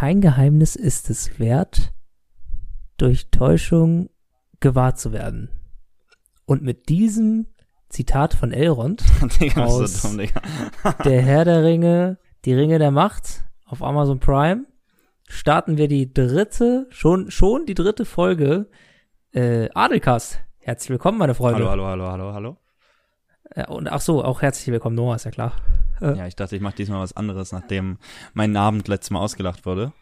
kein 0.00 0.22
Geheimnis 0.22 0.76
ist 0.76 1.10
es 1.10 1.38
wert, 1.38 1.92
durch 2.96 3.30
Täuschung 3.30 4.08
gewahrt 4.58 4.98
zu 4.98 5.12
werden. 5.12 5.50
Und 6.46 6.62
mit 6.62 6.88
diesem 6.88 7.48
Zitat 7.90 8.32
von 8.32 8.50
Elrond 8.50 9.04
Digga, 9.40 9.66
aus 9.66 10.00
du 10.00 10.08
dumm. 10.08 10.26
Der 11.04 11.20
Herr 11.20 11.44
der 11.44 11.64
Ringe, 11.64 12.16
die 12.46 12.54
Ringe 12.54 12.78
der 12.78 12.92
Macht 12.92 13.44
auf 13.66 13.82
Amazon 13.82 14.20
Prime 14.20 14.64
starten 15.28 15.76
wir 15.76 15.86
die 15.86 16.14
dritte, 16.14 16.86
schon, 16.88 17.30
schon 17.30 17.66
die 17.66 17.74
dritte 17.74 18.06
Folge 18.06 18.70
äh, 19.34 19.68
Adelcast. 19.74 20.40
Herzlich 20.60 20.88
willkommen, 20.88 21.18
meine 21.18 21.34
Freunde. 21.34 21.68
Hallo, 21.68 21.84
hallo, 21.84 22.06
hallo, 22.06 22.10
hallo, 22.10 22.32
hallo. 22.32 22.56
Ja, 23.54 23.68
und 23.68 23.92
ach 23.92 24.00
so, 24.00 24.24
auch 24.24 24.40
herzlich 24.40 24.72
willkommen, 24.72 24.96
Noah, 24.96 25.16
ist 25.16 25.26
ja 25.26 25.30
klar. 25.30 25.52
Äh, 26.00 26.16
Ja, 26.16 26.26
ich 26.26 26.36
dachte, 26.36 26.56
ich 26.56 26.62
mache 26.62 26.76
diesmal 26.76 27.00
was 27.00 27.12
anderes, 27.16 27.52
nachdem 27.52 27.98
mein 28.34 28.56
Abend 28.56 28.88
letztes 28.88 29.10
Mal 29.10 29.20
ausgelacht 29.20 29.66
wurde. 29.66 29.92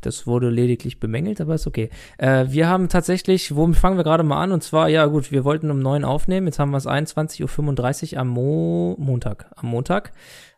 Das 0.00 0.26
wurde 0.26 0.50
lediglich 0.50 1.00
bemängelt, 1.00 1.40
aber 1.40 1.54
ist 1.54 1.66
okay. 1.66 1.88
Äh, 2.18 2.46
wir 2.48 2.68
haben 2.68 2.90
tatsächlich, 2.90 3.56
womit 3.56 3.78
fangen 3.78 3.96
wir 3.96 4.04
gerade 4.04 4.22
mal 4.22 4.42
an? 4.42 4.52
Und 4.52 4.62
zwar, 4.62 4.88
ja 4.88 5.06
gut, 5.06 5.32
wir 5.32 5.44
wollten 5.44 5.70
um 5.70 5.78
neun 5.78 6.04
aufnehmen. 6.04 6.46
Jetzt 6.46 6.58
haben 6.58 6.72
wir 6.72 6.76
es 6.76 6.86
21.35 6.86 8.12
Uhr 8.12 8.20
am 8.20 8.28
Mo 8.28 8.96
Montag. 8.98 9.50
Am 9.56 9.68
Montag. 9.68 10.12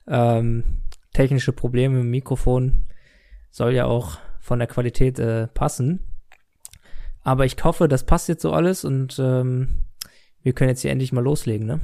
Ähm, 0.09 0.65
technische 1.13 1.53
Probleme 1.53 2.01
im 2.01 2.11
Mikrofon. 2.11 2.87
Soll 3.51 3.73
ja 3.75 3.87
auch 3.87 4.19
von 4.41 4.59
der 4.59 4.69
Qualität 4.69 5.19
äh, 5.21 5.47
passen. 5.47 6.01
Aber 7.23 7.45
ich 7.45 7.57
hoffe, 7.63 7.87
das 7.89 8.05
passt 8.05 8.29
jetzt 8.29 8.43
so 8.43 8.53
alles 8.53 8.85
und 8.85 9.19
ähm, 9.21 9.85
wir 10.43 10.53
können 10.53 10.71
jetzt 10.71 10.83
hier 10.83 10.93
endlich 10.93 11.13
mal 11.13 11.25
loslegen, 11.25 11.67
ne? 11.67 11.81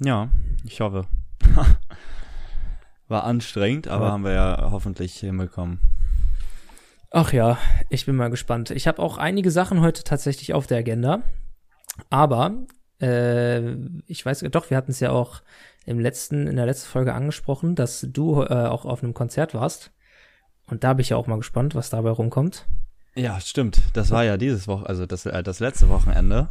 Ja, 0.00 0.28
ich 0.64 0.80
hoffe. 0.80 1.06
War 3.08 3.24
anstrengend, 3.24 3.88
aber 3.88 4.06
Aber- 4.06 4.12
haben 4.12 4.24
wir 4.24 4.32
ja 4.32 4.68
hoffentlich 4.70 5.16
hinbekommen. 5.18 5.80
Ach 7.12 7.32
ja, 7.32 7.56
ich 7.88 8.04
bin 8.04 8.16
mal 8.16 8.30
gespannt. 8.30 8.70
Ich 8.70 8.86
habe 8.88 9.00
auch 9.00 9.16
einige 9.16 9.50
Sachen 9.50 9.80
heute 9.80 10.02
tatsächlich 10.04 10.52
auf 10.54 10.66
der 10.66 10.78
Agenda. 10.78 11.22
Aber 12.10 12.52
äh, 13.00 13.74
ich 14.06 14.26
weiß 14.26 14.40
doch, 14.50 14.70
wir 14.70 14.76
hatten 14.76 14.90
es 14.90 15.00
ja 15.00 15.10
auch 15.12 15.40
im 15.86 16.00
letzten, 16.00 16.46
in 16.48 16.56
der 16.56 16.66
letzten 16.66 16.88
Folge 16.88 17.14
angesprochen, 17.14 17.74
dass 17.76 18.04
du 18.10 18.42
äh, 18.42 18.48
auch 18.66 18.84
auf 18.84 19.02
einem 19.02 19.14
Konzert 19.14 19.54
warst. 19.54 19.92
Und 20.66 20.82
da 20.84 20.94
bin 20.94 21.02
ich 21.02 21.10
ja 21.10 21.16
auch 21.16 21.28
mal 21.28 21.36
gespannt, 21.36 21.74
was 21.76 21.90
dabei 21.90 22.10
rumkommt. 22.10 22.66
Ja, 23.14 23.40
stimmt. 23.40 23.80
Das 23.94 24.10
war 24.10 24.24
ja 24.24 24.36
dieses 24.36 24.66
Woche, 24.66 24.86
also 24.86 25.06
das, 25.06 25.24
äh, 25.26 25.42
das 25.44 25.60
letzte 25.60 25.88
Wochenende. 25.88 26.48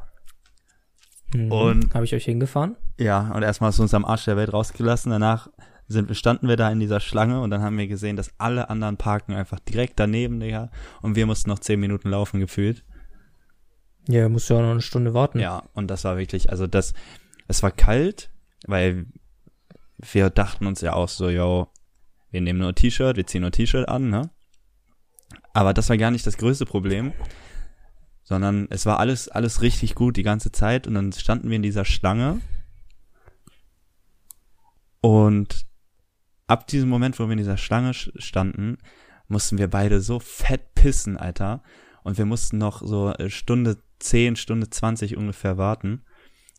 Mhm. 1.36 1.94
Habe 1.94 2.06
ich 2.06 2.14
euch 2.14 2.26
hingefahren? 2.26 2.76
Ja, 2.98 3.32
und 3.32 3.44
erstmal 3.44 3.70
hast 3.70 3.80
du 3.80 3.84
uns 3.84 3.94
am 3.94 4.06
Arsch 4.06 4.26
der 4.26 4.38
Welt 4.38 4.54
rausgelassen. 4.54 5.12
Danach 5.12 5.50
sind, 5.88 6.16
standen 6.16 6.48
wir 6.48 6.56
da 6.56 6.72
in 6.72 6.80
dieser 6.80 7.00
Schlange 7.00 7.42
und 7.42 7.52
dann 7.52 7.62
haben 7.62 7.78
wir 7.78 7.88
gesehen, 7.88 8.16
dass 8.16 8.32
alle 8.38 8.70
anderen 8.70 8.98
parken 8.98 9.34
einfach 9.34 9.60
direkt 9.60 10.00
daneben, 10.00 10.40
Digga. 10.40 10.72
Und 11.02 11.16
wir 11.16 11.26
mussten 11.26 11.50
noch 11.50 11.60
zehn 11.60 11.80
Minuten 11.80 12.10
laufen 12.10 12.40
gefühlt. 12.40 12.84
Ja, 14.08 14.30
musst 14.30 14.50
ja 14.50 14.58
auch 14.58 14.62
noch 14.62 14.72
eine 14.72 14.82
Stunde 14.82 15.14
warten. 15.14 15.40
Ja, 15.40 15.64
und 15.74 15.88
das 15.90 16.04
war 16.04 16.18
wirklich, 16.18 16.50
also 16.50 16.68
das, 16.68 16.94
es 17.48 17.64
war 17.64 17.72
kalt, 17.72 18.32
weil 18.68 19.08
wir 19.98 20.30
dachten 20.30 20.68
uns 20.68 20.82
ja 20.82 20.94
auch 20.94 21.10
so, 21.10 21.30
yo, 21.30 21.70
wir 22.32 22.42
nehmen 22.42 22.60
nur 22.60 22.76
T-Shirt, 22.76 23.18
wir 23.18 23.26
ziehen 23.26 23.42
nur 23.42 23.52
T-Shirt 23.52 23.88
an, 23.88 24.10
ne? 24.10 24.30
Aber 25.54 25.74
das 25.74 25.90
war 25.90 25.98
gar 25.98 26.12
nicht 26.12 26.28
das 26.28 26.38
größte 26.38 26.66
Problem, 26.66 27.14
sondern 28.26 28.68
es 28.70 28.86
war 28.86 29.00
alles, 29.00 29.30
alles 29.30 29.62
richtig 29.62 29.96
gut 29.96 30.18
die 30.18 30.24
ganze 30.24 30.52
Zeit 30.52 30.86
und 30.88 30.96
dann 30.96 31.14
standen 31.14 31.50
wir 31.50 31.56
in 31.56 31.62
dieser 31.64 31.86
Schlange 31.86 32.42
und 35.02 35.66
ab 36.48 36.68
diesem 36.68 36.90
Moment, 36.90 37.20
wo 37.20 37.26
wir 37.26 37.32
in 37.32 37.38
dieser 37.38 37.58
Schlange 37.58 37.92
sch- 37.92 38.20
standen, 38.20 38.78
mussten 39.28 39.58
wir 39.58 39.70
beide 39.70 40.02
so 40.02 40.20
fett 40.20 40.74
pissen, 40.76 41.18
Alter. 41.18 41.64
Und 42.04 42.18
wir 42.18 42.26
mussten 42.26 42.58
noch 42.58 42.82
so 42.82 43.12
äh, 43.14 43.30
Stunde 43.30 43.78
10, 44.00 44.36
Stunde 44.36 44.70
20 44.70 45.18
ungefähr 45.18 45.58
warten, 45.58 46.04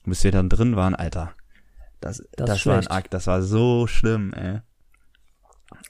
bis 0.04 0.24
wir 0.24 0.32
dann 0.32 0.48
drin 0.48 0.74
waren, 0.76 0.94
Alter. 0.94 1.34
Das, 2.00 2.18
Das 2.36 2.48
das, 2.50 2.66
war 2.66 2.78
ein. 2.78 2.86
Akt, 2.88 3.14
das 3.14 3.26
war 3.26 3.42
so 3.42 3.86
schlimm, 3.86 4.32
ey. 4.32 4.60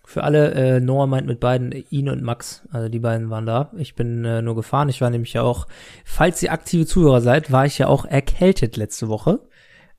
Für 0.09 0.23
alle, 0.23 0.53
äh, 0.53 0.81
Noah 0.81 1.09
meint 1.09 1.27
mit 1.27 1.41
beiden 1.41 1.73
ihn 1.91 2.09
und 2.09 2.23
Max. 2.23 2.63
Also 2.71 2.89
die 2.89 3.01
beiden 3.01 3.29
waren 3.29 3.45
da. 3.45 3.73
Ich 3.77 3.97
bin 3.97 4.25
äh, 4.25 4.41
nur 4.41 4.55
gefahren. 4.55 4.89
Ich 4.89 5.01
war 5.01 5.11
nämlich 5.11 5.33
ja 5.33 5.43
auch, 5.43 5.67
falls 6.05 6.41
ihr 6.45 6.53
aktive 6.53 6.87
Zuhörer 6.87 7.21
seid, 7.21 7.51
war 7.51 7.67
ich 7.67 7.79
ja 7.79 7.89
auch 7.89 8.05
erkältet 8.05 8.77
letzte 8.77 9.09
Woche. 9.09 9.41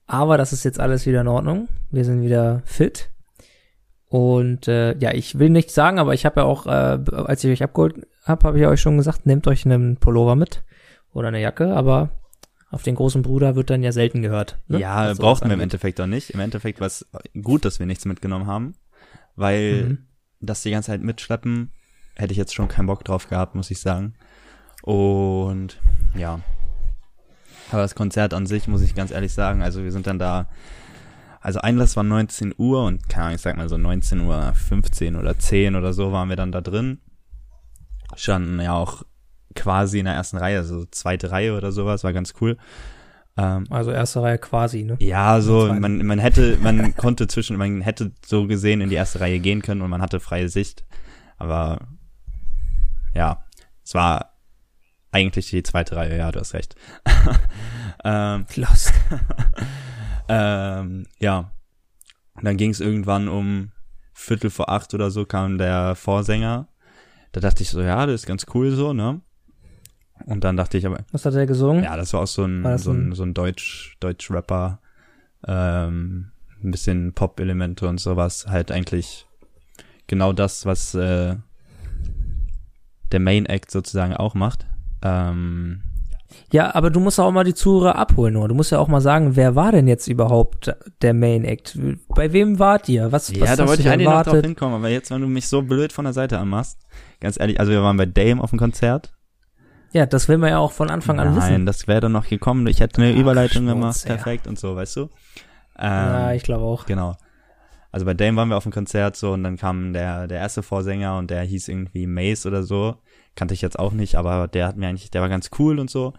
Aber 0.06 0.38
das 0.38 0.54
ist 0.54 0.64
jetzt 0.64 0.80
alles 0.80 1.04
wieder 1.04 1.20
in 1.20 1.28
Ordnung. 1.28 1.68
Wir 1.90 2.06
sind 2.06 2.22
wieder 2.22 2.62
fit. 2.64 3.10
Und 4.08 4.66
äh, 4.66 4.96
ja, 4.96 5.12
ich 5.12 5.38
will 5.38 5.50
nichts 5.50 5.74
sagen, 5.74 5.98
aber 5.98 6.14
ich 6.14 6.24
habe 6.24 6.40
ja 6.40 6.46
auch, 6.46 6.66
äh, 6.66 6.98
als 7.10 7.44
ich 7.44 7.52
euch 7.52 7.62
abgeholt 7.62 8.06
habe, 8.24 8.48
habe 8.48 8.58
ich 8.58 8.66
euch 8.66 8.80
schon 8.80 8.96
gesagt, 8.96 9.26
nehmt 9.26 9.46
euch 9.46 9.66
einen 9.66 9.98
Pullover 9.98 10.36
mit 10.36 10.62
oder 11.12 11.28
eine 11.28 11.42
Jacke, 11.42 11.76
aber 11.76 12.08
auf 12.70 12.82
den 12.82 12.94
großen 12.94 13.20
Bruder 13.20 13.56
wird 13.56 13.68
dann 13.68 13.82
ja 13.82 13.92
selten 13.92 14.22
gehört. 14.22 14.56
Ne? 14.68 14.80
Ja, 14.80 15.12
brauchten 15.12 15.48
wir 15.48 15.54
im. 15.54 15.60
Endeffekt 15.60 16.00
auch 16.00 16.06
nicht. 16.06 16.30
Im 16.30 16.40
Endeffekt 16.40 16.80
war 16.80 16.86
es 16.86 17.06
gut, 17.42 17.66
dass 17.66 17.78
wir 17.78 17.84
nichts 17.84 18.06
mitgenommen 18.06 18.46
haben, 18.46 18.74
weil 19.38 19.84
Mhm. 19.84 19.98
das 20.40 20.62
die 20.62 20.70
ganze 20.70 20.88
Zeit 20.88 21.02
mitschleppen, 21.02 21.70
hätte 22.16 22.32
ich 22.32 22.38
jetzt 22.38 22.54
schon 22.54 22.68
keinen 22.68 22.86
Bock 22.86 23.04
drauf 23.04 23.28
gehabt, 23.28 23.54
muss 23.54 23.70
ich 23.70 23.80
sagen. 23.80 24.14
Und 24.82 25.80
ja. 26.16 26.40
Aber 27.70 27.82
das 27.82 27.94
Konzert 27.94 28.34
an 28.34 28.46
sich, 28.46 28.66
muss 28.68 28.82
ich 28.82 28.94
ganz 28.94 29.10
ehrlich 29.10 29.32
sagen, 29.32 29.62
also 29.62 29.82
wir 29.82 29.92
sind 29.92 30.06
dann 30.06 30.18
da, 30.18 30.48
also 31.40 31.60
Einlass 31.60 31.96
war 31.96 32.02
19 32.04 32.54
Uhr 32.56 32.84
und 32.84 33.08
keine 33.08 33.24
Ahnung, 33.26 33.36
ich 33.36 33.42
sag 33.42 33.56
mal 33.56 33.68
so 33.68 33.76
19 33.76 34.20
Uhr 34.20 34.52
15 34.54 35.16
oder 35.16 35.38
10 35.38 35.76
oder 35.76 35.92
so 35.92 36.10
waren 36.12 36.28
wir 36.28 36.36
dann 36.36 36.52
da 36.52 36.60
drin. 36.60 37.00
Standen 38.16 38.58
ja 38.60 38.72
auch 38.72 39.02
quasi 39.54 39.98
in 39.98 40.06
der 40.06 40.14
ersten 40.14 40.38
Reihe, 40.38 40.58
also 40.58 40.86
zweite 40.86 41.30
Reihe 41.30 41.56
oder 41.56 41.70
sowas, 41.72 42.04
war 42.04 42.12
ganz 42.12 42.32
cool. 42.40 42.56
Ähm, 43.38 43.66
Also 43.70 43.92
erste 43.92 44.20
Reihe 44.20 44.38
quasi, 44.38 44.82
ne? 44.82 44.96
ja, 44.98 45.40
so, 45.40 45.72
man, 45.72 46.04
man 46.04 46.18
hätte, 46.18 46.58
man 46.60 46.96
konnte 46.96 47.28
zwischen, 47.28 47.56
man 47.56 47.80
hätte 47.80 48.10
so 48.26 48.48
gesehen 48.48 48.80
in 48.80 48.90
die 48.90 48.96
erste 48.96 49.20
Reihe 49.20 49.38
gehen 49.38 49.62
können 49.62 49.80
und 49.80 49.90
man 49.90 50.02
hatte 50.02 50.18
freie 50.18 50.48
Sicht. 50.48 50.84
Aber 51.36 51.78
ja, 53.14 53.44
es 53.84 53.94
war 53.94 54.32
eigentlich 55.12 55.50
die 55.50 55.62
zweite 55.62 55.94
Reihe, 55.96 56.18
ja, 56.18 56.32
du 56.32 56.40
hast 56.40 56.52
recht. 56.52 56.74
ähm, 58.04 58.44
Lost. 58.56 58.92
ähm, 60.28 61.06
ja. 61.20 61.52
Und 62.34 62.44
dann 62.44 62.56
ging 62.56 62.70
es 62.70 62.80
irgendwann 62.80 63.28
um 63.28 63.70
Viertel 64.12 64.50
vor 64.50 64.68
acht 64.68 64.94
oder 64.94 65.12
so 65.12 65.24
kam 65.24 65.58
der 65.58 65.94
Vorsänger. 65.94 66.68
Da 67.32 67.40
dachte 67.40 67.62
ich 67.62 67.70
so, 67.70 67.80
ja, 67.80 68.04
das 68.04 68.22
ist 68.22 68.26
ganz 68.26 68.46
cool 68.52 68.72
so, 68.72 68.92
ne? 68.92 69.20
Und 70.26 70.44
dann 70.44 70.56
dachte 70.56 70.78
ich 70.78 70.86
aber, 70.86 70.98
Was 71.12 71.24
hat 71.24 71.34
er 71.34 71.46
gesungen? 71.46 71.84
ja, 71.84 71.96
das 71.96 72.12
war 72.12 72.22
auch 72.22 72.26
so 72.26 72.44
ein, 72.44 72.78
so 72.78 72.92
ein, 72.92 73.12
so 73.14 73.22
ein 73.22 73.34
Deutsch, 73.34 73.96
Deutsch-Rapper, 74.00 74.80
ähm, 75.46 76.30
ein 76.62 76.70
bisschen 76.70 77.12
Pop-Elemente 77.12 77.88
und 77.88 77.98
sowas. 78.00 78.46
Halt 78.48 78.72
eigentlich 78.72 79.26
genau 80.06 80.32
das, 80.32 80.66
was 80.66 80.94
äh, 80.94 81.36
der 83.12 83.20
Main 83.20 83.46
Act 83.46 83.70
sozusagen 83.70 84.14
auch 84.14 84.34
macht. 84.34 84.66
Ähm, 85.02 85.82
Ja, 86.52 86.74
aber 86.74 86.90
du 86.90 87.00
musst 87.00 87.18
auch 87.20 87.30
mal 87.30 87.44
die 87.44 87.54
Zuhörer 87.54 87.96
abholen, 87.96 88.34
nur. 88.34 88.48
Du 88.48 88.54
musst 88.54 88.72
ja 88.72 88.78
auch 88.78 88.88
mal 88.88 89.00
sagen, 89.00 89.36
wer 89.36 89.54
war 89.54 89.72
denn 89.72 89.88
jetzt 89.88 90.08
überhaupt 90.08 90.74
der 91.00 91.14
Main 91.14 91.44
Act? 91.44 91.78
Bei 92.08 92.32
wem 92.32 92.58
wart 92.58 92.88
ihr? 92.88 93.12
Was, 93.12 93.30
ja, 93.30 93.42
was 93.42 93.56
da 93.56 93.68
wollte 93.68 93.82
ich 93.82 93.88
eigentlich 93.88 94.08
noch 94.08 94.22
drauf 94.24 94.40
hinkommen, 94.40 94.74
aber 94.74 94.88
jetzt, 94.88 95.10
wenn 95.10 95.20
du 95.22 95.28
mich 95.28 95.48
so 95.48 95.62
blöd 95.62 95.92
von 95.92 96.04
der 96.04 96.12
Seite 96.12 96.38
anmachst, 96.38 96.78
ganz 97.20 97.38
ehrlich, 97.38 97.58
also 97.60 97.72
wir 97.72 97.82
waren 97.82 97.96
bei 97.96 98.06
Dame 98.06 98.42
auf 98.42 98.50
dem 98.50 98.58
Konzert. 98.58 99.12
Ja, 99.92 100.06
das 100.06 100.28
will 100.28 100.38
man 100.38 100.50
ja 100.50 100.58
auch 100.58 100.72
von 100.72 100.90
Anfang 100.90 101.18
an 101.18 101.34
Nein, 101.34 101.36
wissen. 101.36 101.66
das 101.66 101.88
wäre 101.88 102.00
dann 102.00 102.12
noch 102.12 102.26
gekommen. 102.26 102.66
Ich 102.66 102.80
hätte 102.80 103.00
eine 103.00 103.14
Ach, 103.14 103.18
Überleitung 103.18 103.62
Schmutz, 103.62 103.74
gemacht, 103.74 104.00
ja. 104.04 104.14
perfekt 104.14 104.46
und 104.46 104.58
so, 104.58 104.76
weißt 104.76 104.96
du? 104.96 105.02
Ähm, 105.78 105.88
ja, 105.88 106.32
ich 106.32 106.42
glaube 106.42 106.64
auch. 106.64 106.84
Genau. 106.86 107.16
Also 107.90 108.04
bei 108.04 108.12
Dame 108.12 108.36
waren 108.36 108.50
wir 108.50 108.56
auf 108.56 108.64
dem 108.64 108.72
Konzert 108.72 109.16
so 109.16 109.32
und 109.32 109.44
dann 109.44 109.56
kam 109.56 109.94
der, 109.94 110.26
der 110.26 110.38
erste 110.38 110.62
Vorsänger 110.62 111.16
und 111.16 111.30
der 111.30 111.42
hieß 111.42 111.68
irgendwie 111.68 112.06
Mace 112.06 112.44
oder 112.44 112.62
so. 112.62 112.96
Kannte 113.34 113.54
ich 113.54 113.62
jetzt 113.62 113.78
auch 113.78 113.92
nicht, 113.92 114.16
aber 114.16 114.46
der 114.46 114.66
hat 114.66 114.76
mir 114.76 114.88
eigentlich, 114.88 115.10
der 115.10 115.22
war 115.22 115.28
ganz 115.28 115.50
cool 115.58 115.78
und 115.78 115.88
so. 115.88 116.12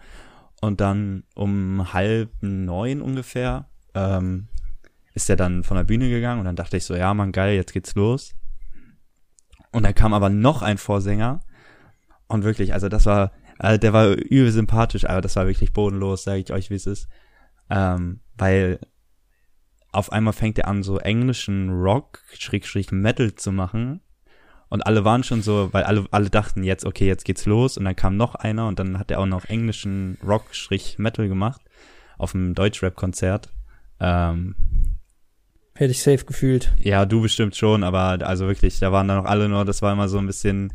Und 0.60 0.80
dann 0.80 1.22
um 1.34 1.92
halb 1.92 2.30
neun 2.40 3.00
ungefähr 3.00 3.66
ähm, 3.94 4.48
ist 5.14 5.30
er 5.30 5.36
dann 5.36 5.62
von 5.62 5.76
der 5.76 5.84
Bühne 5.84 6.08
gegangen 6.08 6.40
und 6.40 6.46
dann 6.46 6.56
dachte 6.56 6.76
ich 6.76 6.84
so, 6.84 6.94
ja 6.94 7.14
man, 7.14 7.30
geil, 7.30 7.54
jetzt 7.54 7.72
geht's 7.72 7.94
los. 7.94 8.34
Und 9.70 9.84
dann 9.84 9.94
kam 9.94 10.12
aber 10.12 10.28
noch 10.28 10.62
ein 10.62 10.78
Vorsänger 10.78 11.40
und 12.26 12.44
wirklich, 12.44 12.74
also 12.74 12.88
das 12.88 13.06
war, 13.06 13.32
also 13.60 13.78
der 13.78 13.92
war 13.92 14.08
übel 14.08 14.50
sympathisch, 14.50 15.04
aber 15.04 15.20
das 15.20 15.36
war 15.36 15.46
wirklich 15.46 15.74
bodenlos, 15.74 16.24
sage 16.24 16.40
ich 16.40 16.50
euch, 16.50 16.70
wie 16.70 16.76
es 16.76 16.86
ist. 16.86 17.08
Ähm, 17.68 18.20
weil 18.38 18.80
auf 19.92 20.12
einmal 20.12 20.32
fängt 20.32 20.58
er 20.58 20.66
an, 20.66 20.82
so 20.82 20.98
englischen 20.98 21.68
Rock, 21.70 22.20
Schrägstrich 22.38 22.90
Metal 22.90 23.34
zu 23.34 23.52
machen. 23.52 24.00
Und 24.70 24.86
alle 24.86 25.04
waren 25.04 25.24
schon 25.24 25.42
so, 25.42 25.68
weil 25.72 25.82
alle, 25.82 26.06
alle 26.10 26.30
dachten 26.30 26.62
jetzt, 26.62 26.86
okay, 26.86 27.06
jetzt 27.06 27.24
geht's 27.24 27.44
los. 27.44 27.76
Und 27.76 27.84
dann 27.84 27.96
kam 27.96 28.16
noch 28.16 28.34
einer 28.34 28.66
und 28.66 28.78
dann 28.78 28.98
hat 28.98 29.10
er 29.10 29.18
auch 29.18 29.26
noch 29.26 29.44
englischen 29.44 30.16
Rock, 30.26 30.54
Strich 30.54 30.98
Metal 30.98 31.28
gemacht. 31.28 31.60
Auf 32.16 32.34
einem 32.34 32.54
Deutschrap-Konzert. 32.54 33.50
Ähm, 33.98 34.54
Hätte 35.74 35.90
ich 35.90 36.02
safe 36.02 36.24
gefühlt. 36.24 36.72
Ja, 36.78 37.04
du 37.04 37.20
bestimmt 37.20 37.56
schon, 37.56 37.84
aber 37.84 38.26
also 38.26 38.46
wirklich, 38.46 38.78
da 38.78 38.90
waren 38.90 39.08
dann 39.08 39.18
noch 39.18 39.30
alle 39.30 39.50
nur, 39.50 39.66
das 39.66 39.82
war 39.82 39.92
immer 39.92 40.08
so 40.08 40.16
ein 40.16 40.26
bisschen 40.26 40.72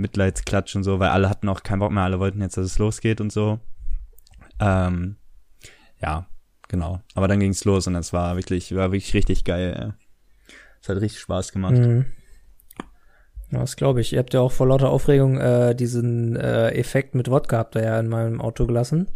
Mitleidsklatsch 0.00 0.76
und 0.76 0.84
so, 0.84 0.98
weil 0.98 1.10
alle 1.10 1.28
hatten 1.28 1.48
auch 1.48 1.62
keinen 1.62 1.80
Bock 1.80 1.92
mehr, 1.92 2.04
alle 2.04 2.20
wollten 2.20 2.40
jetzt, 2.40 2.56
dass 2.56 2.66
es 2.66 2.78
losgeht 2.78 3.20
und 3.20 3.32
so. 3.32 3.60
Ähm, 4.58 5.16
ja, 6.00 6.26
genau. 6.68 7.00
Aber 7.14 7.28
dann 7.28 7.40
ging's 7.40 7.64
los 7.64 7.86
und 7.86 7.94
es 7.94 8.12
war 8.12 8.36
wirklich, 8.36 8.74
war 8.74 8.92
wirklich 8.92 9.14
richtig 9.14 9.44
geil. 9.44 9.94
Es 10.82 10.88
hat 10.88 11.00
richtig 11.00 11.20
Spaß 11.20 11.52
gemacht. 11.52 11.74
Mhm. 11.74 12.06
Ja, 13.50 13.58
das 13.58 13.76
glaube 13.76 14.00
ich. 14.00 14.12
Ihr 14.12 14.18
habt 14.20 14.32
ja 14.32 14.40
auch 14.40 14.52
vor 14.52 14.68
lauter 14.68 14.90
Aufregung 14.90 15.38
äh, 15.38 15.74
diesen 15.74 16.36
äh, 16.36 16.70
Effekt 16.70 17.14
mit 17.14 17.30
Wodka 17.30 17.58
habt 17.58 17.76
ihr 17.76 17.82
ja 17.82 17.98
in 17.98 18.08
meinem 18.08 18.40
Auto 18.40 18.66
gelassen. 18.66 19.08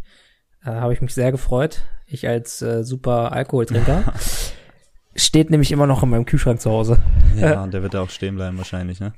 Äh, 0.63 0.71
Habe 0.71 0.93
ich 0.93 1.01
mich 1.01 1.13
sehr 1.13 1.31
gefreut. 1.31 1.83
Ich 2.05 2.27
als 2.27 2.61
äh, 2.61 2.83
super 2.83 3.31
Alkoholtrinker. 3.31 4.13
Steht 5.15 5.49
nämlich 5.49 5.71
immer 5.71 5.87
noch 5.87 6.03
in 6.03 6.09
meinem 6.09 6.25
Kühlschrank 6.25 6.59
zu 6.59 6.69
Hause. 6.69 6.97
Ja, 7.37 7.63
und 7.63 7.73
der 7.73 7.81
wird 7.81 7.93
da 7.93 8.01
auch 8.01 8.09
stehen 8.09 8.35
bleiben 8.35 8.57
wahrscheinlich, 8.57 8.99
ne? 8.99 9.13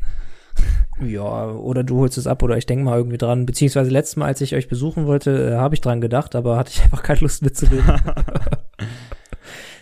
Ja, 1.00 1.52
oder 1.52 1.84
du 1.84 2.00
holst 2.00 2.18
es 2.18 2.28
ab 2.28 2.42
oder 2.42 2.58
ich 2.58 2.66
denke 2.66 2.84
mal 2.84 2.98
irgendwie 2.98 3.18
dran. 3.18 3.46
Beziehungsweise 3.46 3.92
letztes 3.92 4.16
Mal, 4.16 4.26
als 4.26 4.42
ich 4.42 4.56
euch 4.56 4.68
besuchen 4.68 5.06
wollte, 5.06 5.52
äh, 5.52 5.56
habe 5.56 5.76
ich 5.76 5.82
dran 5.82 6.02
gedacht, 6.02 6.36
aber 6.36 6.58
hatte 6.58 6.72
ich 6.74 6.82
einfach 6.84 7.04
keine 7.04 7.20
Lust 7.20 7.44
mitzureden. 7.44 7.86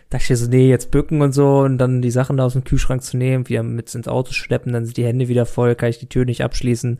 dachte 0.09 0.33
ich 0.33 0.39
so, 0.39 0.49
nee, 0.49 0.69
jetzt 0.69 0.91
bücken 0.91 1.21
und 1.21 1.33
so 1.33 1.59
und 1.59 1.77
dann 1.77 2.01
die 2.01 2.11
Sachen 2.11 2.37
da 2.37 2.45
aus 2.45 2.53
dem 2.53 2.63
Kühlschrank 2.63 3.01
zu 3.03 3.17
nehmen, 3.17 3.49
wieder 3.49 3.63
mit 3.63 3.93
ins 3.95 4.07
Auto 4.07 4.31
schleppen, 4.31 4.73
dann 4.73 4.85
sind 4.85 4.97
die 4.97 5.05
Hände 5.05 5.27
wieder 5.27 5.45
voll, 5.45 5.75
kann 5.75 5.89
ich 5.89 5.99
die 5.99 6.09
Tür 6.09 6.25
nicht 6.25 6.43
abschließen. 6.43 6.99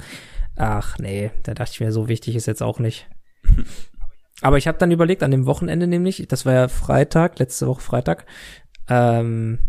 Ach 0.55 0.97
nee, 0.99 1.31
da 1.43 1.53
dachte 1.53 1.71
ich 1.73 1.79
mir, 1.79 1.91
so 1.91 2.07
wichtig 2.07 2.35
ist 2.35 2.45
jetzt 2.45 2.63
auch 2.63 2.79
nicht. 2.79 3.07
Aber 4.41 4.57
ich 4.57 4.67
habe 4.67 4.77
dann 4.77 4.91
überlegt, 4.91 5.23
an 5.23 5.31
dem 5.31 5.45
Wochenende 5.45 5.87
nämlich, 5.87 6.27
das 6.27 6.45
war 6.45 6.53
ja 6.53 6.67
Freitag, 6.67 7.39
letzte 7.39 7.67
Woche 7.67 7.81
Freitag, 7.81 8.25
ähm, 8.89 9.59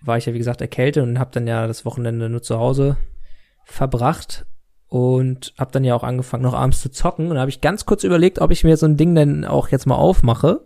war 0.00 0.16
ich 0.16 0.26
ja 0.26 0.32
wie 0.32 0.38
gesagt 0.38 0.60
erkältet 0.60 1.02
und 1.02 1.18
habe 1.18 1.30
dann 1.32 1.46
ja 1.46 1.66
das 1.66 1.84
Wochenende 1.84 2.28
nur 2.28 2.42
zu 2.42 2.58
Hause 2.58 2.96
verbracht 3.66 4.46
und 4.88 5.52
habe 5.58 5.72
dann 5.72 5.84
ja 5.84 5.94
auch 5.94 6.04
angefangen 6.04 6.44
noch 6.44 6.54
abends 6.54 6.80
zu 6.80 6.90
zocken 6.90 7.30
und 7.30 7.38
habe 7.38 7.50
ich 7.50 7.60
ganz 7.60 7.84
kurz 7.84 8.04
überlegt, 8.04 8.38
ob 8.40 8.52
ich 8.52 8.64
mir 8.64 8.76
so 8.76 8.86
ein 8.86 8.96
Ding 8.96 9.14
denn 9.14 9.44
auch 9.44 9.68
jetzt 9.68 9.86
mal 9.86 9.96
aufmache 9.96 10.64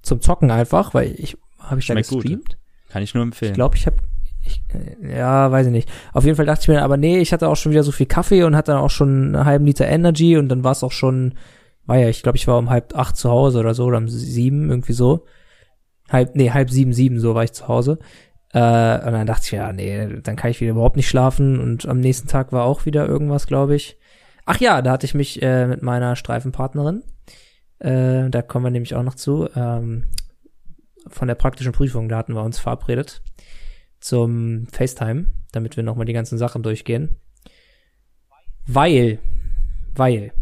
zum 0.00 0.20
Zocken 0.20 0.50
einfach, 0.50 0.94
weil 0.94 1.14
ich 1.18 1.36
habe 1.58 1.80
ich 1.80 1.86
da 1.86 1.94
gestreamt. 1.94 2.24
Gut. 2.24 2.56
Kann 2.88 3.02
ich 3.02 3.12
nur 3.12 3.24
empfehlen. 3.24 3.52
Ich 3.52 3.56
glaube, 3.56 3.76
ich 3.76 3.86
habe 3.86 3.96
ich, 4.44 4.62
ja, 5.02 5.50
weiß 5.50 5.66
ich 5.66 5.72
nicht. 5.72 5.88
Auf 6.12 6.24
jeden 6.24 6.36
Fall 6.36 6.46
dachte 6.46 6.62
ich 6.62 6.68
mir, 6.68 6.84
aber 6.84 6.96
nee, 6.96 7.18
ich 7.18 7.32
hatte 7.32 7.48
auch 7.48 7.56
schon 7.56 7.72
wieder 7.72 7.82
so 7.82 7.90
viel 7.90 8.06
Kaffee 8.06 8.44
und 8.44 8.54
hatte 8.54 8.70
dann 8.70 8.80
auch 8.80 8.90
schon 8.90 9.34
einen 9.34 9.44
halben 9.44 9.66
Liter 9.66 9.86
Energy 9.86 10.36
und 10.36 10.48
dann 10.48 10.62
war 10.62 10.70
es 10.70 10.84
auch 10.84 10.92
schon, 10.92 11.34
war 11.84 11.98
ja, 11.98 12.08
ich 12.08 12.22
glaube, 12.22 12.38
ich 12.38 12.46
war 12.46 12.56
um 12.56 12.70
halb 12.70 12.96
acht 12.96 13.16
zu 13.16 13.28
Hause 13.28 13.58
oder 13.58 13.74
so 13.74 13.84
oder 13.86 13.98
um 13.98 14.08
sieben, 14.08 14.70
irgendwie 14.70 14.92
so 14.92 15.24
halb, 16.08 16.36
nee, 16.36 16.52
halb 16.52 16.70
sieben, 16.70 16.92
sieben, 16.92 17.18
so 17.18 17.34
war 17.34 17.42
ich 17.42 17.52
zu 17.52 17.66
Hause. 17.66 17.98
Äh, 18.56 19.06
und 19.06 19.12
dann 19.12 19.26
dachte 19.26 19.42
ich, 19.44 19.50
ja, 19.50 19.70
nee, 19.70 20.20
dann 20.22 20.34
kann 20.34 20.50
ich 20.50 20.62
wieder 20.62 20.70
überhaupt 20.70 20.96
nicht 20.96 21.10
schlafen. 21.10 21.60
Und 21.60 21.86
am 21.86 22.00
nächsten 22.00 22.26
Tag 22.26 22.52
war 22.52 22.64
auch 22.64 22.86
wieder 22.86 23.06
irgendwas, 23.06 23.46
glaube 23.46 23.76
ich. 23.76 23.98
Ach 24.46 24.58
ja, 24.58 24.80
da 24.80 24.92
hatte 24.92 25.04
ich 25.04 25.12
mich 25.12 25.42
äh, 25.42 25.66
mit 25.66 25.82
meiner 25.82 26.16
Streifenpartnerin, 26.16 27.02
äh, 27.80 28.30
da 28.30 28.42
kommen 28.42 28.64
wir 28.64 28.70
nämlich 28.70 28.94
auch 28.94 29.02
noch 29.02 29.16
zu, 29.16 29.48
ähm, 29.54 30.04
von 31.08 31.28
der 31.28 31.34
praktischen 31.34 31.72
Prüfung, 31.72 32.08
da 32.08 32.16
hatten 32.16 32.32
wir 32.32 32.42
uns 32.42 32.58
verabredet 32.58 33.22
zum 34.00 34.68
FaceTime, 34.68 35.26
damit 35.52 35.76
wir 35.76 35.82
nochmal 35.84 36.06
die 36.06 36.12
ganzen 36.14 36.38
Sachen 36.38 36.62
durchgehen. 36.62 37.16
Weil, 38.66 39.18
weil 39.94 40.32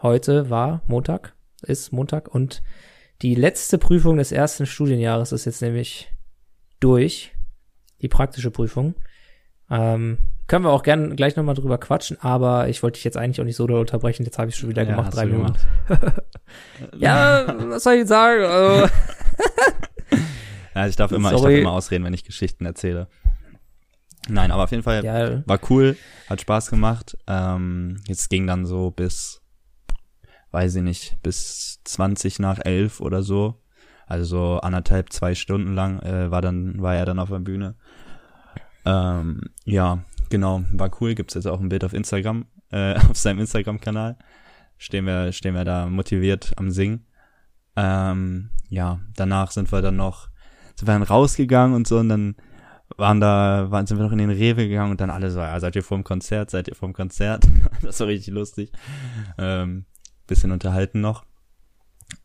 heute 0.00 0.48
war 0.48 0.82
Montag, 0.86 1.34
ist 1.62 1.92
Montag 1.92 2.32
und 2.32 2.62
die 3.20 3.34
letzte 3.34 3.76
Prüfung 3.76 4.16
des 4.16 4.32
ersten 4.32 4.64
Studienjahres 4.64 5.32
ist 5.32 5.44
jetzt 5.44 5.60
nämlich 5.60 6.10
durch. 6.80 7.32
Die 8.02 8.08
praktische 8.08 8.50
Prüfung. 8.50 8.94
Ähm, 9.70 10.18
können 10.46 10.64
wir 10.64 10.70
auch 10.70 10.82
gerne 10.82 11.14
gleich 11.14 11.36
nochmal 11.36 11.54
drüber 11.54 11.78
quatschen, 11.78 12.18
aber 12.20 12.68
ich 12.68 12.82
wollte 12.82 12.94
dich 12.94 13.04
jetzt 13.04 13.18
eigentlich 13.18 13.40
auch 13.40 13.44
nicht 13.44 13.56
so 13.56 13.66
doll 13.66 13.80
unterbrechen. 13.80 14.24
Jetzt 14.24 14.38
habe 14.38 14.48
ich 14.48 14.56
schon 14.56 14.70
wieder 14.70 14.82
ja, 14.82 14.90
gemacht, 14.90 15.14
drei 15.14 15.26
Minuten. 15.26 15.58
ja, 16.96 17.54
was 17.68 17.82
soll 17.82 17.94
ich 17.94 18.08
sagen? 18.08 18.44
Also 18.44 18.88
ja, 20.74 20.86
ich 20.86 20.96
darf 20.96 21.12
immer, 21.12 21.32
ich 21.32 21.40
darf 21.40 21.50
immer 21.50 21.72
ausreden, 21.72 22.04
wenn 22.04 22.14
ich 22.14 22.24
Geschichten 22.24 22.64
erzähle. 22.64 23.08
Nein, 24.28 24.50
aber 24.50 24.64
auf 24.64 24.70
jeden 24.70 24.82
Fall 24.82 25.04
ja. 25.04 25.42
war 25.46 25.60
cool, 25.68 25.96
hat 26.28 26.40
Spaß 26.40 26.70
gemacht. 26.70 27.16
Ähm, 27.26 28.00
jetzt 28.06 28.30
ging 28.30 28.46
dann 28.46 28.64
so 28.64 28.90
bis 28.90 29.42
weiß 30.50 30.76
ich 30.76 30.82
nicht, 30.82 31.18
bis 31.22 31.80
20 31.84 32.38
nach 32.38 32.58
11 32.64 33.00
oder 33.00 33.22
so. 33.22 33.62
Also 34.06 34.24
so 34.24 34.60
anderthalb, 34.60 35.12
zwei 35.12 35.34
Stunden 35.34 35.74
lang 35.74 36.00
äh, 36.00 36.30
war 36.30 36.40
dann 36.40 36.80
war 36.80 36.94
er 36.94 37.04
dann 37.04 37.18
auf 37.18 37.28
der 37.28 37.40
Bühne. 37.40 37.76
Ähm, 38.88 39.42
ja, 39.64 40.02
genau, 40.30 40.64
war 40.72 40.90
cool. 41.00 41.14
Gibt's 41.14 41.34
jetzt 41.34 41.46
auch 41.46 41.60
ein 41.60 41.68
Bild 41.68 41.84
auf 41.84 41.92
Instagram, 41.92 42.46
äh, 42.72 42.94
auf 43.10 43.18
seinem 43.18 43.40
Instagram-Kanal. 43.40 44.16
Stehen 44.78 45.04
wir, 45.04 45.32
stehen 45.32 45.54
wir 45.54 45.64
da 45.64 45.86
motiviert 45.86 46.52
am 46.56 46.70
Singen. 46.70 47.06
Ähm, 47.76 48.50
ja, 48.70 49.00
danach 49.14 49.50
sind 49.50 49.70
wir 49.70 49.82
dann 49.82 49.96
noch, 49.96 50.28
sind 50.74 50.88
wir 50.88 50.94
dann 50.94 51.02
rausgegangen 51.02 51.76
und 51.76 51.86
so 51.86 51.98
und 51.98 52.08
dann 52.08 52.36
waren 52.96 53.20
da, 53.20 53.70
waren, 53.70 53.86
sind 53.86 53.98
wir 53.98 54.04
noch 54.04 54.12
in 54.12 54.18
den 54.18 54.30
Rewe 54.30 54.66
gegangen 54.66 54.92
und 54.92 55.00
dann 55.00 55.10
alle 55.10 55.30
so, 55.30 55.40
ja, 55.40 55.60
seid 55.60 55.76
ihr 55.76 55.82
vorm 55.82 56.04
Konzert, 56.04 56.50
seid 56.50 56.68
ihr 56.68 56.74
vorm 56.74 56.94
Konzert? 56.94 57.46
das 57.82 58.00
war 58.00 58.06
richtig 58.06 58.32
lustig. 58.32 58.72
Ähm, 59.36 59.84
bisschen 60.26 60.50
unterhalten 60.50 61.00
noch. 61.00 61.24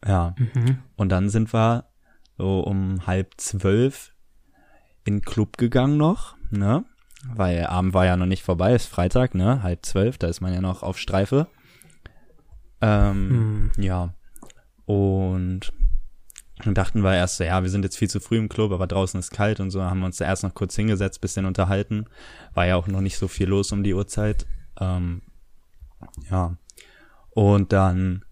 Ja. 0.06 0.36
Mhm. 0.38 0.80
Und 0.96 1.10
dann 1.10 1.30
sind 1.30 1.54
wir 1.54 1.86
so 2.38 2.62
um 2.62 3.06
halb 3.06 3.34
zwölf 3.38 4.13
in 5.06 5.18
den 5.18 5.22
Club 5.22 5.58
gegangen 5.58 5.98
noch, 5.98 6.36
ne? 6.52 6.86
Weil 7.34 7.66
Abend 7.66 7.94
war 7.94 8.06
ja 8.06 8.18
noch 8.18 8.26
nicht 8.26 8.44
vorbei, 8.44 8.74
ist 8.74 8.88
Freitag, 8.88 9.34
ne? 9.36 9.64
Halb 9.64 9.86
zwölf, 9.86 10.18
da 10.18 10.28
ist 10.28 10.42
man 10.42 10.54
ja 10.54 10.62
noch 10.62 10.84
auf 10.84 10.98
Streife. 10.98 11.48
Ähm, 12.82 13.30
mhm. 13.30 13.72
Ja. 13.78 14.14
Und 14.86 15.72
dann 16.64 16.74
dachten 16.74 17.02
wir 17.04 17.16
erst 17.16 17.38
so, 17.38 17.44
ja, 17.44 17.64
wir 17.64 17.70
sind 17.70 17.84
jetzt 17.84 17.98
viel 17.98 18.10
zu 18.10 18.20
früh 18.20 18.38
im 18.38 18.50
Club, 18.50 18.72
aber 18.72 18.88
draußen 18.88 19.20
ist 19.20 19.32
kalt 19.32 19.60
und 19.60 19.72
so, 19.72 19.82
haben 19.84 20.00
wir 20.00 20.06
uns 20.06 20.18
da 20.18 20.26
erst 20.26 20.44
noch 20.44 20.54
kurz 20.54 20.76
hingesetzt, 20.76 21.22
bisschen 21.22 21.46
unterhalten. 21.46 22.06
War 22.54 22.66
ja 22.66 22.76
auch 22.76 22.88
noch 22.88 23.02
nicht 23.02 23.18
so 23.18 23.28
viel 23.28 23.48
los 23.48 23.72
um 23.72 23.84
die 23.84 23.94
Uhrzeit. 23.94 24.46
Ähm, 24.80 25.22
ja. 26.30 26.58
Und 27.32 27.74
dann 27.74 28.24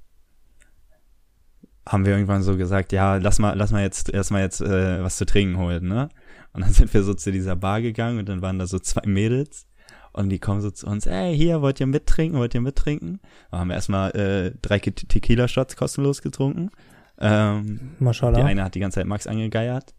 haben 1.87 2.05
wir 2.05 2.13
irgendwann 2.13 2.43
so 2.43 2.57
gesagt, 2.57 2.91
ja, 2.91 3.15
lass 3.15 3.39
mal, 3.39 3.57
lass 3.57 3.71
mal 3.71 3.81
jetzt 3.81 4.09
erstmal 4.09 4.41
jetzt 4.41 4.61
äh, 4.61 5.03
was 5.03 5.17
zu 5.17 5.25
trinken 5.25 5.57
holen, 5.57 5.87
ne? 5.87 6.09
Und 6.53 6.61
dann 6.61 6.73
sind 6.73 6.93
wir 6.93 7.03
so 7.03 7.13
zu 7.13 7.31
dieser 7.31 7.55
Bar 7.55 7.81
gegangen 7.81 8.19
und 8.19 8.29
dann 8.29 8.41
waren 8.41 8.59
da 8.59 8.67
so 8.67 8.79
zwei 8.79 9.07
Mädels 9.07 9.67
und 10.13 10.29
die 10.29 10.39
kommen 10.39 10.61
so 10.61 10.71
zu 10.71 10.87
uns, 10.87 11.05
ey, 11.05 11.35
hier, 11.35 11.61
wollt 11.61 11.79
ihr 11.79 11.87
mittrinken, 11.87 12.37
wollt 12.37 12.53
ihr 12.53 12.61
mittrinken? 12.61 13.21
Dann 13.49 13.61
haben 13.61 13.67
wir 13.69 13.75
erstmal 13.75 14.11
äh, 14.11 14.51
drei 14.61 14.79
Tequila-Shots 14.79 15.77
kostenlos 15.77 16.21
getrunken. 16.21 16.69
Ähm, 17.17 17.95
Maschallah. 17.99 18.39
Die 18.39 18.43
eine 18.43 18.63
hat 18.63 18.75
die 18.75 18.79
ganze 18.79 18.95
Zeit 18.95 19.07
Max 19.07 19.27
angegeiert. 19.27 19.93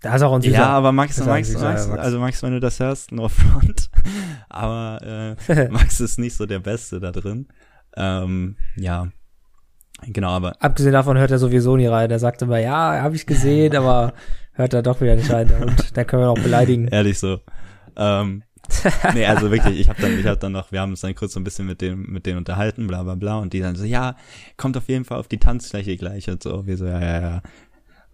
Da 0.00 0.14
ist 0.14 0.22
auch 0.22 0.32
ein 0.32 0.42
süßer. 0.42 0.54
Ja, 0.54 0.68
aber 0.68 0.92
Max, 0.92 1.18
Max, 1.18 1.52
Max, 1.54 1.88
Max, 1.88 1.88
also 1.98 2.20
Max, 2.20 2.40
wenn 2.44 2.52
du 2.52 2.60
das 2.60 2.78
hörst, 2.78 3.10
no 3.10 3.28
front. 3.28 3.90
aber 4.48 5.36
äh, 5.48 5.68
Max 5.70 5.98
ist 5.98 6.18
nicht 6.18 6.36
so 6.36 6.46
der 6.46 6.60
Beste 6.60 7.00
da 7.00 7.10
drin. 7.10 7.48
Ähm, 7.96 8.56
ja, 8.76 9.08
genau, 10.06 10.30
aber. 10.30 10.56
Abgesehen 10.60 10.92
davon 10.92 11.18
hört 11.18 11.30
er 11.30 11.38
sowieso 11.38 11.76
nie 11.76 11.86
rein. 11.86 12.10
Er 12.10 12.18
sagt 12.18 12.42
immer, 12.42 12.58
ja, 12.58 13.00
habe 13.02 13.16
ich 13.16 13.26
gesehen, 13.26 13.76
aber 13.76 14.14
hört 14.52 14.74
er 14.74 14.82
doch 14.82 15.00
wieder 15.00 15.16
nicht 15.16 15.32
rein. 15.32 15.50
Und 15.60 15.96
dann 15.96 16.06
können 16.06 16.22
wir 16.22 16.30
auch 16.30 16.42
beleidigen. 16.42 16.88
Ehrlich 16.92 17.18
so. 17.18 17.40
Ähm, 17.96 18.42
nee, 19.14 19.26
also 19.26 19.50
wirklich, 19.50 19.80
ich 19.80 19.88
habe 19.88 20.00
dann, 20.00 20.18
ich 20.18 20.26
habe 20.26 20.36
dann 20.36 20.52
noch, 20.52 20.72
wir 20.72 20.80
haben 20.80 20.90
uns 20.90 21.00
dann 21.00 21.14
kurz 21.14 21.32
so 21.32 21.40
ein 21.40 21.44
bisschen 21.44 21.66
mit 21.66 21.80
dem, 21.80 22.04
mit 22.06 22.26
denen 22.26 22.38
unterhalten, 22.38 22.86
bla 22.86 23.02
bla 23.02 23.14
bla, 23.14 23.38
und 23.38 23.52
die 23.52 23.60
dann 23.60 23.76
so, 23.76 23.84
ja, 23.84 24.16
kommt 24.56 24.76
auf 24.76 24.88
jeden 24.88 25.04
Fall 25.04 25.18
auf 25.18 25.28
die 25.28 25.38
Tanzfläche 25.38 25.96
gleich 25.96 26.28
und 26.28 26.42
so, 26.42 26.66
wir 26.66 26.76
so, 26.76 26.86
ja, 26.86 27.00
ja, 27.00 27.20
ja. 27.20 27.42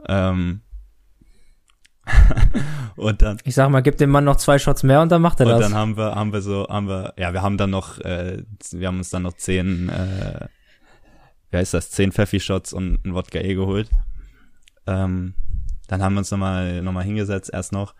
Ähm, 0.07 0.61
und 2.97 3.23
dann. 3.23 3.38
Ich 3.45 3.55
sag 3.55 3.71
mal, 3.71 3.81
gib 3.81 3.97
dem 3.97 4.11
Mann 4.11 4.25
noch 4.25 4.37
zwei 4.37 4.59
Shots 4.59 4.83
mehr 4.83 5.00
und 5.00 5.11
dann 5.11 5.23
macht 5.23 5.41
er 5.41 5.47
und 5.47 5.53
das. 5.53 5.67
Und 5.67 5.73
dann 5.73 5.81
haben 5.81 5.97
wir, 5.97 6.14
haben 6.14 6.33
wir 6.33 6.43
so, 6.43 6.67
haben 6.69 6.88
wir, 6.88 7.14
ja, 7.17 7.33
wir 7.33 7.43
haben 7.43 7.57
dann 7.57 7.71
noch, 7.71 7.99
äh, 8.00 8.43
wir 8.73 8.88
haben 8.88 8.99
uns 8.99 9.11
dann 9.11 9.23
noch 9.23 9.35
zehn, 9.35 9.88
äh, 9.88 10.47
wie 11.54 11.58
heißt 11.58 11.73
das, 11.73 11.90
zehn 11.90 12.11
Pfeffi-Shots 12.11 12.73
und 12.73 13.04
ein 13.06 13.14
Wodka 13.14 13.38
E 13.38 13.54
geholt. 13.54 13.88
Ähm, 14.88 15.34
dann 15.87 16.02
haben 16.02 16.14
wir 16.14 16.18
uns 16.18 16.32
nochmal, 16.32 16.82
noch 16.82 16.90
mal 16.90 17.04
hingesetzt, 17.04 17.50
erst 17.52 17.70
noch. 17.70 17.94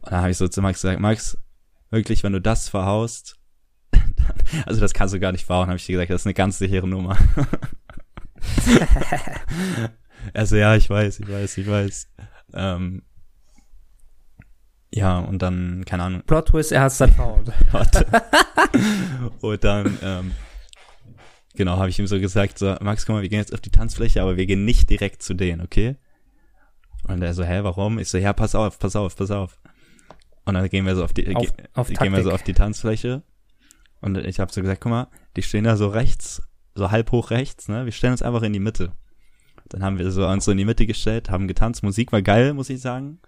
Und 0.00 0.10
dann 0.10 0.20
habe 0.20 0.30
ich 0.30 0.38
so 0.38 0.48
zu 0.48 0.62
Max 0.62 0.80
gesagt, 0.80 0.98
Max, 0.98 1.36
wirklich, 1.90 2.24
wenn 2.24 2.32
du 2.32 2.40
das 2.40 2.70
verhaust, 2.70 3.38
also 4.66 4.80
das 4.80 4.94
kannst 4.94 5.12
du 5.12 5.20
gar 5.20 5.32
nicht 5.32 5.44
verhauen, 5.44 5.66
habe 5.66 5.76
ich 5.76 5.84
dir 5.84 5.92
gesagt, 5.92 6.10
das 6.10 6.22
ist 6.22 6.26
eine 6.26 6.32
ganz 6.32 6.56
sichere 6.56 6.88
Nummer. 6.88 7.18
also 10.32 10.56
ja, 10.56 10.74
ich 10.74 10.88
weiß, 10.88 11.20
ich 11.20 11.28
weiß, 11.28 11.58
ich 11.58 11.68
weiß. 11.68 12.08
Ähm, 12.54 13.02
ja, 14.90 15.18
und 15.18 15.42
dann, 15.42 15.84
keine 15.84 16.04
Ahnung. 16.04 16.22
Plot 16.26 16.48
Twist, 16.48 16.72
er 16.72 16.80
hat's 16.84 16.96
dann 16.96 17.12
verhauen. 17.12 17.52
und 19.42 19.62
dann, 19.62 19.98
ähm, 20.02 20.32
genau, 21.58 21.76
habe 21.76 21.90
ich 21.90 21.98
ihm 21.98 22.06
so 22.06 22.18
gesagt, 22.18 22.58
so, 22.58 22.74
Max, 22.80 23.04
guck 23.04 23.16
mal, 23.16 23.22
wir 23.22 23.28
gehen 23.28 23.40
jetzt 23.40 23.52
auf 23.52 23.60
die 23.60 23.70
Tanzfläche, 23.70 24.22
aber 24.22 24.38
wir 24.38 24.46
gehen 24.46 24.64
nicht 24.64 24.88
direkt 24.88 25.22
zu 25.22 25.34
denen, 25.34 25.60
okay? 25.60 25.96
Und 27.06 27.20
er 27.22 27.34
so, 27.34 27.44
hä, 27.44 27.60
warum? 27.62 27.98
Ich 27.98 28.08
so, 28.08 28.16
ja, 28.16 28.32
pass 28.32 28.54
auf, 28.54 28.78
pass 28.78 28.96
auf, 28.96 29.14
pass 29.14 29.30
auf. 29.30 29.60
Und 30.46 30.54
dann 30.54 30.66
gehen 30.70 30.86
wir 30.86 30.96
so 30.96 31.04
auf 31.04 31.12
die, 31.12 31.24
Auf- 31.36 31.52
auf 31.74 31.88
gehen 31.88 32.12
wir 32.12 32.22
so 32.22 32.30
auf 32.32 32.42
die 32.42 32.54
Tanzfläche. 32.54 33.22
Und 34.00 34.16
ich 34.16 34.40
habe 34.40 34.50
so 34.52 34.62
gesagt, 34.62 34.80
guck 34.80 34.90
mal, 34.90 35.08
die 35.36 35.42
stehen 35.42 35.64
da 35.64 35.76
so 35.76 35.88
rechts, 35.88 36.42
so 36.74 36.90
halb 36.90 37.12
hoch 37.12 37.30
rechts, 37.30 37.68
ne? 37.68 37.84
Wir 37.84 37.92
stellen 37.92 38.12
uns 38.12 38.22
einfach 38.22 38.42
in 38.42 38.52
die 38.54 38.60
Mitte. 38.60 38.92
Dann 39.68 39.82
haben 39.82 39.98
wir 39.98 40.10
so 40.10 40.26
uns 40.26 40.44
so 40.46 40.52
in 40.52 40.56
die 40.58 40.64
Mitte 40.64 40.86
gestellt, 40.86 41.28
haben 41.30 41.48
getanzt. 41.48 41.82
Musik 41.82 42.12
war 42.12 42.22
geil, 42.22 42.54
muss 42.54 42.70
ich 42.70 42.80
sagen. 42.80 43.18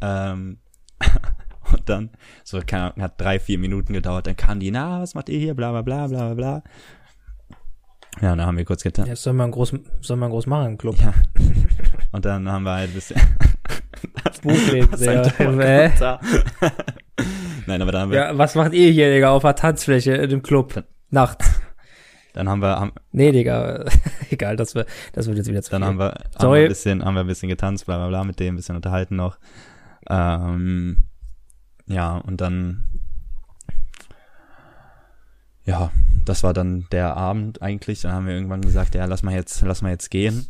Ähm, 0.00 0.58
und 1.72 1.88
dann, 1.88 2.10
so, 2.42 2.60
keine 2.66 2.84
Ahnung, 2.92 3.02
hat 3.02 3.20
drei, 3.20 3.38
vier 3.38 3.58
Minuten 3.58 3.92
gedauert. 3.92 4.26
Dann 4.26 4.36
kamen 4.36 4.58
die, 4.60 4.70
na, 4.70 5.00
was 5.02 5.14
macht 5.14 5.28
ihr 5.28 5.38
hier? 5.38 5.54
Bla, 5.54 5.70
bla, 5.70 5.82
bla, 5.82 6.06
bla, 6.08 6.34
bla. 6.34 6.62
Ja, 8.20 8.36
dann 8.36 8.46
haben 8.46 8.56
wir 8.56 8.64
kurz 8.64 8.82
getanzt. 8.82 9.08
Ja, 9.08 9.12
das 9.14 9.22
soll 9.22 9.32
man 9.32 9.50
groß, 9.50 9.74
soll 10.00 10.16
man 10.16 10.30
groß 10.30 10.46
machen 10.46 10.66
im 10.72 10.78
Club. 10.78 10.96
Ja. 10.98 11.12
Und 12.12 12.24
dann 12.24 12.48
haben 12.50 12.62
wir 12.62 12.74
halt 12.74 12.90
ein 12.90 12.94
bisschen. 12.94 13.20
Buchleben, 14.42 14.92
Was 14.92 15.02
ein 15.08 15.22
Digga. 15.22 15.44
dummer 15.44 15.64
Äh? 15.64 15.90
Nein, 17.66 17.80
aber 17.80 17.92
dann 17.92 18.02
haben 18.02 18.10
wir, 18.10 18.18
Ja, 18.18 18.38
was 18.38 18.54
macht 18.54 18.74
ihr 18.74 18.90
hier, 18.90 19.10
Digga, 19.12 19.30
auf 19.30 19.42
der 19.42 19.54
Tanzfläche 19.56 20.12
in 20.12 20.28
dem 20.28 20.42
Club? 20.42 20.84
Nachts. 21.10 21.60
dann 22.34 22.48
haben 22.48 22.60
wir, 22.60 22.78
haben, 22.78 22.92
Nee, 23.12 23.32
Digga. 23.32 23.84
Egal, 24.30 24.56
das 24.56 24.74
wird, 24.74 24.86
das 25.14 25.26
wird 25.28 25.38
jetzt 25.38 25.48
wieder 25.48 25.62
zu 25.62 25.70
dann 25.70 25.80
viel. 25.82 25.88
haben 25.88 25.98
wir, 25.98 26.10
haben 26.10 26.30
Sorry. 26.38 26.58
wir 26.60 26.66
ein 26.66 26.68
bisschen, 26.68 27.04
haben 27.04 27.14
wir 27.14 27.20
ein 27.22 27.26
bisschen 27.26 27.48
getanzt, 27.48 27.86
bla, 27.86 27.96
bla, 27.96 28.08
bla, 28.08 28.24
mit 28.24 28.38
dem 28.38 28.54
ein 28.54 28.56
bisschen 28.56 28.76
unterhalten 28.76 29.16
noch. 29.16 29.38
Ähm, 30.10 31.04
ja, 31.86 32.18
und 32.18 32.40
dann, 32.42 32.84
ja, 35.64 35.90
das 36.24 36.42
war 36.42 36.52
dann 36.52 36.86
der 36.92 37.16
Abend 37.16 37.62
eigentlich. 37.62 38.02
Dann 38.02 38.12
haben 38.12 38.26
wir 38.26 38.34
irgendwann 38.34 38.60
gesagt, 38.62 38.94
ja, 38.94 39.04
lass 39.06 39.22
mal 39.22 39.34
jetzt, 39.34 39.62
lass 39.62 39.82
mal 39.82 39.90
jetzt 39.90 40.10
gehen. 40.10 40.46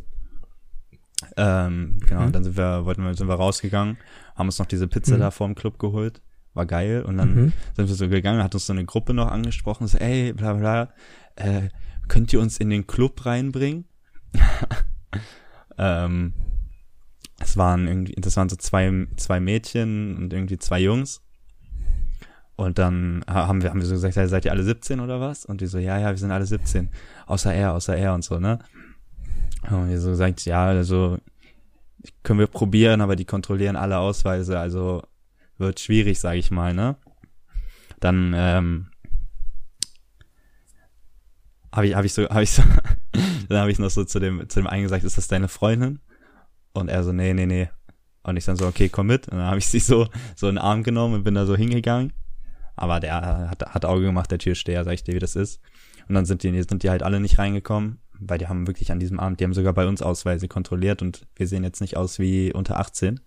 Ähm, 1.36 1.98
genau, 2.06 2.22
Mhm. 2.26 2.32
dann 2.32 2.44
sind 2.44 2.56
wir, 2.56 2.84
wollten 2.84 3.02
wir, 3.04 3.14
sind 3.14 3.28
wir 3.28 3.34
rausgegangen, 3.36 3.96
haben 4.34 4.46
uns 4.48 4.58
noch 4.58 4.66
diese 4.66 4.88
Pizza 4.88 5.14
Mhm. 5.16 5.20
da 5.20 5.30
vorm 5.30 5.54
Club 5.54 5.78
geholt. 5.78 6.20
War 6.52 6.66
geil. 6.66 7.02
Und 7.02 7.16
dann 7.16 7.34
Mhm. 7.34 7.52
sind 7.76 7.88
wir 7.88 7.94
so 7.94 8.08
gegangen, 8.08 8.42
hat 8.42 8.54
uns 8.54 8.66
so 8.66 8.72
eine 8.72 8.84
Gruppe 8.84 9.14
noch 9.14 9.28
angesprochen, 9.30 9.86
so, 9.86 9.98
ey, 9.98 10.32
bla 10.32 10.52
bla, 10.54 10.88
äh, 11.36 11.68
könnt 12.08 12.32
ihr 12.32 12.40
uns 12.40 12.58
in 12.58 12.70
den 12.70 12.86
Club 12.86 13.24
reinbringen? 13.26 13.86
ähm, 15.78 16.34
es 17.40 17.56
waren 17.56 17.86
irgendwie, 17.88 18.14
das 18.16 18.36
waren 18.36 18.48
so 18.48 18.56
zwei, 18.56 19.06
zwei 19.16 19.40
Mädchen 19.40 20.16
und 20.16 20.32
irgendwie 20.32 20.58
zwei 20.58 20.80
Jungs. 20.80 21.20
Und 22.56 22.78
dann 22.78 23.24
ha- 23.28 23.48
haben 23.48 23.62
wir, 23.62 23.70
haben 23.70 23.80
wir 23.80 23.86
so 23.86 23.94
gesagt, 23.94 24.14
ja, 24.16 24.28
seid 24.28 24.44
ihr 24.44 24.52
alle 24.52 24.62
17 24.62 25.00
oder 25.00 25.20
was? 25.20 25.44
Und 25.44 25.60
die 25.60 25.66
so, 25.66 25.78
ja, 25.78 25.98
ja, 25.98 26.10
wir 26.10 26.16
sind 26.18 26.30
alle 26.30 26.46
17. 26.46 26.88
Außer 27.26 27.52
er, 27.52 27.72
außer 27.72 27.96
er 27.96 28.14
und 28.14 28.22
so, 28.22 28.38
ne? 28.38 28.60
Und 29.70 29.88
wir 29.88 30.00
so 30.00 30.10
gesagt, 30.10 30.44
ja, 30.44 30.66
also, 30.66 31.18
können 32.22 32.38
wir 32.38 32.46
probieren, 32.46 33.00
aber 33.00 33.16
die 33.16 33.24
kontrollieren 33.24 33.76
alle 33.76 33.98
Ausweise, 33.98 34.58
also 34.58 35.02
wird 35.58 35.80
schwierig, 35.80 36.20
sage 36.20 36.38
ich 36.38 36.50
mal, 36.50 36.74
ne? 36.74 36.96
Dann 38.00 38.34
ähm, 38.36 38.88
habe 41.74 41.86
ich 41.88 41.94
habe 41.94 42.06
ich 42.06 42.12
so 42.12 42.28
habe 42.28 42.42
ich 42.42 42.50
so 42.50 42.62
dann 43.48 43.58
habe 43.58 43.70
ich 43.70 43.78
noch 43.78 43.90
so 43.90 44.04
zu 44.04 44.20
dem 44.20 44.48
zu 44.48 44.60
dem 44.60 44.66
einen 44.66 44.82
gesagt, 44.82 45.04
ist 45.04 45.16
das 45.16 45.28
deine 45.28 45.48
Freundin? 45.48 46.00
Und 46.72 46.88
er 46.88 47.02
so 47.04 47.12
nee, 47.12 47.32
nee, 47.32 47.46
nee. 47.46 47.70
Und 48.22 48.36
ich 48.36 48.44
dann 48.44 48.56
so 48.56 48.66
okay, 48.66 48.88
komm 48.88 49.06
mit. 49.06 49.28
Und 49.28 49.38
dann 49.38 49.46
habe 49.46 49.58
ich 49.58 49.66
sie 49.68 49.80
so 49.80 50.08
so 50.36 50.48
in 50.48 50.56
den 50.56 50.62
Arm 50.62 50.82
genommen 50.82 51.14
und 51.14 51.24
bin 51.24 51.34
da 51.34 51.46
so 51.46 51.56
hingegangen. 51.56 52.12
Aber 52.76 53.00
der 53.00 53.50
hat 53.50 53.62
hat 53.66 53.84
Auge 53.84 54.06
gemacht, 54.06 54.30
der 54.30 54.38
Türsteher, 54.38 54.84
sag 54.84 54.94
ich 54.94 55.04
dir, 55.04 55.14
wie 55.14 55.20
das 55.20 55.36
ist. 55.36 55.60
Und 56.08 56.14
dann 56.14 56.24
sind 56.24 56.42
die 56.42 56.62
sind 56.62 56.82
die 56.82 56.90
halt 56.90 57.02
alle 57.02 57.20
nicht 57.20 57.38
reingekommen, 57.38 57.98
weil 58.18 58.38
die 58.38 58.48
haben 58.48 58.66
wirklich 58.66 58.92
an 58.92 59.00
diesem 59.00 59.20
Abend, 59.20 59.40
die 59.40 59.44
haben 59.44 59.54
sogar 59.54 59.72
bei 59.72 59.86
uns 59.86 60.02
Ausweise 60.02 60.48
kontrolliert 60.48 61.02
und 61.02 61.26
wir 61.36 61.46
sehen 61.46 61.64
jetzt 61.64 61.80
nicht 61.80 61.96
aus 61.96 62.18
wie 62.18 62.52
unter 62.52 62.78
18. 62.78 63.20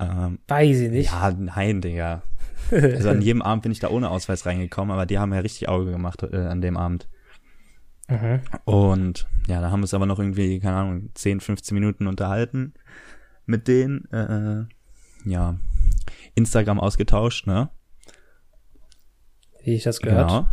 Ähm, 0.00 0.38
Weiß 0.46 0.78
ich 0.78 0.90
nicht. 0.90 1.10
ja, 1.10 1.32
nein, 1.32 1.80
Digga. 1.80 2.22
Also 2.70 3.10
an 3.10 3.22
jedem 3.22 3.42
Abend 3.42 3.62
bin 3.62 3.72
ich 3.72 3.80
da 3.80 3.88
ohne 3.90 4.10
Ausweis 4.10 4.46
reingekommen, 4.46 4.92
aber 4.92 5.06
die 5.06 5.18
haben 5.18 5.32
ja 5.32 5.40
richtig 5.40 5.68
Auge 5.68 5.90
gemacht 5.90 6.22
äh, 6.22 6.36
an 6.36 6.60
dem 6.60 6.76
Abend. 6.76 7.08
Mhm. 8.08 8.40
Und 8.64 9.26
ja, 9.48 9.60
da 9.60 9.70
haben 9.70 9.80
wir 9.80 9.84
uns 9.84 9.94
aber 9.94 10.06
noch 10.06 10.18
irgendwie, 10.18 10.60
keine 10.60 10.76
Ahnung, 10.76 11.10
10, 11.14 11.40
15 11.40 11.74
Minuten 11.74 12.06
unterhalten 12.06 12.74
mit 13.46 13.68
denen. 13.68 14.10
Äh, 14.12 14.64
ja, 15.28 15.56
Instagram 16.34 16.80
ausgetauscht, 16.80 17.46
ne? 17.46 17.70
Wie 19.62 19.74
ich 19.74 19.82
das 19.82 20.00
gehört. 20.00 20.28
Genau. 20.28 20.48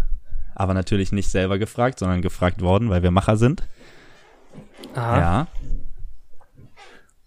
Aber 0.55 0.73
natürlich 0.73 1.11
nicht 1.11 1.29
selber 1.29 1.57
gefragt, 1.59 1.99
sondern 1.99 2.21
gefragt 2.21 2.61
worden, 2.61 2.89
weil 2.89 3.03
wir 3.03 3.11
Macher 3.11 3.37
sind. 3.37 3.67
Aha. 4.93 5.19
Ja. 5.19 5.47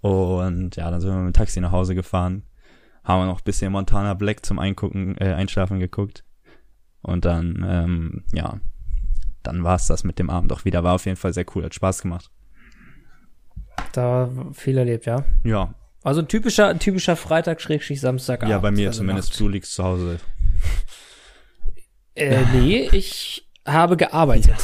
Und 0.00 0.76
ja, 0.76 0.90
dann 0.90 1.00
sind 1.00 1.10
wir 1.10 1.18
mit 1.18 1.34
dem 1.34 1.38
Taxi 1.38 1.60
nach 1.60 1.72
Hause 1.72 1.94
gefahren. 1.94 2.42
Haben 3.04 3.22
wir 3.22 3.26
noch 3.26 3.40
ein 3.40 3.44
bisschen 3.44 3.72
Montana 3.72 4.14
Black 4.14 4.44
zum 4.44 4.58
Eingucken, 4.58 5.16
äh, 5.18 5.32
Einschlafen 5.34 5.78
geguckt. 5.80 6.24
Und 7.02 7.24
dann, 7.24 7.64
ähm, 7.68 8.24
ja, 8.32 8.60
dann 9.42 9.64
war 9.64 9.76
es 9.76 9.86
das 9.86 10.04
mit 10.04 10.18
dem 10.18 10.30
Abend 10.30 10.52
auch 10.52 10.64
wieder. 10.64 10.84
War 10.84 10.94
auf 10.94 11.06
jeden 11.06 11.16
Fall 11.16 11.32
sehr 11.32 11.46
cool, 11.54 11.64
hat 11.64 11.74
Spaß 11.74 12.02
gemacht. 12.02 12.30
Da 13.92 14.28
viel 14.52 14.76
erlebt, 14.78 15.06
ja. 15.06 15.24
Ja, 15.44 15.74
Also 16.02 16.20
ein 16.20 16.28
typischer, 16.28 16.68
ein 16.68 16.78
typischer 16.78 17.16
Freitag, 17.16 17.60
Schrägstrich, 17.60 18.00
Samstag. 18.00 18.46
ja, 18.46 18.58
bei 18.58 18.70
mir 18.70 18.88
also 18.88 19.00
zumindest. 19.00 19.30
Nacht. 19.30 19.40
Du 19.40 19.48
liegst 19.48 19.74
zu 19.74 19.84
Hause. 19.84 20.20
Äh, 22.18 22.44
nee, 22.52 22.88
ich 22.92 23.48
habe 23.64 23.96
gearbeitet. 23.96 24.56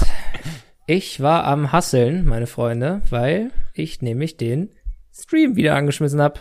Ich 0.86 1.20
war 1.20 1.44
am 1.44 1.72
Hasseln, 1.72 2.24
meine 2.24 2.46
Freunde, 2.46 3.00
weil 3.10 3.52
ich 3.72 4.02
nämlich 4.02 4.36
den 4.36 4.70
Stream 5.12 5.56
wieder 5.56 5.76
angeschmissen 5.76 6.20
hab. 6.20 6.40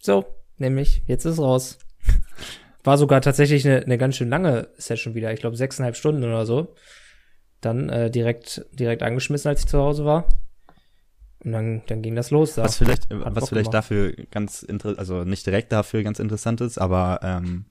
So, 0.00 0.24
nämlich, 0.56 1.02
jetzt 1.06 1.24
ist 1.24 1.38
raus. 1.38 1.78
War 2.84 2.96
sogar 2.96 3.20
tatsächlich 3.20 3.66
eine, 3.66 3.82
eine 3.82 3.98
ganz 3.98 4.16
schön 4.16 4.30
lange 4.30 4.68
Session 4.76 5.14
wieder. 5.14 5.32
Ich 5.32 5.40
glaube, 5.40 5.56
sechseinhalb 5.56 5.96
Stunden 5.96 6.22
oder 6.22 6.46
so. 6.46 6.74
Dann 7.60 7.88
äh, 7.88 8.10
direkt, 8.10 8.64
direkt 8.72 9.02
angeschmissen, 9.02 9.48
als 9.48 9.60
ich 9.60 9.66
zu 9.66 9.78
Hause 9.78 10.04
war. 10.04 10.28
Und 11.44 11.52
dann, 11.52 11.82
dann 11.88 12.00
ging 12.02 12.14
das 12.14 12.30
los. 12.30 12.54
Da. 12.54 12.62
Was 12.62 12.78
vielleicht, 12.78 13.10
Hat 13.10 13.34
was 13.34 13.34
Bock 13.34 13.48
vielleicht 13.48 13.72
gemacht. 13.72 13.74
dafür 13.74 14.12
ganz 14.30 14.62
interessant, 14.62 14.98
also 15.00 15.24
nicht 15.24 15.44
direkt 15.44 15.72
dafür 15.72 16.04
ganz 16.04 16.20
interessant 16.20 16.60
ist, 16.60 16.78
aber 16.78 17.20
ähm, 17.22 17.66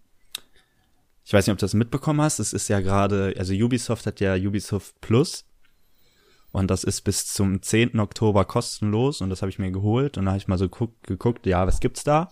ich 1.28 1.34
weiß 1.34 1.46
nicht, 1.46 1.52
ob 1.52 1.58
du 1.58 1.66
das 1.66 1.74
mitbekommen 1.74 2.22
hast. 2.22 2.40
Es 2.40 2.54
ist 2.54 2.70
ja 2.70 2.80
gerade, 2.80 3.34
also 3.38 3.54
Ubisoft 3.54 4.06
hat 4.06 4.22
ja 4.22 4.36
Ubisoft 4.36 5.02
Plus 5.02 5.44
und 6.54 6.72
das 6.72 6.86
ist 6.86 7.02
bis 7.02 7.28
zum 7.28 7.62
10. 7.62 8.00
Oktober 8.00 8.46
kostenlos 8.46 9.20
und 9.20 9.30
das 9.30 9.42
habe 9.42 9.50
ich 9.50 9.60
mir 9.60 9.70
geholt 9.72 10.18
und 10.18 10.24
da 10.24 10.32
habe 10.32 10.38
ich 10.38 10.48
mal 10.48 10.58
so 10.58 10.70
geguckt, 10.70 11.06
geguckt, 11.06 11.46
ja, 11.46 11.68
was 11.68 11.82
gibt's 11.82 12.06
da? 12.06 12.30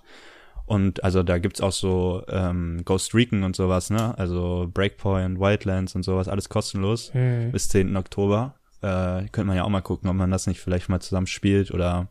Und 0.65 1.03
also 1.03 1.23
da 1.23 1.39
gibt's 1.39 1.59
auch 1.59 1.73
so 1.73 2.23
ähm, 2.29 2.83
Ghost 2.85 3.13
Recon 3.13 3.43
und 3.43 3.57
sowas, 3.57 3.89
ne? 3.89 4.17
Also 4.17 4.71
Breakpoint, 4.73 5.41
Wildlands 5.41 5.93
und 5.95 6.03
sowas, 6.03 6.29
alles 6.29 6.47
kostenlos 6.47 7.13
Hm. 7.13 7.51
bis 7.51 7.67
10. 7.67 7.97
Oktober. 7.97 8.55
Äh, 8.81 9.27
könnte 9.27 9.43
man 9.43 9.57
ja 9.57 9.65
auch 9.65 9.69
mal 9.69 9.81
gucken, 9.81 10.09
ob 10.09 10.15
man 10.15 10.31
das 10.31 10.47
nicht 10.47 10.61
vielleicht 10.61 10.87
mal 10.87 11.01
zusammen 11.01 11.27
spielt 11.27 11.71
oder 11.71 12.07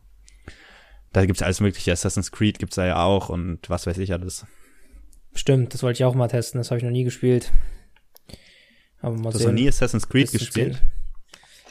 da 1.13 1.25
gibt's 1.25 1.41
alles 1.41 1.61
mögliche. 1.61 1.91
Assassin's 1.91 2.31
Creed 2.31 2.59
gibt's 2.59 2.75
da 2.75 2.85
ja 2.85 3.03
auch 3.03 3.29
und 3.29 3.71
was 3.71 3.87
weiß 3.87 3.97
ich 3.97 4.13
alles. 4.13 4.45
Stimmt, 5.35 5.73
das 5.73 5.83
wollte 5.83 5.97
ich 5.97 6.05
auch 6.05 6.15
mal 6.15 6.27
testen. 6.27 6.59
Das 6.59 6.71
habe 6.71 6.79
ich 6.79 6.83
noch 6.83 6.91
nie 6.91 7.03
gespielt. 7.03 7.51
Aber 9.01 9.15
mal 9.15 9.23
Du 9.23 9.27
hast 9.29 9.37
sehen. 9.39 9.47
noch 9.47 9.53
nie 9.53 9.67
Assassin's 9.67 10.09
Creed 10.09 10.31
Bis 10.31 10.39
gespielt? 10.39 10.81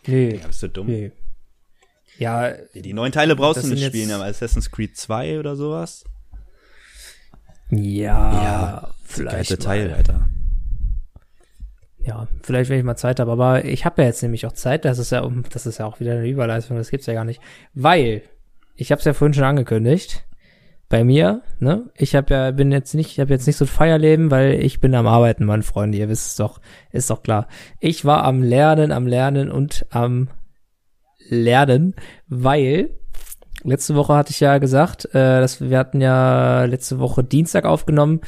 10. 0.04 0.14
Nee, 0.14 0.37
Ja, 0.37 0.47
bist 0.47 0.62
du 0.62 0.68
dumm. 0.68 0.87
nee. 0.87 1.11
Ja, 2.18 2.52
Die 2.75 2.92
neuen 2.92 3.11
Teile 3.11 3.35
brauchst 3.35 3.64
du 3.64 3.68
nicht 3.68 3.85
spielen, 3.85 4.12
aber 4.12 4.26
Assassin's 4.26 4.71
Creed 4.71 4.97
2 4.97 5.40
oder 5.40 5.56
sowas? 5.56 6.04
ja, 7.71 8.94
vielleicht 9.04 9.50
Geile 9.50 9.59
mal. 9.59 9.64
Teil, 9.88 9.94
Alter. 9.94 10.28
Ja, 11.99 12.28
vielleicht, 12.42 12.68
wenn 12.71 12.78
ich 12.78 12.85
mal 12.85 12.97
Zeit 12.97 13.18
habe. 13.18 13.33
Aber 13.33 13.64
ich 13.64 13.85
habe 13.87 14.02
ja 14.02 14.09
jetzt 14.09 14.23
nämlich 14.23 14.44
auch 14.47 14.52
Zeit. 14.52 14.85
Das 14.85 14.99
ist 14.99 15.11
ja, 15.11 15.21
um- 15.23 15.44
das 15.50 15.64
ist 15.66 15.78
ja 15.78 15.87
auch 15.87 16.00
wieder 16.00 16.12
eine 16.12 16.28
Überleitung. 16.28 16.76
Das 16.76 16.90
gibt's 16.90 17.06
ja 17.06 17.14
gar 17.14 17.25
nicht. 17.25 17.40
Weil, 17.73 18.23
ich 18.76 18.92
habe 18.92 18.99
es 18.99 19.06
ja 19.06 19.14
vorhin 19.14 19.33
schon 19.35 19.44
angekündigt. 19.44 20.25
Bei 20.94 21.02
mir, 21.02 21.42
ne? 21.58 21.90
Ich 21.96 22.14
habe 22.14 22.32
ja, 22.32 22.50
bin 22.52 22.70
jetzt 22.70 22.94
nicht, 22.94 23.10
ich 23.10 23.18
habe 23.18 23.32
jetzt 23.32 23.48
nicht 23.48 23.56
so 23.56 23.64
ein 23.64 23.66
Feierleben, 23.66 24.30
weil 24.30 24.64
ich 24.64 24.80
bin 24.80 24.94
am 24.94 25.08
Arbeiten, 25.08 25.44
meine 25.44 25.64
Freunde. 25.64 25.98
Ihr 25.98 26.08
wisst 26.08 26.28
es 26.28 26.36
doch, 26.36 26.60
ist 26.92 27.10
doch 27.10 27.24
klar. 27.24 27.48
Ich 27.80 28.04
war 28.04 28.22
am 28.22 28.44
Lernen, 28.44 28.92
am 28.92 29.08
Lernen 29.08 29.50
und 29.50 29.86
am 29.90 30.28
Lernen, 31.28 31.96
weil 32.28 32.90
letzte 33.64 33.96
Woche 33.96 34.14
hatte 34.14 34.30
ich 34.30 34.38
ja 34.38 34.58
gesagt, 34.58 35.06
äh, 35.06 35.40
dass 35.40 35.60
wir 35.60 35.76
hatten 35.76 36.00
ja 36.00 36.62
letzte 36.62 37.00
Woche 37.00 37.24
Dienstag 37.24 37.64
aufgenommen, 37.64 38.20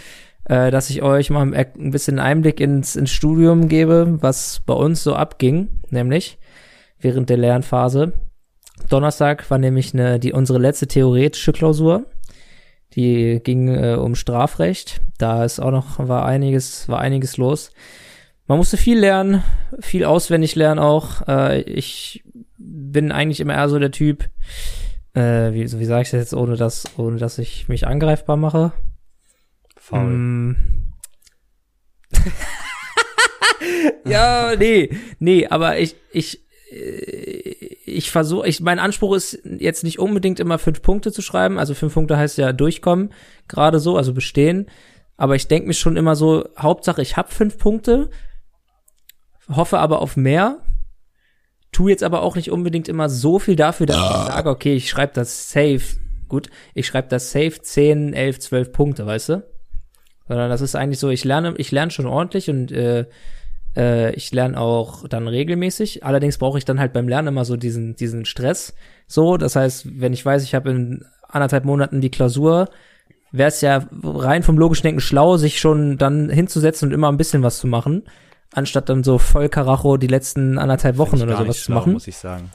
äh, 0.46 0.73
dass 0.73 0.90
ich 0.90 1.04
euch 1.04 1.30
mal 1.30 1.54
ein 1.54 1.90
bisschen 1.92 2.18
Einblick 2.18 2.58
ins, 2.58 2.96
ins 2.96 3.12
Studium 3.12 3.68
gebe, 3.68 4.20
was 4.23 4.61
bei 4.66 4.75
uns 4.75 5.04
so 5.04 5.14
abging, 5.14 5.68
nämlich 5.90 6.37
während 6.99 7.30
der 7.30 7.37
Lernphase. 7.37 8.12
Donnerstag 8.88 9.49
war 9.52 9.58
nämlich 9.58 9.94
eine, 9.94 10.18
die, 10.18 10.32
unsere 10.32 10.58
letzte 10.58 10.88
theoretische 10.88 11.52
Klausur. 11.52 12.06
Die 12.97 13.41
ging 13.45 13.69
äh, 13.69 13.95
um 13.95 14.15
Strafrecht. 14.15 15.00
Da 15.19 15.45
ist 15.45 15.61
auch 15.61 15.71
noch, 15.71 15.99
war 15.99 16.25
einiges, 16.26 16.88
war 16.88 16.99
einiges 16.99 17.37
los. 17.37 17.71
Man 18.47 18.59
musste 18.59 18.76
viel 18.76 18.99
lernen, 18.99 19.43
viel 19.81 20.05
auswendig 20.05 20.55
lernen 20.55 20.79
auch. 20.79 21.26
Äh, 21.29 21.61
ich 21.62 22.25
bin 22.59 23.12
eigentlich 23.12 23.41
immer 23.41 23.55
eher 23.55 23.69
so 23.69 23.79
der 23.79 23.93
Typ, 23.93 24.29
Äh, 25.15 25.55
wie, 25.55 25.62
wie 25.62 25.85
sage 25.87 26.03
ich 26.03 26.11
das 26.11 26.21
jetzt, 26.21 26.35
ohne 26.35 26.57
dass, 26.57 26.99
ohne 26.99 27.17
dass 27.17 27.38
ich 27.38 27.69
mich 27.69 27.87
angreifbar 27.87 28.37
mache? 28.37 28.73
Faul. 29.79 30.05
Mm. 30.05 30.57
ja, 34.05 34.55
nee, 34.57 34.91
nee, 35.19 35.47
aber 35.47 35.79
ich, 35.79 35.97
ich, 36.12 36.46
ich 36.68 38.11
versuche, 38.11 38.49
ich, 38.49 38.61
mein 38.61 38.78
Anspruch 38.78 39.14
ist 39.14 39.38
jetzt 39.44 39.85
nicht 39.85 39.99
unbedingt 39.99 40.40
immer 40.40 40.58
fünf 40.58 40.82
Punkte 40.82 41.12
zu 41.12 41.23
schreiben. 41.23 41.58
Also 41.58 41.75
fünf 41.75 41.94
Punkte 41.94 42.16
heißt 42.16 42.38
ja 42.38 42.52
durchkommen, 42.52 43.12
gerade 43.49 43.78
so, 43.78 43.96
also 43.96 44.12
bestehen. 44.12 44.66
Aber 45.16 45.37
ich 45.37 45.49
denke 45.49 45.68
mir 45.68 45.75
schon 45.75 45.96
immer 45.96 46.16
so, 46.16 46.49
Hauptsache 46.58 47.02
ich 47.02 47.16
habe 47.16 47.32
fünf 47.32 47.58
Punkte, 47.58 48.11
hoffe 49.49 49.78
aber 49.78 50.00
auf 50.02 50.16
mehr, 50.16 50.58
tu 51.73 51.88
jetzt 51.88 52.02
aber 52.02 52.23
auch 52.23 52.37
nicht 52.37 52.50
unbedingt 52.50 52.88
immer 52.88 53.08
so 53.08 53.38
viel 53.38 53.56
dafür, 53.56 53.87
dass 53.87 53.96
ich 53.96 54.26
sage, 54.26 54.50
okay, 54.50 54.75
ich 54.75 54.90
schreibe 54.90 55.14
das 55.14 55.50
safe, 55.50 55.82
gut, 56.28 56.50
ich 56.75 56.87
schreibe 56.87 57.08
das 57.08 57.30
safe 57.30 57.62
10, 57.62 58.12
11, 58.12 58.40
12 58.40 58.73
Punkte, 58.73 59.06
weißt 59.06 59.28
du? 59.30 59.49
Sondern 60.28 60.50
das 60.50 60.61
ist 60.61 60.75
eigentlich 60.75 60.99
so, 60.99 61.11
ich 61.11 61.25
lerne, 61.25 61.54
ich 61.56 61.70
lerne 61.70 61.92
schon 61.92 62.06
ordentlich 62.06 62.50
und 62.50 62.73
äh, 62.73 63.06
äh, 63.76 64.12
ich 64.14 64.33
lerne 64.33 64.59
auch 64.59 65.06
dann 65.09 65.28
regelmäßig. 65.28 66.04
Allerdings 66.04 66.38
brauche 66.38 66.59
ich 66.59 66.64
dann 66.64 66.80
halt 66.80 66.92
beim 66.92 67.09
Lernen 67.09 67.28
immer 67.28 67.45
so 67.45 67.56
diesen, 67.56 67.97
diesen 67.97 68.25
Stress. 68.25 68.75
So, 69.06 69.37
das 69.37 69.56
heißt, 69.56 70.00
wenn 70.00 70.12
ich 70.12 70.25
weiß, 70.25 70.42
ich 70.42 70.54
habe 70.54 70.71
in 70.71 71.04
anderthalb 71.28 71.64
Monaten 71.64 72.00
die 72.00 72.11
Klausur, 72.11 72.68
wäre 73.33 73.49
es 73.49 73.61
ja 73.61 73.87
rein 74.02 74.42
vom 74.42 74.59
logischen 74.59 74.85
Denken 74.85 75.00
schlau, 75.00 75.37
sich 75.37 75.61
schon 75.61 75.99
dann 75.99 76.30
hinzusetzen 76.30 76.88
und 76.88 76.95
immer 76.95 77.11
ein 77.11 77.16
bisschen 77.16 77.42
was 77.42 77.59
zu 77.59 77.66
machen, 77.66 78.04
anstatt 78.52 78.88
dann 78.88 79.04
so 79.04 79.18
voll 79.18 79.49
Karacho 79.49 79.97
die 79.97 80.06
letzten 80.06 80.59
anderthalb 80.59 80.99
Wochen 80.99 81.21
oder 81.21 81.37
sowas 81.37 81.64
zu 81.64 81.73
machen. 81.73 81.92
muss 81.92 82.06
ich 82.06 82.16
sagen. 82.16 82.50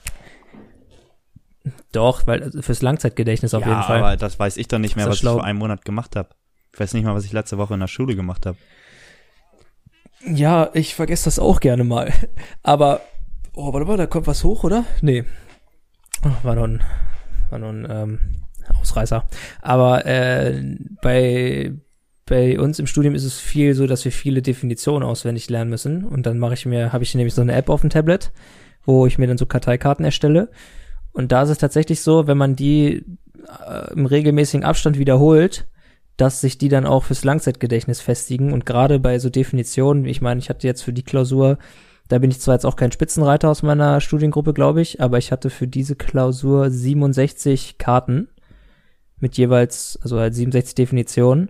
Doch, 1.92 2.26
weil 2.26 2.42
also 2.42 2.62
fürs 2.62 2.82
Langzeitgedächtnis 2.82 3.54
auf 3.54 3.64
ja, 3.64 3.70
jeden 3.70 3.84
Fall. 3.84 4.00
aber 4.00 4.18
das 4.18 4.40
weiß 4.40 4.58
ich 4.58 4.68
dann 4.68 4.82
nicht 4.82 4.96
mehr, 4.96 5.08
was 5.08 5.18
ich 5.18 5.24
vor 5.24 5.44
einem 5.44 5.60
Monat 5.60 5.86
gemacht 5.86 6.16
habe. 6.16 6.30
Ich 6.74 6.80
weiß 6.80 6.94
nicht 6.94 7.04
mal, 7.04 7.14
was 7.14 7.26
ich 7.26 7.34
letzte 7.34 7.58
Woche 7.58 7.74
in 7.74 7.82
der 7.82 7.88
Schule 7.88 8.16
gemacht 8.16 8.46
habe. 8.46 8.58
Ja, 10.26 10.70
ich 10.74 10.96
vergesse 10.96 11.26
das 11.26 11.40
auch 11.40 11.60
gerne 11.60 11.84
mal. 11.84 12.12
Aber, 12.64 13.02
oh, 13.54 13.74
warte 13.74 13.88
mal, 13.88 13.98
da 13.98 14.06
kommt 14.06 14.28
was 14.28 14.44
hoch, 14.44 14.64
oder? 14.64 14.86
Nee. 15.02 15.24
War 16.44 16.56
nur 16.56 16.68
ein, 16.68 16.84
war 17.50 17.60
nur 17.60 17.70
ein 17.70 17.88
ähm, 17.90 18.20
Ausreißer. 18.80 19.26
Aber 19.62 20.06
äh, 20.06 20.62
bei, 21.02 21.74
bei 22.26 22.60
uns 22.60 22.80
im 22.80 22.88
Studium 22.88 23.16
ist 23.16 23.24
es 23.24 23.40
viel 23.40 23.74
so, 23.74 23.88
dass 23.88 24.06
wir 24.06 24.12
viele 24.12 24.42
Definitionen 24.42 25.08
auswendig 25.08 25.50
lernen 25.50 25.70
müssen. 25.70 26.04
Und 26.04 26.26
dann 26.26 26.38
mache 26.38 26.54
ich 26.54 26.66
mir, 26.66 26.94
habe 26.94 27.04
ich 27.04 27.16
nämlich 27.16 27.34
so 27.34 27.42
eine 27.42 27.54
App 27.54 27.70
auf 27.70 27.82
dem 27.82 27.90
Tablet, 27.90 28.32
wo 28.86 29.08
ich 29.08 29.18
mir 29.18 29.28
dann 29.28 29.38
so 29.38 29.46
Karteikarten 29.46 30.06
erstelle. 30.06 30.50
Und 31.12 31.32
da 31.32 31.44
ist 31.44 31.50
es 31.50 31.58
tatsächlich 31.58 32.02
so, 32.02 32.28
wenn 32.28 32.38
man 32.38 32.56
die 32.56 33.04
äh, 33.68 33.94
im 33.94 34.06
regelmäßigen 34.06 34.64
Abstand 34.64 35.00
wiederholt, 35.00 35.68
dass 36.22 36.40
sich 36.40 36.60
die 36.60 36.70
dann 36.70 36.86
auch 36.86 37.06
fürs 37.06 37.24
Langzeitgedächtnis 37.24 38.00
festigen. 38.00 38.54
Und 38.54 38.64
gerade 38.64 39.00
bei 39.00 39.18
so 39.18 39.32
Definitionen, 39.32 40.06
ich 40.06 40.22
meine, 40.22 40.40
ich 40.40 40.50
hatte 40.50 40.68
jetzt 40.68 40.84
für 40.84 40.94
die 40.94 41.02
Klausur, 41.02 41.58
da 42.10 42.20
bin 42.20 42.30
ich 42.30 42.40
zwar 42.40 42.54
jetzt 42.54 42.66
auch 42.66 42.76
kein 42.76 42.92
Spitzenreiter 42.92 43.50
aus 43.50 43.64
meiner 43.64 44.00
Studiengruppe, 44.02 44.54
glaube 44.54 44.82
ich, 44.82 45.02
aber 45.02 45.18
ich 45.18 45.32
hatte 45.32 45.50
für 45.50 45.68
diese 45.68 45.96
Klausur 45.96 46.70
67 46.70 47.80
Karten 47.80 48.28
mit 49.18 49.36
jeweils, 49.36 49.98
also 50.04 50.20
halt 50.20 50.36
67 50.36 50.76
Definitionen, 50.76 51.50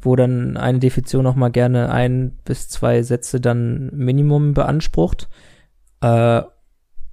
wo 0.00 0.16
dann 0.16 0.56
eine 0.56 0.78
Definition 0.78 1.24
noch 1.24 1.36
mal 1.36 1.50
gerne 1.50 1.90
ein 1.90 2.38
bis 2.46 2.70
zwei 2.70 3.02
Sätze 3.02 3.38
dann 3.38 3.90
Minimum 3.92 4.54
beansprucht. 4.54 5.28
Äh, 6.00 6.40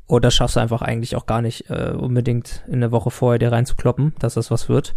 oder 0.08 0.32
schaffst 0.32 0.56
du 0.56 0.62
einfach 0.62 0.84
eigentlich 0.84 1.18
auch 1.18 1.26
gar 1.26 1.42
nicht 1.42 1.70
äh, 1.70 1.92
unbedingt 1.98 2.64
in 2.70 2.80
der 2.80 2.94
Woche 2.94 3.12
vorher 3.12 3.40
dir 3.40 3.52
reinzukloppen, 3.52 4.14
dass 4.20 4.36
das 4.36 4.52
was 4.52 4.70
wird. 4.70 4.96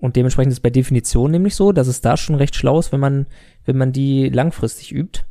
Und 0.00 0.16
dementsprechend 0.16 0.52
ist 0.52 0.58
es 0.58 0.62
bei 0.62 0.70
Definition 0.70 1.30
nämlich 1.30 1.54
so, 1.54 1.72
dass 1.72 1.86
es 1.86 2.00
da 2.00 2.16
schon 2.16 2.36
recht 2.36 2.56
schlau 2.56 2.78
ist, 2.78 2.90
wenn 2.90 3.00
man, 3.00 3.26
wenn 3.64 3.76
man 3.76 3.92
die 3.92 4.30
langfristig 4.30 4.92
übt. 4.92 5.22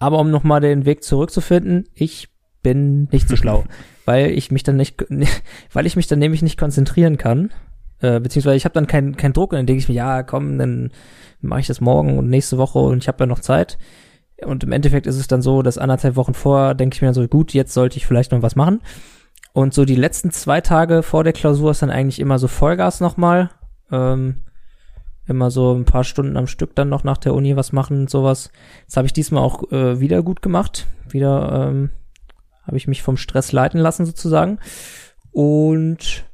Aber 0.00 0.18
um 0.18 0.30
nochmal 0.30 0.60
den 0.60 0.84
Weg 0.86 1.04
zurückzufinden, 1.04 1.88
ich 1.94 2.28
bin 2.62 3.08
nicht 3.12 3.28
so 3.28 3.36
schlau, 3.36 3.64
weil 4.04 4.30
ich 4.30 4.50
mich 4.50 4.64
dann 4.64 4.76
nicht, 4.76 5.04
weil 5.72 5.86
ich 5.86 5.96
mich 5.96 6.08
dann 6.08 6.18
nämlich 6.18 6.42
nicht 6.42 6.58
konzentrieren 6.58 7.16
kann, 7.16 7.50
äh, 8.00 8.18
beziehungsweise 8.18 8.56
ich 8.56 8.64
habe 8.64 8.74
dann 8.74 8.88
keinen 8.88 9.16
keinen 9.16 9.32
Druck 9.32 9.52
und 9.52 9.58
dann 9.58 9.66
denke 9.66 9.78
ich 9.78 9.88
mir, 9.88 9.94
ja, 9.94 10.22
komm, 10.24 10.58
dann 10.58 10.90
mache 11.40 11.60
ich 11.60 11.66
das 11.66 11.80
morgen 11.80 12.18
und 12.18 12.28
nächste 12.28 12.58
Woche 12.58 12.80
und 12.80 12.98
ich 12.98 13.08
habe 13.08 13.20
ja 13.20 13.26
noch 13.26 13.40
Zeit. 13.40 13.78
Und 14.44 14.64
im 14.64 14.72
Endeffekt 14.72 15.06
ist 15.06 15.16
es 15.16 15.28
dann 15.28 15.42
so, 15.42 15.62
dass 15.62 15.78
anderthalb 15.78 16.16
Wochen 16.16 16.34
vorher 16.34 16.74
denke 16.74 16.96
ich 16.96 17.02
mir 17.02 17.06
dann 17.06 17.14
so, 17.14 17.26
gut, 17.28 17.54
jetzt 17.54 17.72
sollte 17.72 17.98
ich 17.98 18.06
vielleicht 18.06 18.32
noch 18.32 18.42
was 18.42 18.56
machen. 18.56 18.80
Und 19.54 19.72
so 19.72 19.84
die 19.84 19.94
letzten 19.94 20.32
zwei 20.32 20.60
Tage 20.60 21.04
vor 21.04 21.22
der 21.22 21.32
Klausur 21.32 21.70
ist 21.70 21.80
dann 21.80 21.90
eigentlich 21.90 22.18
immer 22.18 22.40
so 22.40 22.48
Vollgas 22.48 22.98
nochmal. 22.98 23.50
Ähm, 23.92 24.42
immer 25.28 25.52
so 25.52 25.72
ein 25.72 25.84
paar 25.84 26.02
Stunden 26.02 26.36
am 26.36 26.48
Stück 26.48 26.74
dann 26.74 26.88
noch 26.88 27.04
nach 27.04 27.18
der 27.18 27.34
Uni 27.34 27.54
was 27.54 27.72
machen 27.72 28.00
und 28.00 28.10
sowas. 28.10 28.50
Das 28.86 28.96
habe 28.96 29.06
ich 29.06 29.12
diesmal 29.12 29.44
auch 29.44 29.70
äh, 29.70 30.00
wieder 30.00 30.24
gut 30.24 30.42
gemacht. 30.42 30.88
Wieder 31.08 31.68
ähm, 31.68 31.90
habe 32.66 32.76
ich 32.76 32.88
mich 32.88 33.04
vom 33.04 33.16
Stress 33.16 33.52
leiten 33.52 33.78
lassen 33.78 34.04
sozusagen. 34.04 34.58
Und 35.30 36.24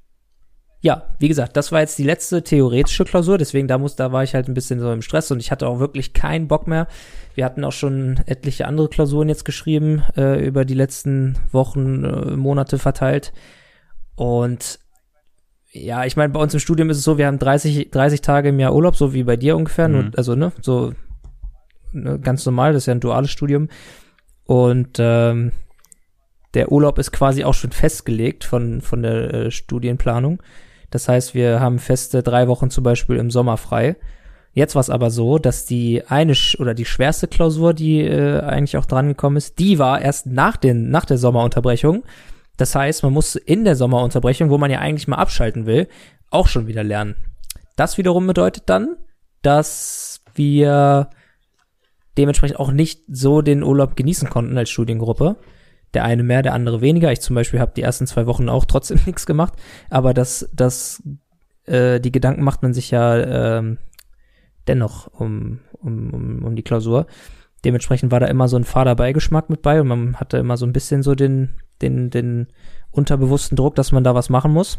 ja, 0.82 1.02
wie 1.18 1.28
gesagt, 1.28 1.56
das 1.56 1.72
war 1.72 1.80
jetzt 1.80 1.98
die 1.98 2.04
letzte 2.04 2.42
theoretische 2.42 3.04
Klausur, 3.04 3.36
deswegen 3.36 3.68
da 3.68 3.76
muss, 3.76 3.96
da 3.96 4.12
war 4.12 4.22
ich 4.22 4.34
halt 4.34 4.48
ein 4.48 4.54
bisschen 4.54 4.80
so 4.80 4.90
im 4.92 5.02
Stress 5.02 5.30
und 5.30 5.38
ich 5.40 5.50
hatte 5.50 5.68
auch 5.68 5.78
wirklich 5.78 6.14
keinen 6.14 6.48
Bock 6.48 6.66
mehr. 6.66 6.88
Wir 7.34 7.44
hatten 7.44 7.64
auch 7.64 7.72
schon 7.72 8.20
etliche 8.26 8.66
andere 8.66 8.88
Klausuren 8.88 9.28
jetzt 9.28 9.44
geschrieben, 9.44 10.02
äh, 10.16 10.44
über 10.44 10.64
die 10.64 10.74
letzten 10.74 11.38
Wochen, 11.52 12.04
äh, 12.04 12.36
Monate 12.36 12.78
verteilt. 12.78 13.32
Und 14.16 14.78
ja, 15.70 16.04
ich 16.04 16.16
meine, 16.16 16.32
bei 16.32 16.40
uns 16.40 16.54
im 16.54 16.60
Studium 16.60 16.90
ist 16.90 16.96
es 16.96 17.04
so, 17.04 17.18
wir 17.18 17.26
haben 17.26 17.38
30, 17.38 17.90
30 17.90 18.22
Tage 18.22 18.48
im 18.48 18.58
Jahr 18.58 18.74
Urlaub, 18.74 18.96
so 18.96 19.12
wie 19.12 19.22
bei 19.22 19.36
dir 19.36 19.56
ungefähr. 19.56 19.88
Mhm. 19.88 19.94
Nur, 19.94 20.10
also, 20.16 20.34
ne, 20.34 20.52
so 20.62 20.92
ne, 21.92 22.18
ganz 22.18 22.44
normal, 22.46 22.72
das 22.72 22.84
ist 22.84 22.86
ja 22.86 22.94
ein 22.94 23.00
duales 23.00 23.30
Studium. 23.30 23.68
Und 24.44 24.96
ähm, 24.98 25.52
der 26.54 26.72
Urlaub 26.72 26.98
ist 26.98 27.12
quasi 27.12 27.44
auch 27.44 27.54
schon 27.54 27.70
festgelegt 27.70 28.44
von, 28.44 28.80
von 28.80 29.02
der 29.02 29.34
äh, 29.34 29.50
Studienplanung. 29.50 30.42
Das 30.90 31.08
heißt, 31.08 31.34
wir 31.34 31.60
haben 31.60 31.78
feste 31.78 32.22
drei 32.22 32.48
Wochen 32.48 32.70
zum 32.70 32.84
Beispiel 32.84 33.16
im 33.16 33.30
Sommer 33.30 33.56
frei. 33.56 33.96
Jetzt 34.52 34.74
war 34.74 34.80
es 34.80 34.90
aber 34.90 35.10
so, 35.10 35.38
dass 35.38 35.64
die 35.64 36.02
eine 36.08 36.34
oder 36.58 36.74
die 36.74 36.84
schwerste 36.84 37.28
Klausur, 37.28 37.72
die 37.72 38.00
äh, 38.00 38.40
eigentlich 38.40 38.76
auch 38.76 38.86
dran 38.86 39.08
gekommen 39.08 39.36
ist, 39.36 39.58
die 39.60 39.78
war 39.78 40.00
erst 40.00 40.26
nach, 40.26 40.56
den, 40.56 40.90
nach 40.90 41.04
der 41.04 41.18
Sommerunterbrechung. 41.18 42.02
Das 42.56 42.74
heißt, 42.74 43.04
man 43.04 43.12
muss 43.12 43.36
in 43.36 43.64
der 43.64 43.76
Sommerunterbrechung, 43.76 44.50
wo 44.50 44.58
man 44.58 44.70
ja 44.70 44.80
eigentlich 44.80 45.06
mal 45.06 45.16
abschalten 45.16 45.66
will, 45.66 45.88
auch 46.30 46.48
schon 46.48 46.66
wieder 46.66 46.82
lernen. 46.82 47.14
Das 47.76 47.96
wiederum 47.96 48.26
bedeutet 48.26 48.64
dann, 48.66 48.96
dass 49.42 50.20
wir 50.34 51.10
dementsprechend 52.18 52.58
auch 52.58 52.72
nicht 52.72 53.02
so 53.08 53.40
den 53.40 53.62
Urlaub 53.62 53.96
genießen 53.96 54.28
konnten 54.28 54.58
als 54.58 54.68
Studiengruppe. 54.68 55.36
Der 55.94 56.04
eine 56.04 56.22
mehr, 56.22 56.42
der 56.42 56.54
andere 56.54 56.80
weniger. 56.80 57.10
Ich 57.12 57.20
zum 57.20 57.34
Beispiel 57.34 57.60
habe 57.60 57.72
die 57.74 57.82
ersten 57.82 58.06
zwei 58.06 58.26
Wochen 58.26 58.48
auch 58.48 58.64
trotzdem 58.64 59.00
nichts 59.06 59.26
gemacht, 59.26 59.54
aber 59.88 60.14
das, 60.14 60.48
das, 60.54 61.02
äh, 61.64 62.00
die 62.00 62.12
Gedanken 62.12 62.42
macht 62.42 62.62
man 62.62 62.74
sich 62.74 62.90
ja 62.90 63.58
ähm, 63.58 63.78
dennoch 64.68 65.08
um, 65.08 65.60
um, 65.72 66.12
um, 66.12 66.44
um 66.44 66.56
die 66.56 66.62
Klausur. 66.62 67.06
Dementsprechend 67.64 68.10
war 68.10 68.20
da 68.20 68.26
immer 68.26 68.48
so 68.48 68.56
ein 68.56 68.64
fader 68.64 68.94
Beigeschmack 68.94 69.50
mit 69.50 69.62
bei 69.62 69.80
und 69.80 69.88
man 69.88 70.16
hatte 70.16 70.38
immer 70.38 70.56
so 70.56 70.64
ein 70.64 70.72
bisschen 70.72 71.02
so 71.02 71.14
den, 71.14 71.54
den, 71.82 72.10
den 72.10 72.46
unterbewussten 72.90 73.56
Druck, 73.56 73.74
dass 73.74 73.92
man 73.92 74.04
da 74.04 74.14
was 74.14 74.30
machen 74.30 74.52
muss. 74.52 74.78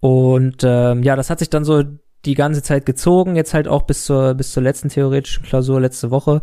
Und 0.00 0.62
ähm, 0.62 1.02
ja, 1.02 1.16
das 1.16 1.30
hat 1.30 1.40
sich 1.40 1.50
dann 1.50 1.64
so 1.64 1.82
die 2.24 2.34
ganze 2.34 2.62
Zeit 2.62 2.86
gezogen, 2.86 3.36
jetzt 3.36 3.54
halt 3.54 3.68
auch 3.68 3.82
bis 3.82 4.04
zur, 4.04 4.34
bis 4.34 4.52
zur 4.52 4.62
letzten 4.62 4.88
theoretischen 4.88 5.44
Klausur 5.44 5.80
letzte 5.80 6.10
Woche. 6.10 6.42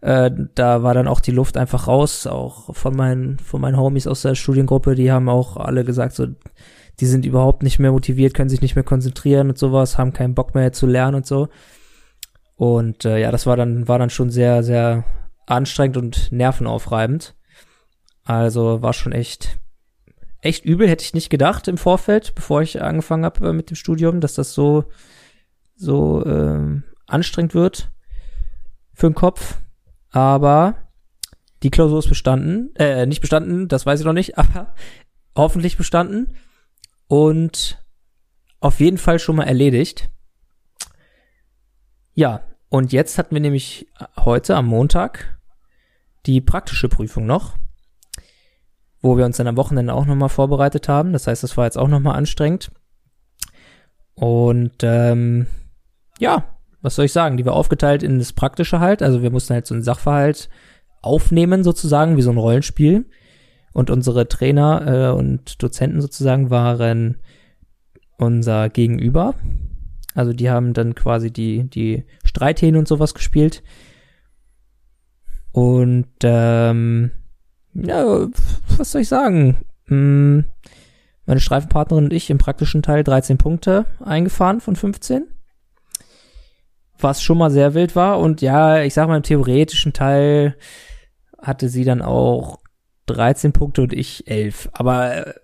Äh, 0.00 0.30
da 0.54 0.82
war 0.82 0.94
dann 0.94 1.08
auch 1.08 1.20
die 1.20 1.30
Luft 1.30 1.56
einfach 1.56 1.88
raus, 1.88 2.26
auch 2.26 2.74
von 2.74 2.94
meinen, 2.94 3.38
von 3.38 3.60
meinen 3.60 3.78
Homies 3.78 4.06
aus 4.06 4.22
der 4.22 4.34
Studiengruppe, 4.34 4.94
die 4.94 5.10
haben 5.10 5.28
auch 5.28 5.56
alle 5.56 5.84
gesagt, 5.84 6.14
so, 6.14 6.26
die 7.00 7.06
sind 7.06 7.24
überhaupt 7.24 7.62
nicht 7.62 7.78
mehr 7.78 7.92
motiviert, 7.92 8.34
können 8.34 8.50
sich 8.50 8.62
nicht 8.62 8.74
mehr 8.74 8.84
konzentrieren 8.84 9.48
und 9.48 9.58
sowas, 9.58 9.98
haben 9.98 10.12
keinen 10.12 10.34
Bock 10.34 10.54
mehr 10.54 10.72
zu 10.72 10.86
lernen 10.86 11.16
und 11.16 11.26
so. 11.26 11.48
Und 12.56 13.04
äh, 13.04 13.18
ja, 13.18 13.30
das 13.30 13.46
war 13.46 13.56
dann, 13.56 13.86
war 13.86 13.98
dann 13.98 14.10
schon 14.10 14.30
sehr, 14.30 14.62
sehr 14.62 15.04
anstrengend 15.46 15.96
und 15.96 16.32
nervenaufreibend. 16.32 17.34
Also 18.24 18.82
war 18.82 18.92
schon 18.92 19.12
echt, 19.12 19.58
echt 20.40 20.64
übel, 20.64 20.88
hätte 20.88 21.04
ich 21.04 21.14
nicht 21.14 21.30
gedacht 21.30 21.68
im 21.68 21.78
Vorfeld, 21.78 22.34
bevor 22.34 22.62
ich 22.62 22.82
angefangen 22.82 23.24
habe 23.24 23.48
äh, 23.48 23.52
mit 23.52 23.70
dem 23.70 23.76
Studium, 23.76 24.20
dass 24.20 24.34
das 24.34 24.54
so, 24.54 24.84
so 25.76 26.24
ähm, 26.24 26.82
anstrengend 27.06 27.54
wird 27.54 27.90
für 28.94 29.08
den 29.08 29.14
Kopf. 29.14 29.58
Aber 30.16 30.76
die 31.62 31.68
Klausur 31.68 31.98
ist 31.98 32.08
bestanden, 32.08 32.74
äh, 32.76 33.04
nicht 33.04 33.20
bestanden, 33.20 33.68
das 33.68 33.84
weiß 33.84 34.00
ich 34.00 34.06
noch 34.06 34.14
nicht, 34.14 34.38
aber 34.38 34.72
hoffentlich 35.36 35.76
bestanden 35.76 36.34
und 37.06 37.84
auf 38.60 38.80
jeden 38.80 38.96
Fall 38.96 39.18
schon 39.18 39.36
mal 39.36 39.44
erledigt. 39.44 40.08
Ja, 42.14 42.40
und 42.70 42.94
jetzt 42.94 43.18
hatten 43.18 43.34
wir 43.34 43.42
nämlich 43.42 43.88
heute 44.16 44.56
am 44.56 44.68
Montag 44.68 45.38
die 46.24 46.40
praktische 46.40 46.88
Prüfung 46.88 47.26
noch, 47.26 47.58
wo 49.02 49.18
wir 49.18 49.26
uns 49.26 49.36
dann 49.36 49.48
am 49.48 49.58
Wochenende 49.58 49.92
auch 49.92 50.06
nochmal 50.06 50.30
vorbereitet 50.30 50.88
haben. 50.88 51.12
Das 51.12 51.26
heißt, 51.26 51.42
das 51.42 51.58
war 51.58 51.66
jetzt 51.66 51.76
auch 51.76 51.88
nochmal 51.88 52.16
anstrengend. 52.16 52.70
Und 54.14 54.76
ähm, 54.82 55.46
ja, 56.18 56.55
was 56.82 56.94
soll 56.94 57.06
ich 57.06 57.12
sagen? 57.12 57.36
Die 57.36 57.44
war 57.44 57.54
aufgeteilt 57.54 58.02
in 58.02 58.18
das 58.18 58.32
Praktische 58.32 58.80
halt. 58.80 59.02
Also 59.02 59.22
wir 59.22 59.30
mussten 59.30 59.54
halt 59.54 59.66
so 59.66 59.74
einen 59.74 59.82
Sachverhalt 59.82 60.48
aufnehmen 61.02 61.64
sozusagen, 61.64 62.16
wie 62.16 62.22
so 62.22 62.30
ein 62.30 62.38
Rollenspiel. 62.38 63.06
Und 63.72 63.90
unsere 63.90 64.28
Trainer 64.28 65.10
äh, 65.12 65.16
und 65.16 65.62
Dozenten 65.62 66.00
sozusagen 66.00 66.50
waren 66.50 67.18
unser 68.18 68.68
Gegenüber. 68.70 69.34
Also 70.14 70.32
die 70.32 70.48
haben 70.48 70.72
dann 70.72 70.94
quasi 70.94 71.30
die, 71.30 71.68
die 71.68 72.04
Streithähne 72.24 72.78
und 72.78 72.88
sowas 72.88 73.12
gespielt. 73.12 73.62
Und 75.52 76.08
ähm, 76.22 77.10
ja, 77.74 78.26
was 78.78 78.92
soll 78.92 79.02
ich 79.02 79.08
sagen? 79.08 79.58
Hm, 79.86 80.44
meine 81.26 81.40
Streifenpartnerin 81.40 82.04
und 82.04 82.12
ich 82.12 82.30
im 82.30 82.38
praktischen 82.38 82.82
Teil 82.82 83.04
13 83.04 83.36
Punkte 83.36 83.84
eingefahren 84.02 84.60
von 84.60 84.76
15. 84.76 85.26
Was 86.98 87.22
schon 87.22 87.38
mal 87.38 87.50
sehr 87.50 87.74
wild 87.74 87.94
war. 87.96 88.18
Und 88.18 88.40
ja, 88.40 88.82
ich 88.82 88.94
sag 88.94 89.08
mal, 89.08 89.16
im 89.16 89.22
theoretischen 89.22 89.92
Teil 89.92 90.56
hatte 91.40 91.68
sie 91.68 91.84
dann 91.84 92.02
auch 92.02 92.58
13 93.06 93.52
Punkte 93.52 93.82
und 93.82 93.92
ich 93.92 94.26
11. 94.28 94.70
Aber 94.72 95.26
äh, 95.26 95.34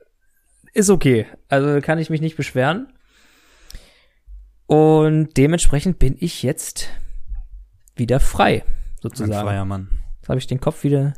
ist 0.73 0.91
okay. 0.91 1.27
Also 1.49 1.81
kann 1.81 1.99
ich 1.99 2.11
mich 2.11 2.21
nicht 2.21 2.37
beschweren. 2.37 2.93
Und 4.67 5.37
dementsprechend 5.37 5.99
bin 5.99 6.17
ich 6.19 6.43
jetzt 6.43 6.88
wieder 7.95 8.21
frei, 8.21 8.65
sozusagen. 9.01 9.33
Ein 9.33 9.45
freier 9.45 9.65
Mann. 9.65 9.88
Jetzt 10.21 10.29
habe 10.29 10.38
ich 10.38 10.47
den 10.47 10.61
Kopf 10.61 10.83
wieder. 10.83 11.15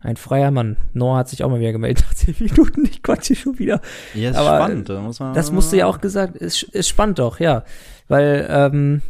Ein 0.00 0.16
freier 0.16 0.50
Mann. 0.50 0.76
Noah 0.92 1.18
hat 1.18 1.28
sich 1.28 1.42
auch 1.42 1.50
mal 1.50 1.58
wieder 1.58 1.72
gemeldet 1.72 2.04
nach 2.06 2.14
10 2.14 2.36
Minuten. 2.38 2.84
Ich 2.84 3.02
konnte 3.02 3.34
schon 3.34 3.58
wieder. 3.58 3.80
Ja, 4.14 4.30
ist 4.30 4.36
Aber 4.36 4.56
spannend. 4.56 4.88
Da 4.88 5.00
muss 5.00 5.18
man 5.18 5.34
das 5.34 5.50
musste 5.50 5.76
ja 5.76 5.86
auch 5.86 6.00
gesagt. 6.00 6.36
Ist, 6.36 6.62
ist 6.62 6.88
spannend 6.88 7.18
doch, 7.18 7.40
ja. 7.40 7.64
Weil 8.08 8.46
ähm, 8.48 9.02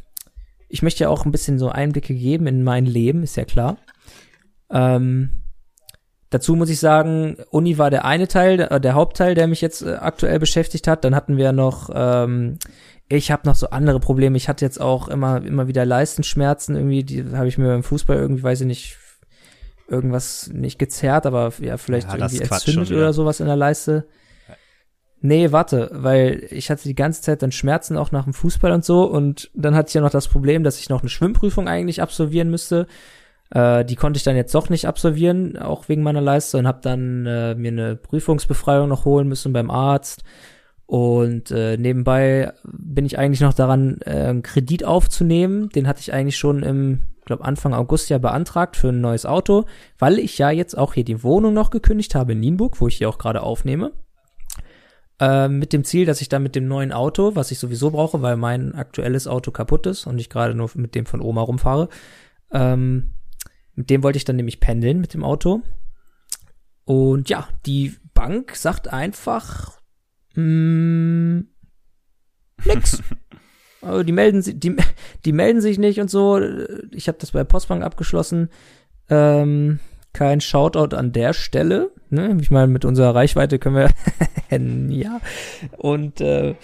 ich 0.69 0.83
möchte 0.83 1.05
ja 1.05 1.11
auch 1.11 1.25
ein 1.25 1.33
bisschen 1.33 1.59
so 1.59 1.69
Einblicke 1.69 2.15
geben 2.15 2.47
in 2.47 2.63
mein 2.63 2.87
Leben, 2.87 3.23
ist 3.23 3.37
ja 3.37 3.45
klar. 3.45 3.79
Ähm, 4.71 5.43
dazu 6.31 6.57
muss 6.57 6.71
ich 6.71 6.81
sagen, 6.81 7.37
Uni 7.51 7.79
war 7.79 7.91
der 7.91 8.05
eine 8.05 8.29
Teil, 8.29 8.57
der, 8.57 8.81
der 8.81 8.95
Hauptteil, 8.95 9.35
der 9.35 9.47
mich 9.47 9.61
jetzt 9.61 9.83
äh, 9.83 9.95
aktuell 9.95 10.39
beschäftigt 10.39 10.89
hat. 10.89 11.05
Dann 11.05 11.15
hatten 11.15 11.37
wir 11.37 11.53
noch, 11.53 11.91
ähm, 11.95 12.59
ich 13.09 13.31
habe 13.31 13.47
noch 13.47 13.55
so 13.55 13.71
andere 13.71 14.01
Probleme. 14.01 14.37
Ich 14.37 14.49
hatte 14.49 14.65
jetzt 14.65 14.81
auch 14.81 15.09
immer, 15.09 15.45
immer 15.45 15.69
wieder 15.69 15.85
Leistenschmerzen 15.85 16.75
irgendwie. 16.75 17.05
Die 17.05 17.25
habe 17.33 17.49
ich 17.49 17.59
mir 17.59 17.69
beim 17.69 17.83
Fußball 17.85 18.17
irgendwie, 18.17 18.43
weiß 18.43 18.63
ich 18.63 18.67
nicht, 18.67 18.99
irgendwas 19.89 20.51
nicht 20.53 20.79
gezerrt, 20.79 21.27
aber 21.27 21.53
ja, 21.61 21.77
vielleicht 21.77 22.09
ja, 22.09 22.17
irgendwie 22.17 22.41
entzündet 22.41 22.91
oder 22.91 23.13
sowas 23.13 23.39
in 23.39 23.47
der 23.47 23.57
Leiste. 23.57 24.09
Nee, 25.21 25.51
warte, 25.51 25.91
weil 25.93 26.47
ich 26.51 26.71
hatte 26.71 26.85
die 26.85 26.95
ganze 26.95 27.23
Zeit 27.23 27.43
dann 27.43 27.51
Schmerzen 27.51 27.97
auch 27.97 28.13
nach 28.13 28.25
dem 28.25 28.35
Fußball 28.35 28.71
und 28.73 28.85
so 28.85 29.05
und 29.05 29.51
dann 29.55 29.75
hatte 29.75 29.89
ich 29.89 29.95
ja 29.95 30.01
noch 30.03 30.11
das 30.11 30.29
Problem, 30.29 30.63
dass 30.63 30.79
ich 30.79 30.89
noch 30.89 31.01
eine 31.01 31.09
Schwimmprüfung 31.09 31.69
eigentlich 31.69 32.03
absolvieren 32.03 32.51
müsste. 32.51 32.87
Äh, 33.51 33.85
die 33.85 33.97
konnte 33.97 34.19
ich 34.19 34.25
dann 34.25 34.37
jetzt 34.37 34.55
doch 34.55 34.69
nicht 34.69 34.87
absolvieren, 34.87 35.57
auch 35.57 35.89
wegen 35.89 36.03
meiner 36.03 36.21
Leiste 36.21 36.59
und 36.59 36.67
habe 36.67 36.81
dann 36.83 37.27
äh, 37.27 37.55
mir 37.55 37.71
eine 37.71 37.97
Prüfungsbefreiung 37.97 38.89
noch 38.89 39.05
holen 39.05 39.29
müssen 39.29 39.53
beim 39.53 39.71
Arzt. 39.71 40.23
Und 40.87 41.51
äh, 41.51 41.77
nebenbei 41.77 42.53
bin 42.65 43.07
ich 43.07 43.19
eigentlich 43.19 43.41
noch 43.41 43.55
daran, 43.55 43.99
äh, 44.05 44.29
einen 44.29 44.43
Kredit 44.43 44.85
aufzunehmen. 44.85 45.69
Den 45.71 45.89
hatte 45.89 46.01
ich 46.01 46.13
eigentlich 46.13 46.37
schon 46.37 46.63
im, 46.63 47.03
glaube 47.25 47.45
Anfang 47.45 47.75
August 47.75 48.09
ja 48.11 48.19
beantragt 48.19 48.77
für 48.77 48.91
ein 48.91 49.01
neues 49.01 49.27
Auto, 49.27 49.65
weil 49.99 50.19
ich 50.19 50.39
ja 50.39 50.51
jetzt 50.51 50.79
auch 50.79 50.95
hier 50.95 51.05
die 51.05 51.25
Wohnung 51.25 51.55
noch 51.55 51.71
gekündigt 51.71 52.15
habe 52.15 52.33
in 52.33 52.41
Nienburg, 52.41 52.81
wo 52.81 52.87
ich 52.87 52.99
hier 52.99 53.09
auch 53.09 53.19
gerade 53.19 53.43
aufnehme. 53.43 53.93
Äh, 55.19 55.49
mit 55.49 55.73
dem 55.73 55.85
Ziel, 55.85 56.05
dass 56.05 56.21
ich 56.21 56.29
dann 56.29 56.43
mit 56.43 56.55
dem 56.55 56.69
neuen 56.69 56.93
Auto, 56.93 57.35
was 57.35 57.51
ich 57.51 57.59
sowieso 57.59 57.91
brauche, 57.91 58.21
weil 58.21 58.37
mein 58.37 58.75
aktuelles 58.75 59.27
Auto 59.27 59.51
kaputt 59.51 59.87
ist 59.87 60.07
und 60.07 60.19
ich 60.19 60.29
gerade 60.29 60.55
nur 60.55 60.71
mit 60.75 60.95
dem 60.95 61.07
von 61.07 61.23
Oma 61.23 61.41
rumfahre, 61.41 61.89
ähm, 62.53 63.15
mit 63.75 63.89
dem 63.89 64.03
wollte 64.03 64.19
ich 64.19 64.25
dann 64.25 64.37
nämlich 64.37 64.61
pendeln 64.61 65.01
mit 65.01 65.15
dem 65.15 65.25
Auto. 65.25 65.63
Und 66.85 67.29
ja, 67.31 67.49
die 67.65 67.95
Bank 68.15 68.57
sagt 68.57 68.89
einfach 68.89 69.81
mm, 70.35 71.41
nix. 72.65 73.03
also 73.83 74.03
die 74.03 74.13
melden 74.13 74.43
sich, 74.43 74.59
die, 74.59 74.77
die 75.25 75.33
melden 75.33 75.61
sich 75.61 75.79
nicht 75.79 75.99
und 76.01 76.11
so. 76.11 76.41
Ich 76.93 77.09
habe 77.09 77.19
das 77.19 77.33
bei 77.33 77.43
Postbank 77.45 77.83
abgeschlossen. 77.83 78.51
Ähm, 79.09 79.81
kein 80.17 80.41
Shoutout 80.41 80.97
an 80.97 81.13
der 81.13 81.35
Stelle. 81.35 81.91
Ne? 82.09 82.39
Ich 82.41 82.51
meine, 82.51 82.69
mit 82.69 82.87
unserer 82.87 83.15
Reichweite 83.15 83.59
können 83.59 83.77
wir 83.77 83.91
ja. 84.91 85.21
Und 85.77 86.23
äh, 86.23 86.55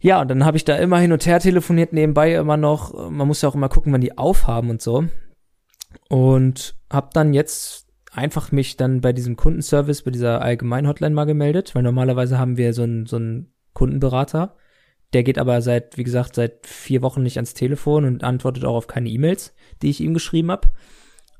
ja, 0.00 0.22
und 0.22 0.28
dann 0.28 0.46
habe 0.46 0.56
ich 0.56 0.64
da 0.64 0.76
immer 0.76 0.98
hin 0.98 1.12
und 1.12 1.26
her 1.26 1.40
telefoniert, 1.40 1.92
nebenbei 1.92 2.34
immer 2.34 2.56
noch. 2.56 3.10
Man 3.10 3.28
muss 3.28 3.42
ja 3.42 3.50
auch 3.50 3.54
immer 3.54 3.68
gucken, 3.68 3.92
wann 3.92 4.00
die 4.00 4.16
aufhaben 4.16 4.70
und 4.70 4.80
so. 4.80 5.04
Und 6.08 6.74
habe 6.90 7.10
dann 7.12 7.34
jetzt 7.34 7.86
einfach 8.12 8.50
mich 8.50 8.78
dann 8.78 9.02
bei 9.02 9.12
diesem 9.12 9.36
Kundenservice, 9.36 10.02
bei 10.02 10.10
dieser 10.10 10.40
Allgemein-Hotline 10.40 11.14
mal 11.14 11.26
gemeldet, 11.26 11.74
weil 11.74 11.82
normalerweise 11.82 12.38
haben 12.38 12.56
wir 12.56 12.72
so 12.72 12.82
einen 12.82 13.04
so 13.04 13.16
einen 13.16 13.52
Kundenberater. 13.74 14.56
Der 15.12 15.22
geht 15.22 15.38
aber 15.38 15.60
seit, 15.60 15.98
wie 15.98 16.04
gesagt, 16.04 16.34
seit 16.34 16.66
vier 16.66 17.02
Wochen 17.02 17.22
nicht 17.22 17.36
ans 17.36 17.52
Telefon 17.52 18.06
und 18.06 18.24
antwortet 18.24 18.64
auch 18.64 18.74
auf 18.74 18.86
keine 18.86 19.10
E-Mails, 19.10 19.54
die 19.82 19.90
ich 19.90 20.00
ihm 20.00 20.14
geschrieben 20.14 20.50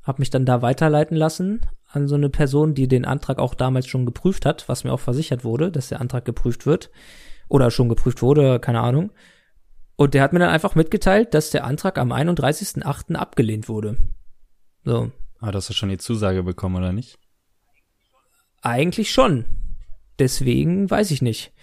habe. 0.01 0.07
Hab 0.07 0.19
mich 0.19 0.29
dann 0.29 0.45
da 0.45 0.61
weiterleiten 0.61 1.15
lassen 1.15 1.61
an 1.91 2.07
so 2.07 2.15
eine 2.15 2.29
Person, 2.29 2.73
die 2.73 2.87
den 2.87 3.05
Antrag 3.05 3.39
auch 3.39 3.53
damals 3.53 3.87
schon 3.87 4.05
geprüft 4.05 4.45
hat, 4.45 4.69
was 4.69 4.83
mir 4.83 4.93
auch 4.93 4.99
versichert 4.99 5.43
wurde, 5.43 5.71
dass 5.71 5.89
der 5.89 6.01
Antrag 6.01 6.25
geprüft 6.25 6.65
wird. 6.65 6.89
Oder 7.47 7.71
schon 7.71 7.89
geprüft 7.89 8.21
wurde, 8.21 8.59
keine 8.59 8.81
Ahnung. 8.81 9.11
Und 9.95 10.13
der 10.13 10.23
hat 10.23 10.33
mir 10.33 10.39
dann 10.39 10.49
einfach 10.49 10.75
mitgeteilt, 10.75 11.33
dass 11.33 11.49
der 11.49 11.65
Antrag 11.65 11.97
am 11.97 12.11
31.08. 12.11 13.15
abgelehnt 13.15 13.67
wurde. 13.67 13.97
So. 14.85 15.11
Aber 15.39 15.53
hast 15.53 15.69
du 15.69 15.73
schon 15.73 15.89
die 15.89 15.97
Zusage 15.97 16.43
bekommen, 16.43 16.75
oder 16.77 16.93
nicht? 16.93 17.17
Eigentlich 18.61 19.11
schon. 19.11 19.45
Deswegen 20.19 20.89
weiß 20.89 21.11
ich 21.11 21.21
nicht, 21.21 21.53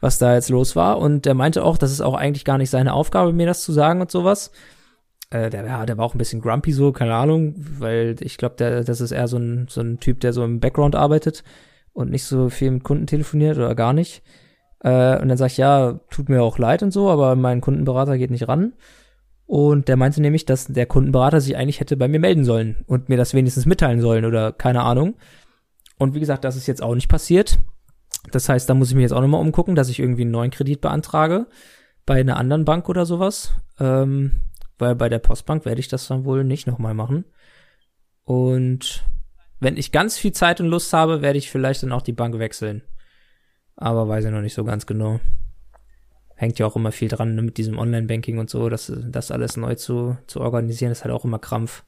was 0.00 0.18
da 0.18 0.34
jetzt 0.34 0.48
los 0.48 0.76
war. 0.76 0.98
Und 0.98 1.26
er 1.26 1.34
meinte 1.34 1.64
auch, 1.64 1.76
das 1.76 1.90
ist 1.90 2.00
auch 2.00 2.14
eigentlich 2.14 2.44
gar 2.44 2.58
nicht 2.58 2.70
seine 2.70 2.94
Aufgabe, 2.94 3.32
mir 3.32 3.46
das 3.46 3.62
zu 3.62 3.72
sagen 3.72 4.00
und 4.00 4.10
sowas. 4.10 4.52
Äh, 5.32 5.48
der, 5.48 5.64
ja, 5.64 5.86
der 5.86 5.96
war 5.96 6.04
auch 6.04 6.14
ein 6.14 6.18
bisschen 6.18 6.42
grumpy 6.42 6.72
so, 6.72 6.92
keine 6.92 7.14
Ahnung, 7.14 7.54
weil 7.56 8.16
ich 8.20 8.36
glaube, 8.36 8.56
das 8.84 9.00
ist 9.00 9.12
eher 9.12 9.28
so 9.28 9.38
ein, 9.38 9.66
so 9.68 9.80
ein 9.80 9.98
Typ, 9.98 10.20
der 10.20 10.34
so 10.34 10.44
im 10.44 10.60
Background 10.60 10.94
arbeitet 10.94 11.42
und 11.94 12.10
nicht 12.10 12.24
so 12.24 12.50
viel 12.50 12.70
mit 12.70 12.84
Kunden 12.84 13.06
telefoniert 13.06 13.56
oder 13.56 13.74
gar 13.74 13.94
nicht. 13.94 14.22
Äh, 14.80 15.18
und 15.20 15.28
dann 15.28 15.38
sag 15.38 15.46
ich, 15.46 15.56
ja, 15.56 16.00
tut 16.10 16.28
mir 16.28 16.42
auch 16.42 16.58
leid 16.58 16.82
und 16.82 16.90
so, 16.90 17.08
aber 17.08 17.34
mein 17.34 17.62
Kundenberater 17.62 18.18
geht 18.18 18.30
nicht 18.30 18.46
ran. 18.46 18.74
Und 19.46 19.88
der 19.88 19.96
meinte 19.96 20.20
nämlich, 20.20 20.44
dass 20.44 20.66
der 20.66 20.86
Kundenberater 20.86 21.40
sich 21.40 21.56
eigentlich 21.56 21.80
hätte 21.80 21.96
bei 21.96 22.08
mir 22.08 22.20
melden 22.20 22.44
sollen 22.44 22.84
und 22.86 23.08
mir 23.08 23.16
das 23.16 23.32
wenigstens 23.32 23.64
mitteilen 23.64 24.00
sollen 24.00 24.26
oder 24.26 24.52
keine 24.52 24.82
Ahnung. 24.82 25.14
Und 25.98 26.14
wie 26.14 26.20
gesagt, 26.20 26.44
das 26.44 26.56
ist 26.56 26.66
jetzt 26.66 26.82
auch 26.82 26.94
nicht 26.94 27.08
passiert. 27.08 27.58
Das 28.32 28.48
heißt, 28.48 28.68
da 28.68 28.74
muss 28.74 28.90
ich 28.90 28.94
mir 28.94 29.02
jetzt 29.02 29.12
auch 29.12 29.20
nochmal 29.20 29.40
umgucken, 29.40 29.76
dass 29.76 29.88
ich 29.88 29.98
irgendwie 29.98 30.22
einen 30.22 30.30
neuen 30.30 30.50
Kredit 30.50 30.80
beantrage 30.82 31.46
bei 32.04 32.20
einer 32.20 32.36
anderen 32.36 32.64
Bank 32.64 32.88
oder 32.88 33.06
sowas. 33.06 33.54
Ähm, 33.80 34.42
weil 34.78 34.94
bei 34.94 35.08
der 35.08 35.18
Postbank 35.18 35.64
werde 35.64 35.80
ich 35.80 35.88
das 35.88 36.06
dann 36.08 36.24
wohl 36.24 36.44
nicht 36.44 36.66
nochmal 36.66 36.94
machen. 36.94 37.24
Und 38.24 39.04
wenn 39.60 39.76
ich 39.76 39.92
ganz 39.92 40.18
viel 40.18 40.32
Zeit 40.32 40.60
und 40.60 40.66
Lust 40.66 40.92
habe, 40.92 41.22
werde 41.22 41.38
ich 41.38 41.50
vielleicht 41.50 41.82
dann 41.82 41.92
auch 41.92 42.02
die 42.02 42.12
Bank 42.12 42.38
wechseln. 42.38 42.82
Aber 43.76 44.08
weiß 44.08 44.24
ich 44.24 44.30
noch 44.30 44.40
nicht 44.40 44.54
so 44.54 44.64
ganz 44.64 44.86
genau. 44.86 45.20
Hängt 46.34 46.58
ja 46.58 46.66
auch 46.66 46.76
immer 46.76 46.92
viel 46.92 47.08
dran 47.08 47.34
ne, 47.34 47.42
mit 47.42 47.58
diesem 47.58 47.78
Online-Banking 47.78 48.38
und 48.38 48.50
so, 48.50 48.68
das, 48.68 48.92
das 48.96 49.30
alles 49.30 49.56
neu 49.56 49.76
zu, 49.76 50.16
zu 50.26 50.40
organisieren, 50.40 50.90
ist 50.90 51.04
halt 51.04 51.14
auch 51.14 51.24
immer 51.24 51.38
Krampf. 51.38 51.84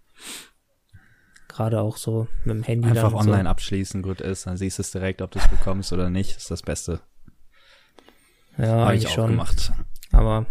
Gerade 1.48 1.80
auch 1.80 1.96
so 1.96 2.28
mit 2.44 2.56
dem 2.56 2.62
Handy. 2.62 2.88
Einfach 2.88 3.12
online 3.12 3.44
so. 3.44 3.48
abschließen, 3.48 4.02
gut 4.02 4.20
ist, 4.20 4.46
dann 4.46 4.56
siehst 4.56 4.78
du 4.78 4.82
es 4.82 4.90
direkt, 4.90 5.22
ob 5.22 5.30
du 5.30 5.38
es 5.38 5.48
bekommst 5.48 5.92
oder 5.92 6.10
nicht, 6.10 6.36
ist 6.36 6.50
das 6.50 6.62
Beste. 6.62 7.00
Ja, 8.58 8.86
Habe 8.86 8.96
ich 8.96 9.06
auch 9.08 9.12
schon. 9.12 9.30
gemacht. 9.30 9.72
Aber 10.12 10.46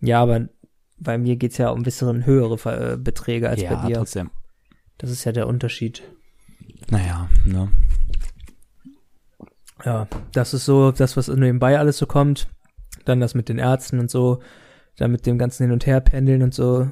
ja, 0.00 0.20
aber 0.20 0.48
bei 1.02 1.18
mir 1.18 1.36
geht's 1.36 1.58
ja 1.58 1.70
um 1.70 1.82
bisschen 1.82 2.26
höhere 2.26 2.92
äh, 2.92 2.96
Beträge 2.96 3.48
als 3.48 3.60
ja, 3.60 3.74
bei 3.74 3.88
dir. 3.88 3.96
Trotzdem. 3.96 4.30
Das 4.98 5.10
ist 5.10 5.24
ja 5.24 5.32
der 5.32 5.46
Unterschied. 5.46 6.02
Naja, 6.90 7.28
ne. 7.44 7.68
Ja, 9.84 10.06
das 10.32 10.54
ist 10.54 10.64
so 10.64 10.92
das, 10.92 11.16
was 11.16 11.28
nebenbei 11.28 11.78
alles 11.78 11.98
so 11.98 12.06
kommt. 12.06 12.48
Dann 13.04 13.20
das 13.20 13.34
mit 13.34 13.48
den 13.48 13.58
Ärzten 13.58 13.98
und 13.98 14.10
so. 14.10 14.40
Dann 14.96 15.10
mit 15.10 15.26
dem 15.26 15.38
ganzen 15.38 15.64
Hin- 15.64 15.72
und 15.72 15.86
Her-Pendeln 15.86 16.42
und 16.42 16.54
so. 16.54 16.90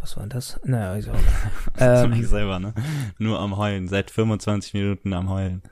Was 0.00 0.16
war 0.16 0.24
denn 0.24 0.30
das? 0.30 0.60
Naja, 0.64 0.96
ich 0.96 1.08
ähm, 1.78 2.12
ich 2.12 2.28
selber, 2.28 2.58
ne? 2.58 2.74
Nur 3.18 3.40
am 3.40 3.56
Heulen. 3.56 3.88
Seit 3.88 4.10
25 4.10 4.74
Minuten 4.74 5.12
am 5.12 5.28
Heulen. 5.28 5.62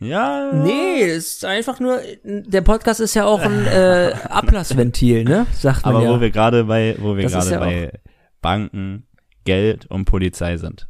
Ja. 0.00 0.52
Nee, 0.52 1.00
ist 1.02 1.44
einfach 1.44 1.80
nur, 1.80 2.00
der 2.22 2.60
Podcast 2.60 3.00
ist 3.00 3.14
ja 3.14 3.24
auch 3.24 3.40
ein 3.40 3.66
äh, 3.66 4.12
Ablassventil, 4.28 5.24
ne? 5.24 5.46
Sagt 5.52 5.84
man 5.84 5.96
Aber 5.96 6.04
ja. 6.04 6.10
wo 6.10 6.20
wir 6.20 6.30
gerade 6.30 6.64
bei, 6.64 6.94
wo 6.98 7.16
wir 7.16 7.26
gerade 7.26 7.50
ja 7.50 7.58
bei 7.58 7.92
Banken, 8.40 9.06
Geld 9.44 9.86
und 9.86 10.04
Polizei 10.04 10.56
sind. 10.56 10.88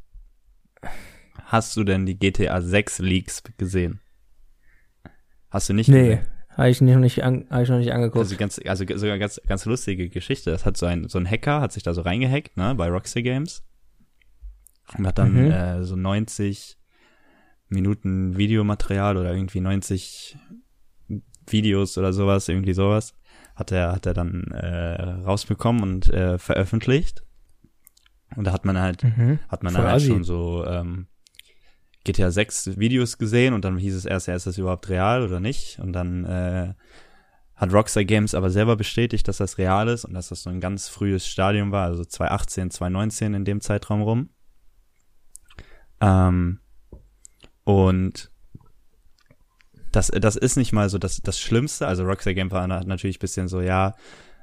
hast 1.44 1.77
du 1.77 1.85
denn 1.85 2.05
die 2.07 2.18
GTA 2.18 2.61
6 2.61 2.99
Leaks 2.99 3.42
gesehen? 3.57 4.01
Hast 5.51 5.68
du 5.71 5.73
nicht 5.73 5.88
Nee, 5.88 6.03
gesehen? 6.16 6.27
habe 6.51 6.68
ich, 6.71 6.81
noch 6.83 6.97
nicht 6.99 7.23
an, 7.25 7.47
hab 7.51 7.62
ich 7.62 7.68
noch 7.71 7.79
nicht 7.79 7.92
angeguckt. 7.92 8.18
Also 8.18 8.37
ganz, 8.37 8.61
also 8.66 8.85
sogar 8.97 9.16
ganz, 9.18 9.40
ganz 9.47 9.64
lustige 9.64 10.11
Geschichte. 10.11 10.51
Das 10.51 10.66
hat 10.66 10.77
so 10.77 10.85
ein, 10.87 11.09
so 11.09 11.18
ein 11.18 11.29
Hacker, 11.31 11.61
hat 11.62 11.73
sich 11.73 11.83
da 11.83 11.94
so 11.94 12.03
reingehackt, 12.03 12.57
ne, 12.59 12.75
bei 12.75 12.88
Rockstar 12.90 13.23
Games. 13.23 13.62
Und 14.99 15.07
hat 15.07 15.18
dann 15.18 15.33
Mhm. 15.33 15.51
äh, 15.51 15.85
so 15.85 15.97
90 15.97 16.78
Minuten 17.68 18.37
Videomaterial 18.37 19.16
oder 19.16 19.35
irgendwie 19.35 19.61
90 19.61 20.37
Videos 21.46 21.98
oder 21.98 22.12
sowas, 22.12 22.48
irgendwie 22.48 22.74
sowas, 22.74 23.14
hat 23.54 23.72
er, 23.72 23.92
hat 23.92 24.07
er 24.07 24.14
dann 24.14 24.44
äh, 24.52 25.02
rausbekommen 25.02 25.83
und 25.83 26.09
äh, 26.12 26.38
veröffentlicht. 26.38 27.24
Und 28.37 28.44
da 28.44 28.52
hat 28.52 28.64
man 28.64 28.78
halt, 28.78 29.04
mhm. 29.04 29.38
hat 29.48 29.62
man 29.62 29.74
Voll 29.74 29.85
halt 29.85 30.02
schon 30.02 30.24
so 30.24 30.64
ähm, 30.66 31.07
GTA 32.04 32.31
6 32.31 32.78
Videos 32.78 33.18
gesehen 33.18 33.54
und 33.54 33.64
dann 33.64 33.76
hieß 33.76 33.94
es 33.94 34.04
erst, 34.04 34.28
ja, 34.28 34.35
ist 34.35 34.46
das 34.46 34.59
überhaupt 34.59 34.88
real 34.88 35.22
oder 35.22 35.40
nicht? 35.40 35.78
Und 35.78 35.92
dann 35.92 36.24
äh, 36.24 36.74
hat 37.54 37.72
Rockstar 37.72 38.04
Games 38.04 38.35
aber 38.35 38.50
selber 38.50 38.76
bestätigt, 38.76 39.26
dass 39.28 39.38
das 39.38 39.59
real 39.59 39.88
ist 39.88 40.04
und 40.04 40.14
dass 40.14 40.28
das 40.28 40.42
so 40.42 40.50
ein 40.50 40.61
ganz 40.61 40.88
frühes 40.88 41.26
Stadium 41.26 41.72
war, 41.72 41.87
also 41.87 42.04
2018, 42.04 42.70
2019 42.70 43.35
in 43.35 43.44
dem 43.44 43.61
Zeitraum 43.61 44.02
rum. 44.02 44.31
Ähm, 46.00 46.61
und 47.68 48.31
das, 49.92 50.07
das 50.07 50.37
ist 50.37 50.57
nicht 50.57 50.72
mal 50.72 50.88
so 50.88 50.96
das, 50.96 51.20
das 51.20 51.38
Schlimmste. 51.38 51.87
Also 51.87 52.02
Rockstar 52.04 52.33
Games 52.33 52.50
war 52.50 52.66
na- 52.66 52.83
natürlich 52.83 53.18
ein 53.18 53.20
bisschen 53.20 53.46
so, 53.46 53.61
ja, 53.61 53.94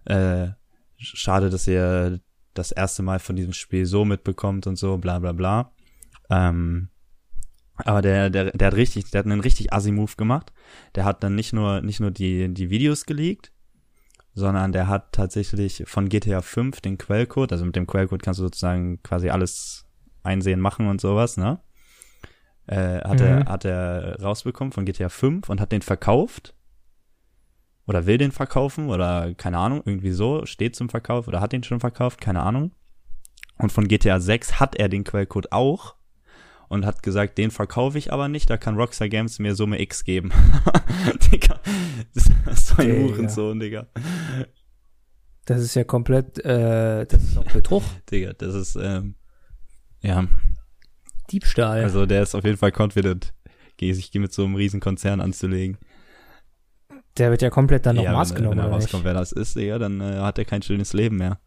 äh, 0.06 0.50
schade, 0.98 1.50
dass 1.50 1.66
ihr 1.68 2.20
das 2.54 2.72
erste 2.72 3.02
Mal 3.02 3.18
von 3.18 3.36
diesem 3.36 3.54
Spiel 3.54 3.88
so 3.88 4.06
mitbekommt 4.06 4.68
und 4.68 4.76
so, 4.76 5.00
bla 5.00 5.18
bla 5.18 5.32
bla. 5.32 5.72
Ähm, 6.30 6.90
aber 7.78 8.04
der, 8.04 8.30
der, 8.30 8.52
der 8.52 8.68
hat 8.68 8.76
richtig, 8.76 9.10
der 9.10 9.20
hat 9.20 9.26
einen 9.26 9.42
richtig 9.42 9.74
assi 9.74 9.92
Move 9.92 10.14
gemacht. 10.18 10.54
Der 10.94 11.04
hat 11.04 11.24
dann 11.24 11.34
nicht 11.34 11.52
nur, 11.52 11.82
nicht 11.82 12.00
nur 12.00 12.12
die, 12.12 12.54
die 12.54 12.70
Videos 12.70 13.08
geleakt, 13.08 13.52
sondern 14.36 14.72
der 14.72 14.88
hat 14.88 15.14
tatsächlich 15.14 15.84
von 15.88 16.10
GTA 16.10 16.44
5 16.44 16.80
den 16.80 17.00
Quellcode, 17.00 17.54
also 17.54 17.66
mit 17.66 17.76
dem 17.76 17.88
Quellcode 17.88 18.22
kannst 18.22 18.40
du 18.40 18.44
sozusagen 18.44 19.02
quasi 19.02 19.32
alles 19.32 19.88
einsehen, 20.22 20.60
machen 20.60 20.88
und 20.88 21.02
sowas, 21.02 21.38
ne? 21.38 21.60
Äh, 22.68 23.02
hat 23.02 23.20
Mhm. 23.20 23.26
er, 23.26 23.46
hat 23.46 23.66
er 23.66 24.20
rausbekommen 24.22 24.72
von 24.72 24.86
GTA 24.86 25.10
5 25.10 25.50
und 25.50 25.62
hat 25.62 25.72
den 25.72 25.82
verkauft. 25.82 26.54
Oder 27.88 28.08
will 28.08 28.18
den 28.18 28.32
verkaufen 28.32 28.90
oder 28.90 29.36
keine 29.36 29.60
Ahnung, 29.60 29.84
irgendwie 29.86 30.12
so, 30.12 30.46
steht 30.48 30.76
zum 30.76 30.90
Verkauf 30.90 31.28
oder 31.28 31.40
hat 31.42 31.52
den 31.52 31.64
schon 31.64 31.80
verkauft, 31.80 32.20
keine 32.20 32.42
Ahnung. 32.42 32.72
Und 33.60 33.72
von 33.72 33.88
GTA 33.88 34.20
6 34.20 34.60
hat 34.60 34.76
er 34.76 34.90
den 34.90 35.04
Quellcode 35.04 35.52
auch 35.52 35.96
und 36.68 36.84
hat 36.86 37.04
gesagt, 37.04 37.38
den 37.38 37.52
verkaufe 37.52 38.00
ich 38.00 38.12
aber 38.12 38.28
nicht, 38.28 38.50
da 38.50 38.58
kann 38.58 38.76
Rockstar 38.76 39.08
Games 39.08 39.38
mir 39.38 39.54
Summe 39.56 39.80
X 39.80 40.04
geben. 40.04 40.32
Digga, 41.32 41.60
das 42.16 42.26
ist 42.52 42.68
so 42.68 42.76
ein 42.78 42.88
Digga. 42.88 43.04
Hurensohn, 43.04 43.60
Digga. 43.60 43.86
Das 45.46 45.62
ist 45.62 45.76
ja 45.76 45.84
komplett, 45.84 46.44
äh, 46.44 47.06
das 47.06 47.22
ist 47.24 47.38
auch 47.38 47.46
Betrug. 47.52 47.84
Digga, 48.12 48.34
das 48.34 48.56
ist, 48.56 48.76
ähm, 48.78 49.14
ja, 50.02 50.26
Diebstahl. 51.32 51.84
also 51.84 52.06
der 52.06 52.24
ist 52.24 52.36
auf 52.36 52.44
jeden 52.44 52.58
Fall 52.58 52.72
confident, 52.76 53.34
sich 53.80 54.14
mit 54.14 54.34
so 54.34 54.46
einem 54.46 54.56
riesen 54.56 54.80
Konzern 54.80 55.22
anzulegen. 55.22 55.78
der 57.18 57.32
wird 57.32 57.42
ja 57.42 57.50
komplett 57.50 57.86
dann 57.86 57.98
noch 57.98 58.04
ja, 58.04 58.14
Maß 58.14 58.32
wenn, 58.32 58.38
genommen, 58.38 58.58
wenn 58.58 58.66
er 58.66 58.72
rauskommt, 58.72 59.04
wer 59.04 59.14
das 59.14 59.32
ist, 59.32 59.56
Digga, 59.56 59.80
dann 59.80 60.02
äh, 60.02 60.20
hat 60.20 60.38
er 60.38 60.46
kein 60.46 60.62
schönes 60.62 60.94
Leben 60.94 61.18
mehr. 61.18 61.40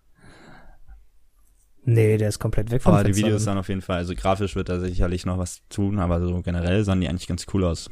Nee, 1.85 2.19
der 2.19 2.29
ist 2.29 2.39
komplett 2.39 2.71
weg 2.71 2.83
vom 2.83 2.93
Aber 2.93 3.03
die 3.03 3.13
Fenster 3.13 3.27
Videos 3.27 3.45
dann. 3.45 3.53
sahen 3.53 3.59
auf 3.59 3.69
jeden 3.69 3.81
Fall, 3.81 3.97
also 3.97 4.15
grafisch 4.15 4.57
wird 4.57 4.69
da 4.69 4.79
sicherlich 4.79 5.25
noch 5.25 5.39
was 5.39 5.63
tun, 5.71 5.99
aber 5.99 6.21
so 6.21 6.43
generell 6.43 6.85
sahen 6.85 7.01
die 7.01 7.09
eigentlich 7.09 7.29
ganz 7.29 7.47
cool 7.55 7.65
aus. 7.65 7.89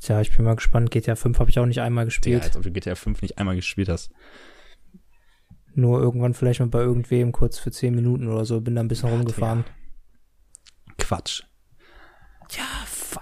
Tja, 0.00 0.20
ich 0.20 0.34
bin 0.36 0.44
mal 0.44 0.56
gespannt. 0.56 0.90
GTA 0.90 1.14
5 1.14 1.38
habe 1.38 1.50
ich 1.50 1.58
auch 1.58 1.66
nicht 1.66 1.80
einmal 1.80 2.04
gespielt. 2.04 2.42
als 2.42 2.56
ob 2.56 2.62
du 2.62 2.70
GTA 2.70 2.94
5 2.94 3.22
nicht 3.22 3.38
einmal 3.38 3.56
gespielt 3.56 3.88
hast. 3.88 4.12
Nur 5.74 6.00
irgendwann 6.00 6.34
vielleicht 6.34 6.60
mal 6.60 6.68
bei 6.68 6.80
irgendwem 6.80 7.32
kurz 7.32 7.58
für 7.58 7.70
10 7.70 7.94
Minuten 7.94 8.28
oder 8.28 8.44
so. 8.44 8.60
Bin 8.60 8.74
da 8.76 8.80
ein 8.82 8.88
bisschen 8.88 9.08
Ja, 9.08 9.16
rumgefahren. 9.16 9.64
Quatsch. 10.98 11.42
Ja, 12.56 12.62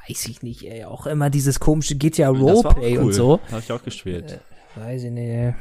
weiß 0.08 0.26
ich 0.26 0.42
nicht, 0.42 0.64
ey. 0.70 0.84
Auch 0.84 1.06
immer 1.06 1.30
dieses 1.30 1.60
komische 1.60 1.96
GTA 1.96 2.28
Roleplay 2.28 2.98
cool. 2.98 3.04
und 3.04 3.12
so. 3.12 3.40
Habe 3.50 3.60
ich 3.60 3.72
auch 3.72 3.82
gespielt. 3.82 4.40
Weiß 4.74 5.04
ich 5.04 5.10
nicht, 5.10 5.28
ey. 5.28 5.54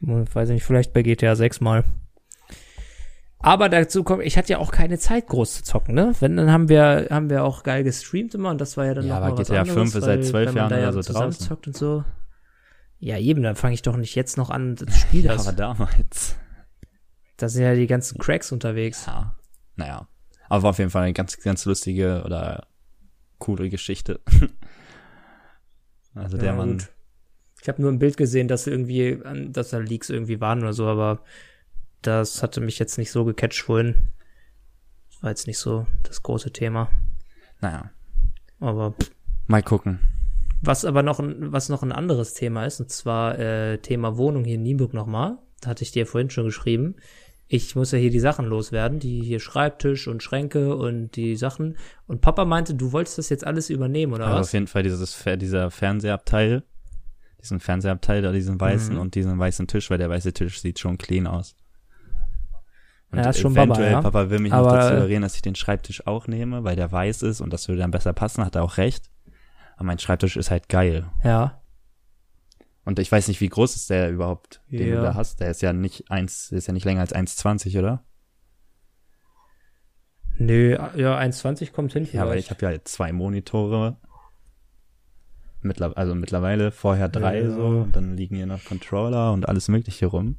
Weiß 0.00 0.48
ich 0.50 0.54
nicht, 0.54 0.64
vielleicht 0.64 0.92
bei 0.92 1.02
GTA 1.02 1.34
6 1.36 1.60
mal. 1.60 1.84
Aber 3.38 3.68
dazu 3.68 4.04
kommt, 4.04 4.22
ich 4.24 4.38
hatte 4.38 4.52
ja 4.52 4.58
auch 4.58 4.70
keine 4.72 4.98
Zeit 4.98 5.26
groß 5.26 5.56
zu 5.56 5.62
zocken, 5.64 5.94
ne? 5.94 6.12
Wenn, 6.20 6.36
dann 6.38 6.50
haben 6.50 6.70
wir, 6.70 7.08
haben 7.10 7.28
wir 7.28 7.44
auch 7.44 7.62
geil 7.62 7.84
gestreamt 7.84 8.34
immer 8.34 8.48
und 8.50 8.58
das 8.60 8.78
war 8.78 8.86
ja 8.86 8.94
dann 8.94 9.04
Ja, 9.06 9.16
noch 9.20 9.26
aber 9.26 9.34
mal 9.34 9.38
was 9.40 9.48
GTA 9.48 9.60
anderes, 9.60 9.74
5 9.92 9.94
ist 9.96 10.04
seit 10.04 10.24
zwölf 10.24 10.54
Jahren 10.54 10.70
ja 10.70 10.78
oder 10.78 10.92
so 10.94 11.02
zusammen 11.02 11.24
draußen. 11.32 11.46
zockt 11.46 11.66
und 11.66 11.76
so. 11.76 12.04
Ja, 13.04 13.18
eben, 13.18 13.42
dann 13.42 13.54
fange 13.54 13.74
ich 13.74 13.82
doch 13.82 13.96
nicht 13.98 14.14
jetzt 14.14 14.38
noch 14.38 14.48
an, 14.48 14.76
das 14.76 14.98
Spiel 14.98 15.24
das. 15.24 15.46
aber 15.46 15.54
damals. 15.54 16.36
Da 17.36 17.50
sind 17.50 17.62
ja 17.62 17.74
die 17.74 17.86
ganzen 17.86 18.16
Cracks 18.18 18.50
unterwegs. 18.50 19.04
Ja. 19.04 19.36
Naja. 19.76 20.08
Aber 20.48 20.62
war 20.62 20.70
auf 20.70 20.78
jeden 20.78 20.88
Fall 20.90 21.02
eine 21.02 21.12
ganz, 21.12 21.36
ganz 21.38 21.66
lustige 21.66 22.22
oder 22.24 22.66
coole 23.38 23.68
Geschichte. 23.68 24.20
also 26.14 26.36
der 26.38 26.46
Ja, 26.46 26.54
Mann. 26.54 26.78
gut. 26.78 26.88
Ich 27.60 27.68
habe 27.68 27.82
nur 27.82 27.90
ein 27.92 27.98
Bild 27.98 28.16
gesehen, 28.16 28.48
dass 28.48 28.66
irgendwie, 28.66 29.20
an- 29.24 29.52
dass 29.52 29.70
da 29.70 29.78
Leaks 29.78 30.10
irgendwie 30.10 30.40
waren 30.40 30.60
oder 30.60 30.72
so, 30.72 30.86
aber 30.86 31.22
das 32.02 32.42
hatte 32.42 32.60
mich 32.60 32.78
jetzt 32.78 32.98
nicht 32.98 33.10
so 33.10 33.24
gecatcht 33.24 33.62
vorhin. 33.62 34.12
Das 35.10 35.22
war 35.22 35.30
jetzt 35.30 35.46
nicht 35.46 35.58
so 35.58 35.86
das 36.04 36.22
große 36.22 36.52
Thema. 36.52 36.90
Naja. 37.60 37.90
Aber 38.60 38.92
pff. 38.92 39.10
Mal 39.46 39.62
gucken. 39.62 40.00
Was 40.62 40.84
aber 40.84 41.02
noch 41.02 41.20
ein, 41.20 41.52
was 41.52 41.68
noch 41.68 41.82
ein 41.82 41.92
anderes 41.92 42.34
Thema 42.34 42.64
ist, 42.64 42.80
und 42.80 42.90
zwar 42.90 43.38
äh, 43.38 43.78
Thema 43.78 44.16
Wohnung 44.16 44.44
hier 44.44 44.54
in 44.56 44.62
Nienburg 44.62 44.94
nochmal. 44.94 45.38
Da 45.60 45.70
hatte 45.70 45.82
ich 45.84 45.92
dir 45.92 46.06
vorhin 46.06 46.30
schon 46.30 46.44
geschrieben. 46.46 46.96
Ich 47.46 47.76
muss 47.76 47.92
ja 47.92 47.98
hier 47.98 48.10
die 48.10 48.20
Sachen 48.20 48.46
loswerden, 48.46 48.98
die 48.98 49.20
hier 49.20 49.38
Schreibtisch 49.38 50.08
und 50.08 50.22
Schränke 50.22 50.74
und 50.76 51.14
die 51.16 51.36
Sachen. 51.36 51.76
Und 52.06 52.22
Papa 52.22 52.44
meinte, 52.46 52.74
du 52.74 52.92
wolltest 52.92 53.18
das 53.18 53.28
jetzt 53.28 53.46
alles 53.46 53.68
übernehmen, 53.70 54.14
oder 54.14 54.26
Also 54.26 54.38
was? 54.40 54.46
auf 54.48 54.52
jeden 54.54 54.66
Fall 54.66 54.82
dieses, 54.82 55.22
dieser 55.38 55.70
Fernsehabteil. 55.70 56.62
Diesen 57.42 57.60
Fernsehabteil 57.60 58.22
da, 58.22 58.32
diesen 58.32 58.58
weißen 58.58 58.94
Mhm. 58.94 59.00
und 59.00 59.14
diesen 59.14 59.38
weißen 59.38 59.66
Tisch, 59.66 59.90
weil 59.90 59.98
der 59.98 60.08
weiße 60.08 60.32
Tisch 60.32 60.60
sieht 60.62 60.78
schon 60.78 60.96
clean 60.96 61.26
aus. 61.26 61.54
Und 63.12 63.18
Ja, 63.18 63.28
ist 63.30 63.38
schon 63.40 63.52
eventuell, 63.52 63.92
Baba, 63.92 63.96
ja. 63.98 64.00
Papa 64.00 64.30
will 64.30 64.38
mich 64.40 64.50
noch 64.50 64.58
Aber- 64.66 64.78
dazu 64.78 64.94
überreden, 64.94 65.22
dass 65.22 65.36
ich 65.36 65.42
den 65.42 65.54
Schreibtisch 65.54 66.06
auch 66.06 66.26
nehme, 66.26 66.64
weil 66.64 66.74
der 66.76 66.90
weiß 66.90 67.22
ist 67.22 67.42
und 67.42 67.52
das 67.52 67.68
würde 67.68 67.82
dann 67.82 67.90
besser 67.90 68.14
passen, 68.14 68.44
hat 68.44 68.54
er 68.56 68.62
auch 68.64 68.78
recht. 68.78 69.04
Aber 69.76 69.84
mein 69.84 69.98
Schreibtisch 69.98 70.36
ist 70.36 70.50
halt 70.50 70.68
geil. 70.68 71.10
Ja. 71.22 71.60
Und 72.84 72.98
ich 72.98 73.10
weiß 73.10 73.28
nicht, 73.28 73.40
wie 73.40 73.48
groß 73.48 73.76
ist 73.76 73.90
der 73.90 74.10
überhaupt, 74.10 74.60
den 74.70 74.88
Ja. 74.88 74.96
du 74.96 75.02
da 75.02 75.14
hast. 75.14 75.40
Der 75.40 75.50
ist 75.50 75.62
ja 75.62 75.72
nicht 75.72 76.10
eins, 76.10 76.48
der 76.50 76.58
ist 76.58 76.66
ja 76.66 76.72
nicht 76.74 76.84
länger 76.84 77.00
als 77.00 77.14
1,20, 77.14 77.78
oder? 77.78 78.04
Nö, 80.36 80.76
ja, 80.96 81.16
1,20 81.18 81.72
kommt 81.72 81.92
hin 81.92 82.08
Ja, 82.12 82.22
aber 82.22 82.36
ich 82.36 82.50
habe 82.50 82.60
ja 82.66 82.70
jetzt 82.72 82.92
zwei 82.92 83.12
Monitore. 83.12 83.98
Mittler 85.60 85.96
also 85.96 86.14
mittlerweile, 86.14 86.72
vorher 86.72 87.08
drei 87.08 87.40
Ja. 87.42 87.50
so. 87.50 87.66
Und 87.66 87.96
dann 87.96 88.16
liegen 88.16 88.36
hier 88.36 88.46
noch 88.46 88.64
Controller 88.64 89.32
und 89.32 89.48
alles 89.48 89.68
mögliche 89.68 90.06
rum. 90.06 90.36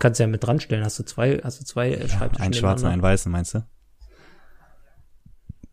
Kannst 0.00 0.18
ja 0.18 0.26
mit 0.26 0.42
dran 0.42 0.58
stellen. 0.58 0.82
Hast 0.84 0.98
du 0.98 1.04
zwei, 1.04 1.38
hast 1.44 1.60
du 1.60 1.64
zwei 1.64 1.90
äh, 1.92 2.08
Schreibtische 2.08 2.42
Ein 2.42 2.54
schwarzen, 2.54 2.86
ein 2.86 2.92
nebeneinander? 2.92 3.02
weißen, 3.02 3.30
meinst 3.30 3.54
du? 3.54 3.64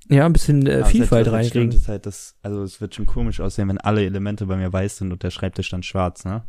Ja, 0.10 0.26
ein 0.26 0.34
bisschen 0.34 0.66
äh, 0.68 0.80
Ja, 0.80 0.86
Vielfalt 0.86 1.28
das, 1.28 1.34
das 1.34 1.42
reinkriegen. 1.42 1.72
Ist 1.72 1.88
halt 1.88 2.06
das, 2.06 2.36
also 2.42 2.64
es 2.64 2.80
wird 2.80 2.96
schon 2.96 3.06
komisch 3.06 3.40
aussehen, 3.40 3.68
wenn 3.70 3.78
alle 3.78 4.06
Elemente 4.06 4.46
bei 4.46 4.56
mir 4.56 4.72
weiß 4.72 4.98
sind 4.98 5.12
und 5.12 5.24
der 5.24 5.32
Schreibtisch 5.32 5.70
dann 5.70 5.84
schwarz, 5.84 6.24
ne? 6.26 6.44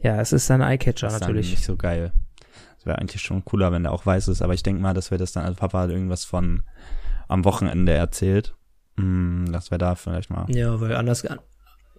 Ja, 0.00 0.20
es 0.20 0.32
ist 0.32 0.50
ein 0.50 0.60
Eyecatcher 0.60 1.06
Das 1.06 1.14
ist 1.14 1.20
dann 1.20 1.28
natürlich. 1.28 1.50
nicht 1.50 1.64
so 1.64 1.76
geil. 1.76 2.12
Es 2.78 2.86
wäre 2.86 2.98
eigentlich 2.98 3.22
schon 3.22 3.44
cooler, 3.44 3.72
wenn 3.72 3.82
der 3.84 3.92
auch 3.92 4.04
weiß 4.04 4.28
ist, 4.28 4.42
aber 4.42 4.54
ich 4.54 4.62
denke 4.62 4.82
mal, 4.82 4.94
dass 4.94 5.10
wir 5.10 5.18
das 5.18 5.32
dann, 5.32 5.44
also 5.44 5.56
Papa 5.56 5.80
hat 5.80 5.90
irgendwas 5.90 6.24
von 6.24 6.62
am 7.28 7.44
Wochenende 7.44 7.92
erzählt. 7.92 8.54
Mm, 8.96 9.46
dass 9.50 9.70
wir 9.70 9.78
da 9.78 9.94
vielleicht 9.94 10.30
mal. 10.30 10.46
Ja, 10.48 10.80
weil 10.80 10.94
anders, 10.94 11.26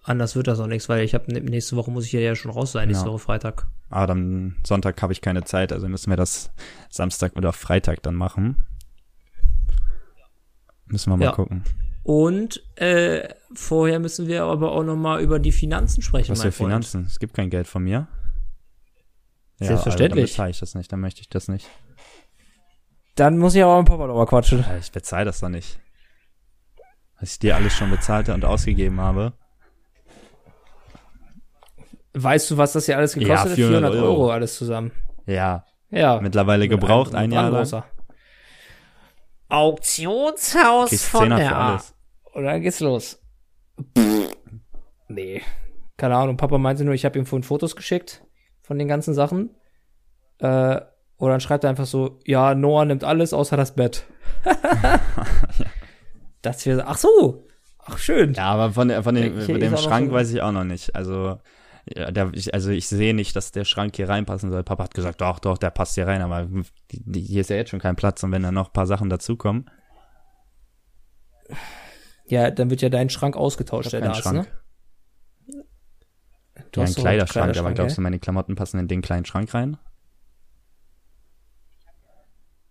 anders 0.04 0.36
wird 0.36 0.46
das 0.46 0.60
auch 0.60 0.66
nichts, 0.68 0.88
weil 0.88 1.04
ich 1.04 1.14
habe 1.14 1.32
nächste 1.32 1.76
Woche 1.76 1.90
muss 1.90 2.06
ich 2.06 2.12
ja 2.12 2.34
schon 2.34 2.52
raus 2.52 2.72
sein, 2.72 2.88
nächste 2.88 3.06
Ja. 3.06 3.12
Woche 3.12 3.18
Freitag. 3.18 3.66
Aber 3.90 4.06
dann 4.06 4.56
Sonntag 4.66 5.00
habe 5.02 5.12
ich 5.12 5.20
keine 5.20 5.44
Zeit, 5.44 5.72
also 5.72 5.88
müssen 5.88 6.10
wir 6.10 6.16
das 6.16 6.50
Samstag 6.88 7.36
oder 7.36 7.52
Freitag 7.52 8.02
dann 8.02 8.14
machen. 8.14 8.64
Müssen 10.86 11.10
wir 11.10 11.16
mal 11.16 11.24
Ja. 11.26 11.32
gucken. 11.32 11.64
Und 12.02 12.62
äh, 12.76 13.28
vorher 13.54 13.98
müssen 13.98 14.28
wir 14.28 14.44
aber 14.44 14.72
auch 14.72 14.84
noch 14.84 14.94
mal 14.96 15.20
über 15.20 15.38
die 15.40 15.50
Finanzen 15.52 16.02
sprechen, 16.02 16.30
Was 16.32 16.42
für. 16.42 16.52
Finanzen? 16.52 17.04
Es 17.06 17.18
gibt 17.18 17.34
kein 17.34 17.50
Geld 17.50 17.66
von 17.66 17.82
mir. 17.82 18.06
Ja, 19.58 19.66
Selbstverständlich. 19.68 20.22
Also, 20.22 20.36
dann 20.36 20.36
bezahle 20.36 20.50
ich 20.50 20.60
das 20.60 20.74
nicht, 20.76 20.92
dann 20.92 21.00
möchte 21.00 21.20
ich 21.22 21.28
das 21.28 21.48
nicht. 21.48 21.68
Dann 23.16 23.38
muss 23.38 23.54
ich 23.54 23.64
aber 23.64 23.78
mit 23.78 23.88
Papa 23.88 24.06
mal 24.06 24.26
quatschen. 24.26 24.60
Ja, 24.60 24.76
ich 24.76 24.92
bezahle 24.92 25.24
das 25.24 25.40
doch 25.40 25.48
nicht. 25.48 25.80
Was 27.18 27.32
ich 27.32 27.38
dir 27.38 27.56
alles 27.56 27.72
schon 27.72 27.90
bezahlt 27.90 28.28
und 28.28 28.44
ausgegeben 28.44 29.00
habe. 29.00 29.32
Weißt 32.14 32.50
du, 32.50 32.56
was 32.56 32.72
das 32.72 32.86
hier 32.86 32.96
alles 32.96 33.14
gekostet 33.14 33.36
Ja, 33.36 33.40
hat? 33.44 33.50
400 33.52 33.92
400 33.92 33.94
Euro. 33.94 34.06
Euro 34.22 34.30
alles 34.30 34.56
zusammen. 34.56 34.92
Ja, 35.26 35.64
Ja. 35.90 36.20
Mittlerweile 36.20 36.68
gebraucht, 36.68 37.14
ein, 37.14 37.32
Jahr 37.32 37.50
lang. 37.50 37.82
Auktionshaus 39.48 40.90
Kriegst 40.90 41.06
von 41.06 41.30
der 41.30 41.56
A. 41.56 41.82
Und 42.32 42.44
dann 42.44 42.60
geht's 42.60 42.80
los. 42.80 43.22
Pff, 43.96 44.30
nee. 45.08 45.42
Keine 45.96 46.16
Ahnung, 46.16 46.36
Papa 46.36 46.58
meinte 46.58 46.84
nur, 46.84 46.94
ich 46.94 47.04
habe 47.04 47.18
ihm 47.18 47.26
vorhin 47.26 47.42
Fotos 47.42 47.76
geschickt 47.76 48.22
von 48.62 48.78
den 48.78 48.88
ganzen 48.88 49.14
Sachen. 49.14 49.50
Äh, 50.38 50.80
und 51.16 51.30
dann 51.30 51.40
schreibt 51.40 51.64
er 51.64 51.70
einfach 51.70 51.86
so, 51.86 52.18
ja, 52.24 52.54
Noah 52.54 52.84
nimmt 52.84 53.04
alles 53.04 53.32
außer 53.32 53.56
das 53.56 53.74
Bett. 53.74 54.04
Das 56.42 56.64
wir, 56.64 56.86
ach 56.86 56.96
so, 56.96 57.44
ach 57.78 57.98
schön. 57.98 58.34
Ja, 58.34 58.44
aber 58.44 58.72
von, 58.72 58.86
der, 58.86 59.02
von, 59.02 59.16
dem, 59.16 59.40
von 59.40 59.58
dem 59.58 59.76
Schrank 59.76 60.12
weiß 60.12 60.32
ich 60.32 60.42
auch 60.42 60.52
noch 60.52 60.62
nicht. 60.62 60.94
Also, 60.94 61.40
ja, 61.94 62.10
der, 62.10 62.30
ich, 62.32 62.52
also 62.52 62.70
ich 62.70 62.88
sehe 62.88 63.14
nicht, 63.14 63.36
dass 63.36 63.52
der 63.52 63.64
Schrank 63.64 63.96
hier 63.96 64.08
reinpassen 64.08 64.50
soll. 64.50 64.64
Papa 64.64 64.84
hat 64.84 64.94
gesagt, 64.94 65.20
doch, 65.20 65.38
doch, 65.38 65.58
der 65.58 65.70
passt 65.70 65.94
hier 65.94 66.06
rein, 66.06 66.20
aber 66.20 66.48
hier 67.14 67.40
ist 67.40 67.50
ja 67.50 67.56
jetzt 67.56 67.70
schon 67.70 67.80
kein 67.80 67.96
Platz 67.96 68.22
und 68.22 68.32
wenn 68.32 68.42
da 68.42 68.50
noch 68.50 68.68
ein 68.68 68.72
paar 68.72 68.86
Sachen 68.86 69.08
dazukommen, 69.08 69.70
Ja, 72.26 72.50
dann 72.50 72.70
wird 72.70 72.82
ja 72.82 72.88
dein 72.88 73.08
Schrank 73.08 73.36
ausgetauscht, 73.36 73.92
der 73.92 74.00
da 74.00 74.10
ist, 74.10 74.18
Schrank. 74.18 74.38
ne? 74.38 74.46
Ja, 76.74 76.82
ein 76.82 76.82
hast 76.82 76.96
einen 76.96 77.04
Kleiderschrank, 77.04 77.56
aber 77.56 77.72
glaubst 77.72 77.96
du, 77.96 78.02
meine 78.02 78.18
Klamotten 78.18 78.54
passen 78.56 78.78
in 78.78 78.88
den 78.88 79.00
kleinen 79.00 79.24
Schrank 79.24 79.54
rein? 79.54 79.78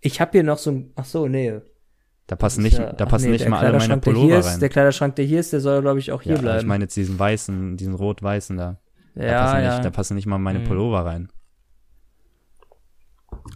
Ich 0.02 0.22
habe 0.22 0.32
hier 0.34 0.44
noch 0.44 0.58
so 0.58 0.72
ein, 0.72 0.92
ach 0.96 1.06
so, 1.06 1.28
nee. 1.28 1.62
Da 2.28 2.36
passen 2.36 2.64
nicht, 2.64 2.78
ja- 2.78 2.92
da 2.94 3.06
passen 3.06 3.26
nee, 3.26 3.32
nicht 3.34 3.48
mal 3.48 3.66
alle 3.66 3.78
meine 3.78 3.98
Pullover 4.00 4.40
ist, 4.40 4.46
rein. 4.48 4.60
Der 4.60 4.70
Kleiderschrank, 4.70 5.16
der 5.16 5.26
hier 5.26 5.40
ist, 5.40 5.54
der 5.54 5.62
soll, 5.62 5.82
glaube 5.82 6.00
ich, 6.00 6.12
auch 6.12 6.22
hier 6.22 6.36
ja, 6.36 6.42
bleiben. 6.42 6.60
ich 6.60 6.66
meine 6.66 6.84
jetzt 6.84 6.96
diesen 6.96 7.18
weißen, 7.18 7.78
diesen 7.78 7.96
rot-weißen 7.96 8.58
da. 8.58 8.80
Da, 9.16 9.26
ja, 9.26 9.44
passen 9.44 9.64
ja. 9.64 9.74
nicht, 9.74 9.86
da 9.86 9.90
passen 9.90 10.16
nicht 10.16 10.26
mal 10.26 10.38
meine 10.38 10.60
Mhm. 10.60 10.66
Pullover 10.66 11.06
rein. 11.06 11.30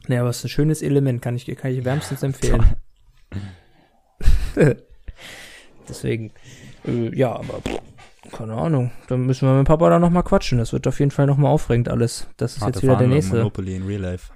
nee, 0.08 0.18
aber 0.18 0.30
es 0.30 0.38
ist 0.40 0.46
ein 0.46 0.50
schönes 0.50 0.82
Element, 0.82 1.22
kann 1.22 1.36
ich, 1.36 1.46
kann 1.58 1.72
ich 1.72 1.84
wärmstens 1.86 2.24
empfehlen. 2.24 2.64
Deswegen, 5.88 6.32
äh, 6.86 7.16
ja, 7.18 7.34
aber 7.36 7.62
keine 8.32 8.54
Ahnung. 8.54 8.92
Dann 9.08 9.26
müssen 9.26 9.48
wir 9.48 9.56
mit 9.56 9.68
Papa 9.68 9.90
da 9.90 9.98
noch 10.00 10.10
mal 10.10 10.22
quatschen. 10.24 10.58
Das 10.60 10.72
wird 10.74 10.88
auf 10.88 11.00
jeden 11.00 11.12
Fall 11.12 11.26
noch 11.26 11.38
mal 11.38 11.50
aufregend 11.50 11.90
alles. 11.90 12.28
Das 12.38 12.56
ist 12.58 12.62
Harte 12.62 12.78
jetzt 12.80 12.84
wieder 12.84 12.98
der 12.98 13.08
nächste, 13.08 13.38
Monopoly 13.38 13.76
in 13.76 13.86
Real 13.88 14.02
Life. 14.02 14.32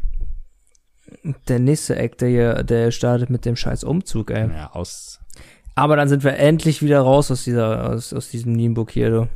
der 1.48 1.60
nächste 1.60 1.96
Act, 1.98 2.22
der 2.22 2.30
hier, 2.30 2.64
der 2.64 2.92
startet 2.92 3.30
mit 3.30 3.46
dem 3.46 3.56
scheiß 3.56 3.84
Umzug, 3.84 4.32
ey. 4.32 4.50
Ja, 4.50 4.72
aus. 4.72 5.20
Aber 5.76 5.96
dann 5.96 6.08
sind 6.08 6.24
wir 6.24 6.38
endlich 6.38 6.82
wieder 6.82 7.02
raus 7.02 7.30
aus 7.32 7.44
dieser, 7.44 7.92
aus, 7.92 8.14
aus 8.14 8.30
diesem 8.30 8.54
Nienburg 8.54 8.92
hier, 8.92 9.10
du. 9.10 9.28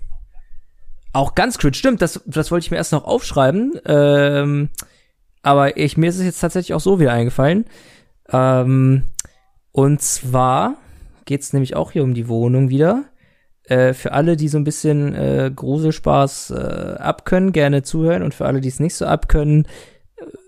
Auch 1.18 1.34
ganz 1.34 1.58
cringe, 1.58 1.74
stimmt, 1.74 2.04
das, 2.04 2.22
das 2.28 2.52
wollte 2.52 2.66
ich 2.66 2.70
mir 2.70 2.78
erst 2.78 2.92
noch 2.92 3.04
aufschreiben. 3.04 3.80
Ähm, 3.86 4.70
aber 5.42 5.76
ich, 5.76 5.98
mir 5.98 6.10
ist 6.10 6.20
es 6.20 6.26
jetzt 6.26 6.40
tatsächlich 6.40 6.76
auch 6.76 6.80
so 6.80 7.00
wieder 7.00 7.12
eingefallen. 7.12 7.66
Ähm, 8.30 9.02
und 9.72 10.00
zwar 10.00 10.76
geht's 11.26 11.54
nämlich 11.54 11.76
auch 11.76 11.92
hier 11.92 12.04
um 12.04 12.14
die 12.14 12.28
Wohnung 12.28 12.70
wieder. 12.70 13.06
Äh, 13.64 13.94
für 13.94 14.12
alle, 14.12 14.38
die 14.38 14.48
so 14.48 14.60
ein 14.60 14.64
bisschen 14.64 15.16
äh, 15.16 15.52
Gruselspaß 15.56 16.52
äh, 16.52 16.98
abkönnen, 17.00 17.52
gerne 17.52 17.82
zuhören. 17.82 18.22
Und 18.22 18.36
für 18.36 18.46
alle, 18.46 18.62
die 18.62 18.70
es 18.70 18.80
nicht 18.80 18.94
so 18.94 19.08
abkönnen, 19.08 19.68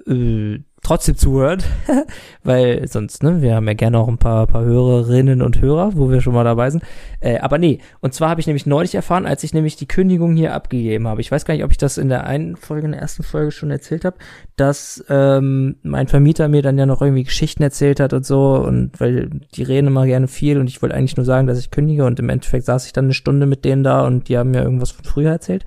äh, 0.05 0.59
trotzdem 0.89 1.15
zuhören. 1.15 1.61
Weil 2.43 2.87
sonst, 2.87 3.21
ne, 3.21 3.41
wir 3.43 3.55
haben 3.55 3.67
ja 3.67 3.73
gerne 3.73 3.99
auch 3.99 4.07
ein 4.07 4.17
paar, 4.17 4.47
paar 4.47 4.63
Hörerinnen 4.63 5.43
und 5.43 5.61
Hörer, 5.61 5.91
wo 5.95 6.09
wir 6.09 6.19
schon 6.19 6.33
mal 6.33 6.43
dabei 6.43 6.71
sind. 6.71 6.83
Äh, 7.19 7.37
aber 7.39 7.59
nee, 7.59 7.79
und 8.01 8.15
zwar 8.15 8.29
habe 8.29 8.41
ich 8.41 8.47
nämlich 8.47 8.65
neulich 8.65 8.95
erfahren, 8.95 9.27
als 9.27 9.43
ich 9.43 9.53
nämlich 9.53 9.75
die 9.75 9.87
Kündigung 9.87 10.35
hier 10.35 10.55
abgegeben 10.55 11.07
habe. 11.07 11.21
Ich 11.21 11.31
weiß 11.31 11.45
gar 11.45 11.53
nicht, 11.53 11.63
ob 11.63 11.69
ich 11.69 11.77
das 11.77 11.99
in 11.99 12.09
der 12.09 12.25
einen 12.25 12.55
Folge, 12.55 12.87
in 12.87 12.93
der 12.93 13.01
ersten 13.01 13.21
Folge 13.21 13.51
schon 13.51 13.69
erzählt 13.69 14.03
habe, 14.03 14.17
dass 14.55 15.03
ähm, 15.09 15.75
mein 15.83 16.07
Vermieter 16.07 16.47
mir 16.47 16.63
dann 16.63 16.79
ja 16.79 16.87
noch 16.87 17.03
irgendwie 17.03 17.23
Geschichten 17.23 17.61
erzählt 17.61 17.99
hat 17.99 18.13
und 18.13 18.25
so. 18.25 18.55
Und 18.55 18.99
weil 18.99 19.29
die 19.53 19.63
reden 19.63 19.87
immer 19.87 20.07
gerne 20.07 20.27
viel 20.27 20.57
und 20.57 20.67
ich 20.69 20.81
wollte 20.81 20.95
eigentlich 20.95 21.17
nur 21.17 21.25
sagen, 21.25 21.45
dass 21.45 21.59
ich 21.59 21.69
kündige 21.69 22.05
und 22.05 22.19
im 22.19 22.29
Endeffekt 22.29 22.65
saß 22.65 22.87
ich 22.87 22.93
dann 22.93 23.05
eine 23.05 23.13
Stunde 23.13 23.45
mit 23.45 23.63
denen 23.63 23.83
da 23.83 24.07
und 24.07 24.27
die 24.27 24.39
haben 24.39 24.51
mir 24.51 24.63
irgendwas 24.63 24.89
von 24.89 25.05
früher 25.05 25.31
erzählt. 25.31 25.65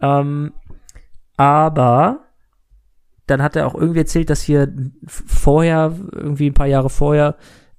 Ähm, 0.00 0.52
aber 1.36 2.20
dann 3.32 3.42
hat 3.42 3.56
er 3.56 3.66
auch 3.66 3.74
irgendwie 3.74 4.00
erzählt, 4.00 4.28
dass 4.28 4.42
hier 4.42 4.72
vorher, 5.06 5.96
irgendwie 6.12 6.50
ein 6.50 6.54
paar 6.54 6.66
Jahre 6.66 6.90
vorher, 6.90 7.36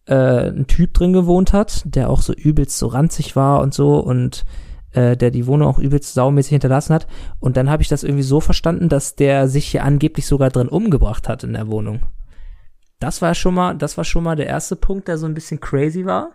äh, 0.07 0.49
ein 0.49 0.65
Typ 0.65 0.95
drin 0.95 1.13
gewohnt 1.13 1.53
hat, 1.53 1.83
der 1.85 2.09
auch 2.09 2.21
so 2.21 2.33
übelst 2.33 2.77
so 2.77 2.87
ranzig 2.87 3.35
war 3.35 3.61
und 3.61 3.73
so 3.73 3.99
und 3.99 4.45
äh, 4.93 5.15
der 5.15 5.29
die 5.29 5.45
Wohnung 5.45 5.67
auch 5.67 5.77
übelst 5.77 6.15
saumäßig 6.15 6.51
hinterlassen 6.51 6.95
hat. 6.95 7.07
Und 7.39 7.55
dann 7.55 7.69
habe 7.69 7.83
ich 7.83 7.87
das 7.87 8.03
irgendwie 8.03 8.23
so 8.23 8.39
verstanden, 8.39 8.89
dass 8.89 9.15
der 9.15 9.47
sich 9.47 9.67
hier 9.67 9.83
angeblich 9.83 10.25
sogar 10.25 10.49
drin 10.49 10.67
umgebracht 10.67 11.29
hat 11.29 11.43
in 11.43 11.53
der 11.53 11.67
Wohnung. 11.67 12.01
Das 12.99 13.21
war 13.21 13.35
schon 13.35 13.53
mal, 13.53 13.75
das 13.75 13.95
war 13.97 14.03
schon 14.03 14.23
mal 14.23 14.35
der 14.35 14.47
erste 14.47 14.75
Punkt, 14.75 15.07
der 15.07 15.19
so 15.19 15.27
ein 15.27 15.35
bisschen 15.35 15.59
crazy 15.59 16.05
war. 16.05 16.31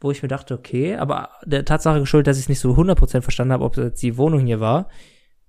Wo 0.00 0.10
ich 0.10 0.20
mir 0.22 0.28
dachte, 0.28 0.54
okay, 0.54 0.96
aber 0.96 1.30
der 1.44 1.64
Tatsache 1.64 2.00
geschuldet, 2.00 2.26
dass 2.26 2.40
ich 2.40 2.48
nicht 2.48 2.58
so 2.58 2.72
100% 2.72 3.22
verstanden 3.22 3.52
habe, 3.52 3.64
ob 3.64 3.76
jetzt 3.76 4.02
die 4.02 4.16
Wohnung 4.16 4.44
hier 4.44 4.58
war, 4.58 4.88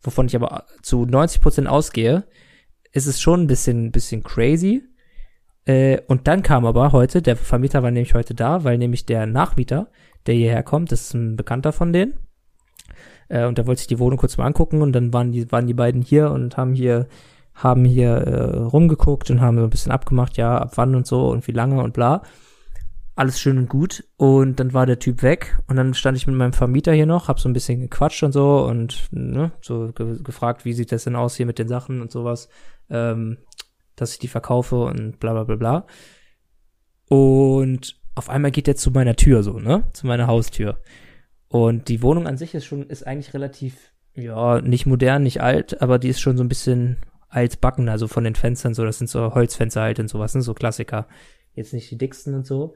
wovon 0.05 0.27
ich 0.27 0.35
aber 0.35 0.65
zu 0.81 1.03
90% 1.03 1.65
ausgehe, 1.65 2.23
ist 2.91 3.07
es 3.07 3.19
schon 3.19 3.41
ein 3.41 3.47
bisschen, 3.47 3.91
bisschen 3.91 4.23
crazy. 4.23 4.83
Äh, 5.65 5.99
und 6.07 6.27
dann 6.27 6.43
kam 6.43 6.65
aber 6.65 6.91
heute, 6.91 7.21
der 7.21 7.35
Vermieter 7.35 7.83
war 7.83 7.91
nämlich 7.91 8.13
heute 8.13 8.35
da, 8.35 8.63
weil 8.63 8.77
nämlich 8.77 9.05
der 9.05 9.25
Nachmieter, 9.25 9.89
der 10.25 10.35
hierher 10.35 10.63
kommt, 10.63 10.91
das 10.91 11.01
ist 11.01 11.13
ein 11.13 11.35
Bekannter 11.35 11.73
von 11.73 11.91
denen. 11.91 12.13
Äh, 13.27 13.45
und 13.45 13.57
der 13.57 13.67
wollte 13.67 13.79
sich 13.79 13.87
die 13.87 13.99
Wohnung 13.99 14.17
kurz 14.17 14.37
mal 14.37 14.45
angucken 14.45 14.81
und 14.81 14.93
dann 14.93 15.11
waren 15.11 15.31
die, 15.31 15.51
waren 15.51 15.67
die 15.67 15.73
beiden 15.73 16.01
hier 16.01 16.31
und 16.31 16.57
haben 16.57 16.73
hier, 16.73 17.07
haben 17.53 17.85
hier 17.85 18.09
äh, 18.09 18.57
rumgeguckt 18.57 19.29
und 19.31 19.41
haben 19.41 19.57
so 19.57 19.63
ein 19.63 19.69
bisschen 19.69 19.91
abgemacht, 19.91 20.37
ja, 20.37 20.57
ab 20.57 20.73
wann 20.75 20.95
und 20.95 21.07
so 21.07 21.27
und 21.29 21.47
wie 21.47 21.53
lange 21.53 21.81
und 21.81 21.93
bla. 21.93 22.21
Alles 23.15 23.39
schön 23.39 23.57
und 23.57 23.69
gut. 23.69 24.03
Und 24.17 24.59
dann 24.59 24.73
war 24.73 24.85
der 24.85 24.99
Typ 24.99 25.23
weg 25.23 25.57
und 25.67 25.77
dann 25.77 25.93
stand 25.93 26.17
ich 26.17 26.27
mit 26.27 26.35
meinem 26.35 26.53
Vermieter 26.53 26.91
hier 26.91 27.05
noch, 27.05 27.29
hab 27.29 27.39
so 27.39 27.47
ein 27.47 27.53
bisschen 27.53 27.79
gequatscht 27.79 28.23
und 28.23 28.33
so 28.33 28.65
und 28.65 29.07
ne, 29.11 29.53
so 29.61 29.91
ge 29.93 30.21
gefragt, 30.21 30.65
wie 30.65 30.73
sieht 30.73 30.91
das 30.91 31.05
denn 31.05 31.15
aus 31.15 31.35
hier 31.35 31.45
mit 31.45 31.57
den 31.57 31.69
Sachen 31.69 32.01
und 32.01 32.11
sowas, 32.11 32.49
ähm, 32.89 33.37
dass 33.95 34.11
ich 34.11 34.19
die 34.19 34.27
verkaufe 34.27 34.83
und 34.83 35.19
bla 35.19 35.31
bla 35.31 35.45
bla 35.45 35.55
bla. 35.55 35.87
Und 37.07 37.97
auf 38.15 38.29
einmal 38.29 38.51
geht 38.51 38.67
er 38.67 38.75
zu 38.75 38.91
meiner 38.91 39.15
Tür 39.15 39.43
so, 39.43 39.59
ne? 39.59 39.83
Zu 39.93 40.07
meiner 40.07 40.27
Haustür. 40.27 40.81
Und 41.47 41.87
die 41.87 42.01
Wohnung 42.01 42.27
an 42.27 42.37
sich 42.37 42.53
ist 42.53 42.65
schon, 42.65 42.83
ist 42.83 43.07
eigentlich 43.07 43.33
relativ, 43.33 43.93
ja, 44.13 44.59
nicht 44.61 44.85
modern, 44.85 45.23
nicht 45.23 45.41
alt, 45.41 45.81
aber 45.81 45.99
die 45.99 46.09
ist 46.09 46.19
schon 46.19 46.35
so 46.35 46.43
ein 46.43 46.49
bisschen 46.49 46.97
altbacken, 47.29 47.87
also 47.87 48.07
von 48.07 48.23
den 48.23 48.35
Fenstern 48.35 48.73
so, 48.73 48.83
das 48.83 48.97
sind 48.97 49.09
so 49.09 49.33
Holzfenster 49.33 49.81
halt 49.81 49.99
und 49.99 50.09
sowas, 50.09 50.35
ne? 50.35 50.41
So 50.41 50.53
Klassiker. 50.53 51.07
Jetzt 51.53 51.73
nicht 51.73 51.89
die 51.89 51.97
dicksten 51.97 52.33
und 52.33 52.45
so. 52.45 52.75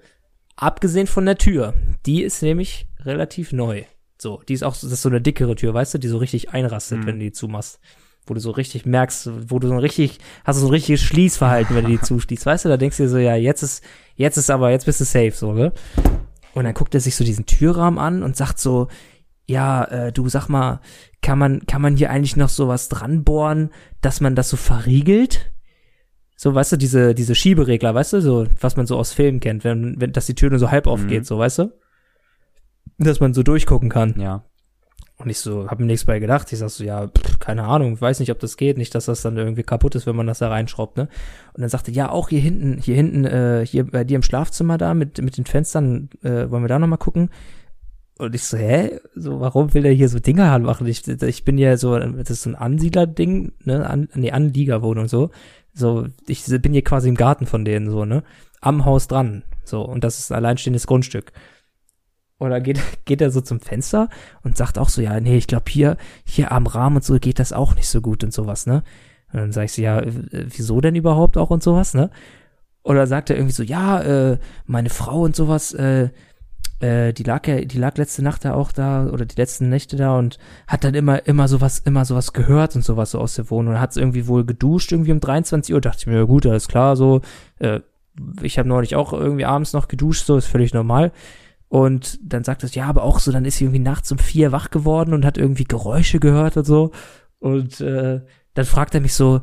Abgesehen 0.61 1.07
von 1.07 1.25
der 1.25 1.37
Tür. 1.37 1.73
Die 2.05 2.21
ist 2.21 2.41
nämlich 2.41 2.87
relativ 2.99 3.53
neu. 3.53 3.83
So, 4.21 4.41
die 4.47 4.53
ist 4.53 4.63
auch, 4.63 4.75
so- 4.75 4.87
das 4.87 4.93
ist 4.95 5.01
so 5.03 5.09
eine 5.09 5.21
dickere 5.21 5.55
Tür, 5.55 5.73
weißt 5.73 5.93
du, 5.93 5.97
die 5.97 6.09
so 6.09 6.17
richtig 6.17 6.49
einrastet, 6.49 6.99
Mhm. 6.99 7.05
wenn 7.05 7.19
du 7.19 7.25
die 7.25 7.31
zumachst. 7.31 7.79
Wo 8.27 8.33
du 8.33 8.41
so 8.41 8.51
richtig 8.51 8.85
merkst, 8.85 9.29
wo 9.49 9.57
du 9.59 9.69
so 9.69 9.73
ein 9.73 9.79
richtig, 9.79 10.19
hast 10.43 10.57
du 10.57 10.61
so 10.61 10.67
ein 10.67 10.73
richtiges 10.73 11.01
Schließverhalten, 11.01 11.75
wenn 11.75 11.85
du 11.85 11.91
die 11.91 12.01
zuschließt, 12.01 12.45
weißt 12.45 12.65
du, 12.65 12.69
da 12.69 12.75
denkst 12.77 12.97
du 12.97 13.03
dir 13.03 13.09
so, 13.09 13.17
ja, 13.17 13.35
jetzt 13.35 13.63
ist, 13.63 13.83
jetzt 14.15 14.35
ist 14.37 14.49
aber, 14.51 14.69
jetzt 14.71 14.85
bist 14.85 14.99
du 14.99 15.05
safe, 15.05 15.31
so, 15.31 15.53
ne? 15.53 15.71
Und 16.53 16.65
dann 16.65 16.73
guckt 16.73 16.93
er 16.93 16.99
sich 16.99 17.15
so 17.15 17.23
diesen 17.23 17.45
Türrahmen 17.45 17.97
an 17.97 18.21
und 18.21 18.35
sagt 18.35 18.59
so, 18.59 18.89
ja, 19.47 19.85
äh, 19.85 20.11
du 20.11 20.27
sag 20.27 20.49
mal, 20.49 20.81
kann 21.21 21.39
man, 21.39 21.65
kann 21.65 21.81
man 21.81 21.95
hier 21.95 22.09
eigentlich 22.11 22.35
noch 22.35 22.49
sowas 22.49 22.89
dran 22.89 23.23
bohren, 23.23 23.71
dass 24.01 24.19
man 24.19 24.35
das 24.35 24.49
so 24.49 24.57
verriegelt? 24.57 25.51
So, 26.41 26.55
weißt 26.55 26.71
du, 26.71 26.77
diese, 26.77 27.13
diese 27.13 27.35
Schieberegler, 27.35 27.93
weißt 27.93 28.13
du, 28.13 28.21
so, 28.21 28.47
was 28.61 28.77
man 28.77 28.85
so 28.85 28.95
aus 28.95 29.11
Filmen 29.11 29.41
kennt, 29.41 29.65
wenn, 29.65 29.99
wenn, 29.99 30.13
dass 30.13 30.25
die 30.25 30.35
Tür 30.35 30.49
nur 30.49 30.59
so 30.59 30.71
halb 30.71 30.87
aufgeht, 30.87 31.19
Mhm. 31.19 31.25
so, 31.25 31.37
weißt 31.37 31.59
du? 31.59 31.73
Dass 32.97 33.19
man 33.19 33.33
so 33.33 33.43
durchgucken 33.43 33.89
kann. 33.89 34.15
Ja. 34.17 34.45
Und 35.17 35.29
ich 35.29 35.39
so, 35.39 35.67
hab 35.69 35.81
mir 35.81 35.85
nichts 35.85 36.05
bei 36.05 36.17
gedacht. 36.19 36.49
Ich 36.53 36.59
sag 36.59 36.69
so, 36.69 36.85
ja, 36.85 37.09
pff, 37.09 37.39
keine 37.39 37.65
Ahnung, 37.65 37.99
weiß 37.99 38.21
nicht, 38.21 38.31
ob 38.31 38.39
das 38.39 38.55
geht. 38.55 38.77
Nicht, 38.77 38.95
dass 38.95 39.07
das 39.07 39.21
dann 39.21 39.35
irgendwie 39.35 39.63
kaputt 39.63 39.95
ist, 39.95 40.07
wenn 40.07 40.15
man 40.15 40.27
das 40.27 40.39
da 40.39 40.47
reinschraubt, 40.47 40.95
ne? 40.95 41.09
Und 41.53 41.59
dann 41.59 41.69
sagte, 41.69 41.91
ja, 41.91 42.09
auch 42.09 42.29
hier 42.29 42.39
hinten, 42.39 42.77
hier 42.81 42.95
hinten, 42.95 43.25
äh, 43.25 43.65
hier 43.65 43.85
bei 43.91 44.05
dir 44.05 44.15
im 44.15 44.23
Schlafzimmer 44.23 44.77
da 44.77 44.93
mit, 44.93 45.21
mit 45.21 45.35
den 45.35 45.43
Fenstern, 45.45 46.09
äh, 46.23 46.49
wollen 46.49 46.63
wir 46.63 46.69
da 46.69 46.79
nochmal 46.79 46.99
gucken? 46.99 47.31
Und 48.17 48.33
ich 48.33 48.43
so, 48.45 48.55
hä? 48.57 49.01
So, 49.13 49.41
warum 49.41 49.73
will 49.73 49.85
er 49.85 49.91
hier 49.91 50.07
so 50.07 50.19
Dinge 50.19 50.49
anmachen? 50.49 50.87
Ich, 50.87 51.05
ich 51.05 51.43
bin 51.43 51.57
ja 51.57 51.75
so, 51.75 51.99
das 51.99 52.29
ist 52.29 52.43
so 52.43 52.51
ein 52.51 52.55
Ansiedler-Ding, 52.55 53.51
ne? 53.65 53.89
An, 53.89 54.07
nee, 54.15 54.31
Anliegerwohnung, 54.31 55.09
so. 55.09 55.31
So, 55.79 56.07
ich 56.27 56.45
bin 56.45 56.73
hier 56.73 56.83
quasi 56.83 57.09
im 57.09 57.15
Garten 57.15 57.45
von 57.45 57.65
denen, 57.65 57.89
so, 57.89 58.05
ne? 58.05 58.23
Am 58.61 58.85
Haus 58.85 59.07
dran. 59.07 59.43
So, 59.63 59.81
und 59.81 60.03
das 60.03 60.19
ist 60.19 60.31
ein 60.31 60.35
alleinstehendes 60.35 60.87
Grundstück. 60.87 61.31
Und 62.37 62.49
dann 62.51 62.63
geht, 62.63 62.79
geht 63.05 63.21
er 63.21 63.31
so 63.31 63.41
zum 63.41 63.59
Fenster 63.59 64.09
und 64.43 64.57
sagt 64.57 64.77
auch 64.77 64.89
so, 64.89 65.01
ja, 65.01 65.19
nee, 65.19 65.37
ich 65.37 65.47
glaube 65.47 65.65
hier, 65.69 65.97
hier 66.25 66.51
am 66.51 66.67
Rahmen 66.67 66.97
und 66.97 67.03
so 67.03 67.17
geht 67.19 67.39
das 67.39 67.53
auch 67.53 67.75
nicht 67.75 67.87
so 67.87 68.01
gut 68.01 68.23
und 68.23 68.33
sowas, 68.33 68.65
ne? 68.65 68.83
Und 69.31 69.39
dann 69.39 69.51
sag 69.51 69.65
ich 69.65 69.73
so, 69.73 69.81
ja, 69.81 70.01
wieso 70.05 70.81
denn 70.81 70.95
überhaupt 70.95 71.37
auch 71.37 71.51
und 71.51 71.61
sowas, 71.63 71.93
ne? 71.93 72.09
Oder 72.83 73.07
sagt 73.07 73.29
er 73.29 73.35
irgendwie 73.35 73.53
so, 73.53 73.63
ja, 73.63 74.01
äh, 74.01 74.37
meine 74.65 74.89
Frau 74.89 75.21
und 75.21 75.35
sowas, 75.35 75.73
äh, 75.73 76.09
äh, 76.79 77.13
die 77.13 77.23
lag 77.23 77.45
ja, 77.47 77.61
die 77.61 77.77
lag 77.77 77.97
letzte 77.97 78.23
Nacht 78.23 78.45
da 78.45 78.53
auch 78.53 78.71
da 78.71 79.07
oder 79.07 79.25
die 79.25 79.35
letzten 79.35 79.69
Nächte 79.69 79.97
da 79.97 80.17
und 80.17 80.39
hat 80.67 80.83
dann 80.83 80.95
immer, 80.95 81.25
immer 81.27 81.47
sowas, 81.47 81.79
immer 81.79 82.05
sowas 82.05 82.33
gehört 82.33 82.75
und 82.75 82.83
sowas 82.83 83.11
so 83.11 83.19
aus 83.19 83.35
der 83.35 83.49
Wohnung. 83.49 83.73
Und 83.73 83.79
hat 83.79 83.95
irgendwie 83.97 84.27
wohl 84.27 84.45
geduscht 84.45 84.91
irgendwie 84.91 85.11
um 85.11 85.19
23 85.19 85.73
Uhr. 85.73 85.81
Dachte 85.81 85.99
ich 85.99 86.07
mir, 86.07 86.15
ja 86.15 86.23
gut, 86.23 86.45
alles 86.45 86.67
klar, 86.67 86.95
so. 86.95 87.21
Äh, 87.59 87.81
ich 88.41 88.57
habe 88.59 88.67
neulich 88.67 88.95
auch 88.95 89.13
irgendwie 89.13 89.45
abends 89.45 89.73
noch 89.73 89.87
geduscht, 89.87 90.25
so 90.25 90.37
ist 90.37 90.47
völlig 90.47 90.73
normal. 90.73 91.11
Und 91.67 92.19
dann 92.23 92.43
sagt 92.43 92.63
es, 92.63 92.73
ja, 92.75 92.85
aber 92.85 93.03
auch 93.03 93.19
so, 93.19 93.31
dann 93.31 93.45
ist 93.45 93.57
sie 93.57 93.65
irgendwie 93.65 93.79
nachts 93.79 94.11
um 94.11 94.17
vier 94.17 94.51
wach 94.51 94.71
geworden 94.71 95.13
und 95.13 95.23
hat 95.23 95.37
irgendwie 95.37 95.65
Geräusche 95.65 96.19
gehört 96.19 96.57
und 96.57 96.65
so. 96.65 96.91
Und 97.39 97.79
äh, 97.81 98.21
dann 98.55 98.65
fragt 98.65 98.95
er 98.95 99.01
mich 99.01 99.13
so, 99.13 99.41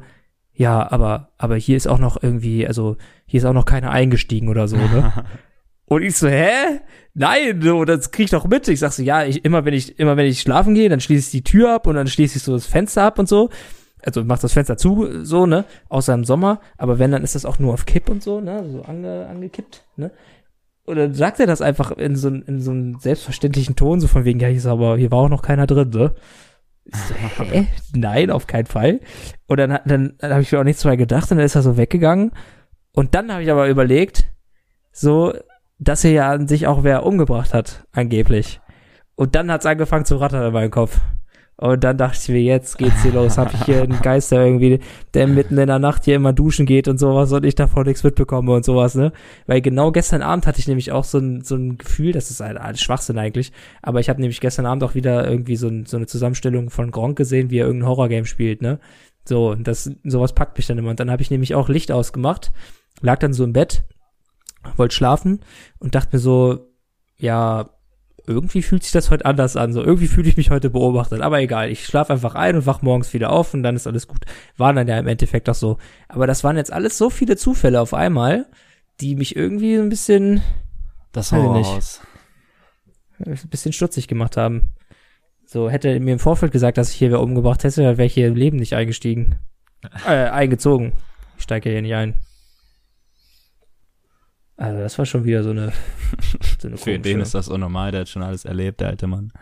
ja, 0.53 0.91
aber, 0.91 1.31
aber 1.39 1.57
hier 1.57 1.77
ist 1.77 1.87
auch 1.87 1.99
noch 1.99 2.23
irgendwie, 2.23 2.67
also 2.67 2.97
hier 3.27 3.39
ist 3.39 3.45
auch 3.45 3.53
noch 3.53 3.67
keiner 3.67 3.91
eingestiegen 3.91 4.49
oder 4.49 4.69
so, 4.69 4.77
ne? 4.77 5.13
Und 5.87 6.03
ich 6.03 6.17
so, 6.17 6.29
hä? 6.29 6.81
Nein, 7.15 7.63
so, 7.63 7.85
das 7.85 8.11
krieg 8.11 8.25
ich 8.25 8.31
doch 8.31 8.47
mit. 8.47 8.69
Ich 8.69 8.81
sag 8.81 8.93
so, 8.93 9.03
ja, 9.03 9.25
ich, 9.25 9.45
immer 9.45 9.65
wenn 9.65 9.75
ich, 9.75 9.99
immer 9.99 10.17
wenn 10.17 10.27
ich 10.27 10.41
schlafen 10.41 10.75
gehe, 10.75 10.89
dann 10.89 11.01
schließe 11.01 11.27
ich 11.27 11.31
die 11.31 11.51
Tür 11.51 11.75
ab 11.75 11.87
und 11.87 11.95
dann 11.95 12.09
schließe 12.09 12.37
ich 12.37 12.43
so 12.43 12.53
das 12.53 12.67
Fenster 12.67 13.05
ab 13.05 13.19
und 13.19 13.29
so. 13.29 13.51
Also 14.03 14.23
mach 14.25 14.39
das 14.39 14.53
Fenster 14.53 14.77
zu, 14.77 15.25
so, 15.25 15.47
ne? 15.47 15.65
Außer 15.89 16.13
im 16.13 16.25
Sommer. 16.25 16.61
Aber 16.77 16.99
wenn, 16.99 17.13
dann 17.13 17.23
ist 17.23 17.35
das 17.35 17.45
auch 17.45 17.59
nur 17.59 17.73
auf 17.73 17.87
Kipp 17.87 18.09
und 18.09 18.23
so, 18.23 18.41
ne? 18.41 18.69
So 18.71 18.83
ange, 18.83 19.27
angekippt, 19.29 19.85
ne? 19.97 20.11
Und 20.85 20.97
dann 20.97 21.15
sagt 21.15 21.41
er 21.41 21.47
das 21.47 21.63
einfach 21.63 21.91
in 21.93 22.15
so, 22.15 22.29
in 22.29 22.61
so 22.61 22.71
einem 22.71 22.99
selbstverständlichen 23.01 23.75
Ton, 23.75 24.01
so 24.01 24.07
von 24.07 24.25
wegen, 24.25 24.39
ja, 24.39 24.49
hier 24.49 24.59
ist 24.59 24.67
aber, 24.67 24.97
hier 24.97 25.11
war 25.11 25.19
auch 25.19 25.29
noch 25.29 25.43
keiner 25.43 25.67
drin, 25.67 25.91
ne? 25.91 26.15
Ich 26.85 26.97
so, 26.97 27.15
hä? 27.45 27.67
Nein, 27.95 28.31
auf 28.31 28.47
keinen 28.47 28.67
Fall. 28.67 29.01
Und 29.47 29.59
dann, 29.59 29.79
dann, 29.85 30.15
dann 30.19 30.31
habe 30.31 30.43
ich 30.43 30.53
mir 30.53 30.61
auch 30.61 30.65
nichts 30.65 30.85
mehr 30.85 30.97
gedacht 30.97 31.31
und 31.31 31.39
dann 31.39 31.47
ist 31.47 31.57
er 31.57 31.63
so 31.63 31.77
weggegangen. 31.77 32.33
Und 32.93 33.15
dann 33.15 33.33
habe 33.33 33.43
ich 33.43 33.51
aber 33.51 33.69
überlegt, 33.69 34.27
so, 34.93 35.33
dass 35.79 36.05
er 36.05 36.13
ja 36.13 36.31
an 36.31 36.49
sich 36.49 36.67
auch 36.67 36.85
wer 36.85 37.05
umgebracht 37.05 37.55
hat, 37.55 37.87
angeblich. 37.93 38.61
Und 39.15 39.35
dann 39.35 39.51
hat's 39.51 39.67
angefangen 39.67 40.05
zu 40.05 40.17
rattern 40.17 40.47
in 40.47 40.53
meinem 40.53 40.71
Kopf. 40.71 41.01
Und 41.59 41.83
dann 41.85 41.97
dachte 41.97 42.19
ich 42.21 42.29
mir, 42.29 42.43
jetzt 42.43 42.77
geht's 42.77 43.03
hier 43.03 43.13
los. 43.13 43.39
Hab 43.39 43.55
ich 43.55 43.65
hier 43.65 43.83
einen 43.83 44.01
Geister 44.03 44.45
irgendwie, 44.45 44.81
der 45.15 45.27
mitten 45.27 45.57
in 45.57 45.69
der 45.69 45.79
Nacht 45.79 46.05
hier 46.05 46.17
immer 46.17 46.35
duschen 46.35 46.67
geht 46.67 46.87
und 46.87 46.99
sowas 46.99 47.33
und 47.33 47.47
ich 47.47 47.55
davon 47.55 47.87
nichts 47.87 48.05
mitbekomme 48.05 48.53
und 48.53 48.65
sowas, 48.65 48.95
ne? 48.95 49.13
Weil 49.47 49.63
genau 49.63 49.91
gestern 49.91 50.21
Abend 50.21 50.47
hatte 50.47 50.59
ich 50.59 50.69
nämlich 50.69 50.93
auch 50.93 51.05
so 51.05 51.17
ein, 51.17 51.43
so 51.43 51.57
ein 51.57 51.79
Gefühl, 51.79 52.13
das 52.13 52.31
ist 52.31 52.41
halt 52.41 52.59
alles 52.59 52.83
Schwachsinn 52.83 53.17
eigentlich, 53.17 53.53
aber 53.81 54.01
ich 54.01 54.11
habe 54.11 54.21
nämlich 54.21 54.41
gestern 54.41 54.67
Abend 54.67 54.85
auch 54.85 54.95
wieder 54.95 55.27
irgendwie 55.27 55.57
so, 55.57 55.69
ein, 55.69 55.87
so 55.87 55.97
eine 55.97 56.07
Zusammenstellung 56.07 56.69
von 56.69 56.91
Gronk 56.91 57.17
gesehen, 57.17 57.49
wie 57.49 57.59
er 57.59 57.67
irgendein 57.67 57.89
Horrorgame 57.89 58.27
spielt, 58.27 58.61
ne? 58.61 58.79
So, 59.25 59.55
das, 59.55 59.91
sowas 60.05 60.35
packt 60.35 60.59
mich 60.59 60.67
dann 60.67 60.77
immer. 60.77 60.91
Und 60.91 61.01
dann 61.01 61.11
habe 61.11 61.23
ich 61.23 61.31
nämlich 61.31 61.55
auch 61.55 61.71
Licht 61.71 61.91
ausgemacht, 61.91 62.53
lag 63.01 63.19
dann 63.19 63.33
so 63.33 63.45
im 63.45 63.55
Bett 63.55 63.83
wollte 64.77 64.95
schlafen 64.95 65.41
und 65.79 65.95
dachte 65.95 66.17
mir 66.17 66.21
so, 66.21 66.67
ja, 67.19 67.71
irgendwie 68.27 68.63
fühlt 68.63 68.83
sich 68.83 68.93
das 68.93 69.11
heute 69.11 69.25
anders 69.25 69.57
an. 69.57 69.73
So, 69.73 69.83
irgendwie 69.83 70.09
fühle 70.09 70.29
ich 70.29 70.37
mich 70.37 70.51
heute 70.51 70.69
beobachtet. 70.71 71.21
Aber 71.21 71.41
egal, 71.41 71.71
ich 71.71 71.87
schlafe 71.87 72.13
einfach 72.13 72.35
ein 72.35 72.57
und 72.57 72.67
wach 72.67 72.83
morgens 72.83 73.13
wieder 73.15 73.31
auf 73.31 73.55
und 73.55 73.63
dann 73.63 73.77
ist 73.77 73.87
alles 73.87 74.09
gut. 74.09 74.25
War 74.57 74.73
dann 74.73 74.89
ja 74.89 74.99
im 74.99 75.07
Endeffekt 75.07 75.49
auch 75.49 75.55
so. 75.55 75.79
Aber 76.09 76.27
das 76.27 76.43
waren 76.43 76.57
jetzt 76.57 76.73
alles 76.73 76.99
so 76.99 77.09
viele 77.09 77.37
Zufälle 77.37 77.81
auf 77.81 77.95
einmal, 77.95 78.47
die 79.01 79.15
mich 79.15 79.37
irgendwie 79.37 79.77
ein 79.77 79.89
bisschen, 79.89 80.43
Das 81.13 81.31
Horrorhaus. 81.33 82.01
ein 83.25 83.39
bisschen 83.49 83.73
stutzig 83.73 84.09
gemacht 84.09 84.37
haben. 84.37 84.75
So, 85.45 85.71
hätte 85.71 85.89
er 85.89 86.01
mir 86.01 86.13
im 86.15 86.19
Vorfeld 86.19 86.51
gesagt, 86.51 86.77
dass 86.77 86.91
ich 86.91 86.97
hier 86.97 87.13
wer 87.13 87.21
umgebracht 87.21 87.63
hätte, 87.63 87.83
dann 87.83 87.97
wäre 87.97 88.07
ich 88.07 88.15
hier 88.15 88.27
im 88.27 88.35
Leben 88.35 88.57
nicht 88.59 88.75
eingestiegen. 88.75 89.37
Äh, 90.05 90.31
eingezogen. 90.31 90.95
Ich 91.37 91.45
steige 91.45 91.71
hier 91.71 91.83
nicht 91.83 91.95
ein. 91.95 92.15
Also, 94.57 94.79
das 94.79 94.97
war 94.99 95.05
schon 95.05 95.25
wieder 95.25 95.43
so 95.43 95.51
eine, 95.51 95.73
so 96.59 96.69
eine 96.69 96.77
Für 96.77 96.99
den 96.99 97.21
ist 97.21 97.35
das 97.35 97.47
so 97.47 97.57
normal, 97.57 97.93
der 97.93 98.03
hat 98.03 98.09
schon 98.09 98.23
alles 98.23 98.45
erlebt, 98.45 98.81
der 98.81 98.89
alte 98.89 99.07
Mann. 99.07 99.33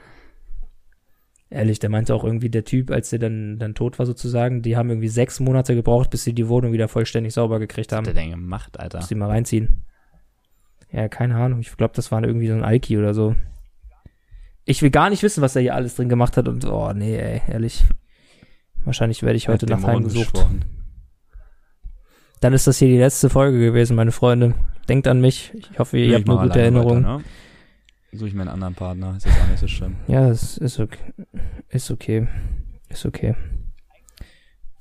Ehrlich, 1.51 1.79
der 1.79 1.89
meinte 1.91 2.15
auch 2.15 2.25
irgendwie, 2.25 2.51
der 2.51 2.65
Typ, 2.65 2.91
als 2.91 3.11
der 3.11 3.21
dann, 3.21 3.59
dann 3.59 3.75
tot 3.75 3.99
war 4.01 4.07
sozusagen, 4.07 4.63
die 4.63 4.77
haben 4.77 4.89
irgendwie 4.89 5.09
sechs 5.09 5.39
Monate 5.39 5.77
gebraucht, 5.77 6.11
bis 6.11 6.25
sie 6.25 6.33
die 6.33 6.49
Wohnung 6.49 6.73
wieder 6.73 6.89
vollständig 6.89 7.33
sauber 7.33 7.61
gekriegt 7.61 7.93
Was 7.93 7.99
haben. 7.99 8.07
hat 8.07 8.17
der 8.17 8.23
denn 8.23 8.33
gemacht, 8.33 8.81
Alter? 8.81 8.99
Muss 8.99 9.09
die 9.09 9.15
mal 9.15 9.29
reinziehen. 9.29 9.85
Ja, 10.91 11.07
keine 11.09 11.37
Ahnung. 11.37 11.61
Ich 11.61 11.77
glaube, 11.77 11.93
das 11.95 12.11
war 12.11 12.25
irgendwie 12.25 12.49
so 12.49 12.55
ein 12.55 12.65
Alki 12.65 12.99
oder 12.99 13.15
so. 13.15 13.37
Ich 14.65 14.83
will 14.83 14.91
gar 14.91 15.11
nicht 15.11 15.23
wissen, 15.23 15.43
was 15.43 15.55
er 15.55 15.63
hier 15.63 15.75
alles 15.75 15.95
drin 15.95 16.09
gemacht 16.09 16.37
hat 16.37 16.49
und, 16.49 16.65
oh, 16.65 16.93
nee, 16.93 17.17
ey, 17.17 17.43
ehrlich. 17.49 17.85
Wahrscheinlich 18.85 19.23
werde 19.23 19.37
ich 19.37 19.49
heute 19.49 19.67
Nacht 19.67 19.83
Dämonen 19.83 19.97
heimgesucht. 19.97 20.33
geschworen. 20.35 20.65
Dann 22.45 22.53
ist 22.53 22.67
das 22.67 22.77
hier 22.77 22.89
die 22.89 22.99
letzte 22.99 23.31
Folge 23.31 23.59
gewesen, 23.59 23.97
meine 23.97 24.13
Freunde. 24.13 24.53
Denkt 24.87 25.09
an 25.09 25.19
mich. 25.19 25.51
Ich 25.55 25.79
hoffe, 25.79 25.97
ihr 25.97 26.09
Nee, 26.09 26.15
habt 26.17 26.25
ich 26.25 26.31
eine 26.31 26.47
gute 26.47 26.61
Erinnerung. 26.61 26.99
Weiter, 26.99 27.17
ne? 27.17 27.25
Suche 28.13 28.29
ich 28.29 28.35
mir 28.35 28.43
einen 28.43 28.51
anderen 28.51 28.75
Partner, 28.75 29.15
ist 29.17 29.25
jetzt 29.25 29.41
auch 29.41 29.49
nicht 29.49 29.61
so 29.61 29.67
schlimm. 29.67 29.97
Ja, 30.09 30.29
es 30.29 30.59
ist 30.59 30.79
okay. 30.79 31.15
Ist 31.71 31.91
okay. 31.91 32.29
Ist 32.91 33.07
okay. 33.07 33.35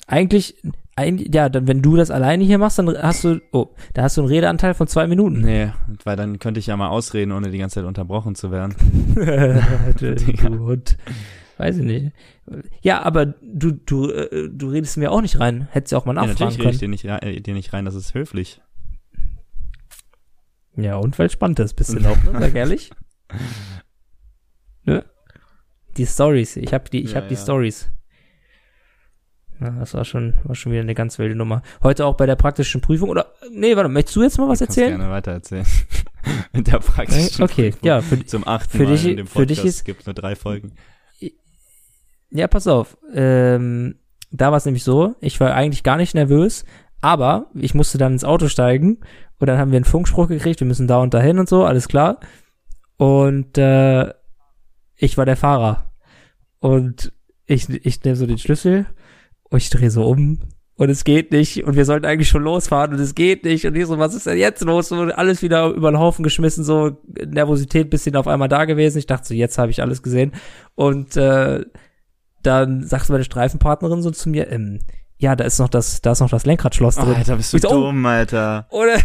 Eigentlich, 0.07 0.57
ein, 0.97 1.17
ja, 1.19 1.47
dann, 1.47 1.65
wenn 1.65 1.81
du 1.81 1.95
das 1.95 2.11
alleine 2.11 2.43
hier 2.43 2.57
machst, 2.57 2.79
dann 2.79 3.01
hast 3.01 3.23
du, 3.23 3.39
oh, 3.53 3.67
da 3.93 4.03
hast 4.03 4.17
du 4.17 4.23
einen 4.23 4.27
Redeanteil 4.27 4.73
von 4.73 4.87
zwei 4.87 5.07
Minuten. 5.07 5.39
Nee, 5.39 5.71
weil 6.03 6.17
dann 6.17 6.39
könnte 6.39 6.59
ich 6.59 6.67
ja 6.67 6.75
mal 6.75 6.89
ausreden, 6.89 7.31
ohne 7.31 7.49
die 7.49 7.59
ganze 7.59 7.75
Zeit 7.75 7.85
unterbrochen 7.85 8.35
zu 8.35 8.51
werden. 8.51 8.75
du 9.15 10.59
Hund. 10.59 10.97
Weiß 11.63 11.77
ich 11.77 11.83
nicht. 11.83 12.11
Ja, 12.81 13.01
aber 13.03 13.25
du, 13.41 13.71
du, 13.71 14.09
äh, 14.11 14.49
du 14.51 14.67
redest 14.69 14.97
mir 14.97 15.11
auch 15.11 15.21
nicht 15.21 15.39
rein. 15.39 15.67
Hättest 15.71 15.93
ja 15.93 15.97
auch 15.97 16.05
mal 16.05 16.13
Ja, 16.15 16.25
nachfragen 16.25 16.51
natürlich 16.51 16.59
rede 16.59 16.69
ich 16.75 16.79
können. 16.79 16.79
dir 16.79 16.87
nicht, 16.89 17.05
rein, 17.05 17.19
äh, 17.21 17.41
dir 17.41 17.53
nicht 17.53 17.71
rein, 17.71 17.85
das 17.85 17.95
ist 17.95 18.13
höflich. 18.13 18.61
Ja, 20.75 20.97
und 20.97 21.17
weil 21.19 21.29
spannend 21.29 21.59
ist, 21.59 21.75
bisschen 21.75 22.05
auch, 22.05 22.21
ne? 22.23 22.31
Sag 22.39 22.55
ehrlich. 22.55 22.91
ne? 24.85 25.05
Die 25.97 26.05
Stories. 26.05 26.57
Ich 26.57 26.73
hab 26.73 26.89
die, 26.91 27.03
ich 27.03 27.11
Ja, 27.11 27.21
hab 27.21 27.27
die 27.29 27.35
ja. 27.35 27.39
Stories. 27.41 27.89
Ja, 29.61 29.69
das 29.69 29.93
war 29.93 30.03
schon, 30.03 30.33
war 30.43 30.55
schon 30.55 30.71
wieder 30.71 30.81
eine 30.81 30.95
ganz 30.95 31.19
wilde 31.19 31.35
Nummer. 31.35 31.61
Heute 31.83 32.05
auch 32.05 32.15
bei 32.17 32.25
der 32.25 32.35
praktischen 32.35 32.81
Prüfung, 32.81 33.09
oder, 33.09 33.31
nee, 33.51 33.75
warte, 33.77 33.87
möchtest 33.87 34.15
du 34.17 34.23
jetzt 34.23 34.37
mal 34.37 34.49
was 34.49 34.59
Kannst 34.59 34.77
erzählen? 34.77 34.97
gerne 34.97 35.13
weiter 35.13 35.31
erzählen. 35.31 35.65
Mit 36.53 36.67
der 36.67 36.79
praktischen 36.79 37.43
Okay, 37.43 37.69
Prüfung. 37.71 37.87
ja, 37.87 38.01
für, 38.01 38.25
Zum 38.25 38.45
achten 38.47 38.77
für 38.77 38.83
Mal 38.83 38.91
dich- 38.93 39.05
in 39.05 39.17
dem 39.17 39.27
für 39.27 39.45
dich 39.45 39.59
Podcast 39.59 39.79
ist- 39.79 39.85
gibt 39.85 40.05
nur 40.07 40.13
drei 40.15 40.35
Folgen. 40.35 40.73
Ja, 42.33 42.47
pass 42.47 42.67
auf. 42.67 42.97
Ähm, 43.13 43.95
da 44.31 44.49
war 44.49 44.57
es 44.57 44.65
nämlich 44.65 44.83
so, 44.83 45.15
ich 45.21 45.39
war 45.39 45.53
eigentlich 45.53 45.83
gar 45.83 45.97
nicht 45.97 46.15
nervös, 46.15 46.65
aber 46.99 47.47
ich 47.53 47.75
musste 47.75 47.99
dann 47.99 48.13
ins 48.13 48.23
Auto 48.23 48.47
steigen 48.47 48.99
und 49.39 49.47
dann 49.47 49.59
haben 49.59 49.71
wir 49.71 49.77
einen 49.77 49.85
Funkspruch 49.85 50.27
gekriegt, 50.27 50.59
wir 50.59 50.67
müssen 50.67 50.87
da 50.87 50.97
und 50.97 51.13
dahin 51.13 51.37
und 51.37 51.47
so, 51.47 51.63
alles 51.63 51.87
klar. 51.87 52.19
Und 52.97 53.57
äh, 53.57 54.11
ich 54.95 55.17
war 55.17 55.25
der 55.25 55.37
Fahrer. 55.37 55.91
Und 56.59 57.13
ich, 57.45 57.69
ich 57.69 58.03
nehme 58.03 58.15
so 58.15 58.25
den 58.25 58.39
Schlüssel 58.39 58.87
und 59.43 59.61
ich 59.61 59.69
drehe 59.69 59.91
so 59.91 60.05
um 60.05 60.39
und 60.75 60.89
es 60.89 61.03
geht 61.03 61.31
nicht 61.31 61.63
und 61.63 61.75
wir 61.75 61.85
sollten 61.85 62.05
eigentlich 62.05 62.29
schon 62.29 62.43
losfahren 62.43 62.93
und 62.93 62.99
es 62.99 63.13
geht 63.13 63.43
nicht 63.43 63.67
und 63.67 63.75
ich 63.75 63.85
so, 63.85 63.99
was 63.99 64.15
ist 64.15 64.25
denn 64.25 64.39
jetzt 64.39 64.63
los? 64.63 64.91
Und 64.91 65.11
alles 65.11 65.43
wieder 65.43 65.67
über 65.67 65.91
den 65.91 65.99
Haufen 65.99 66.23
geschmissen, 66.23 66.63
so 66.63 66.97
Nervosität 67.27 67.91
bisschen 67.91 68.15
auf 68.15 68.27
einmal 68.27 68.49
da 68.49 68.65
gewesen. 68.65 68.97
Ich 68.97 69.05
dachte 69.05 69.27
so, 69.27 69.33
jetzt 69.35 69.59
habe 69.59 69.69
ich 69.69 69.81
alles 69.81 70.01
gesehen. 70.01 70.31
Und 70.73 71.15
äh, 71.15 71.63
dann 72.43 72.85
sagt 72.85 73.09
meine 73.09 73.23
Streifenpartnerin 73.23 74.01
so 74.01 74.11
zu 74.11 74.29
mir, 74.29 74.51
ähm, 74.51 74.79
ja, 75.17 75.35
da 75.35 75.43
ist 75.45 75.59
noch 75.59 75.69
das, 75.69 76.01
da 76.01 76.11
ist 76.11 76.19
noch 76.19 76.29
das 76.29 76.45
Lenkradschloss 76.45 76.97
Oh, 76.97 77.05
drin. 77.05 77.15
Alter, 77.15 77.37
bist 77.37 77.53
du 77.53 77.57
so, 77.59 77.69
oh. 77.69 77.73
dumm, 77.85 78.05
Alter. 78.05 78.67
Oder, 78.69 78.97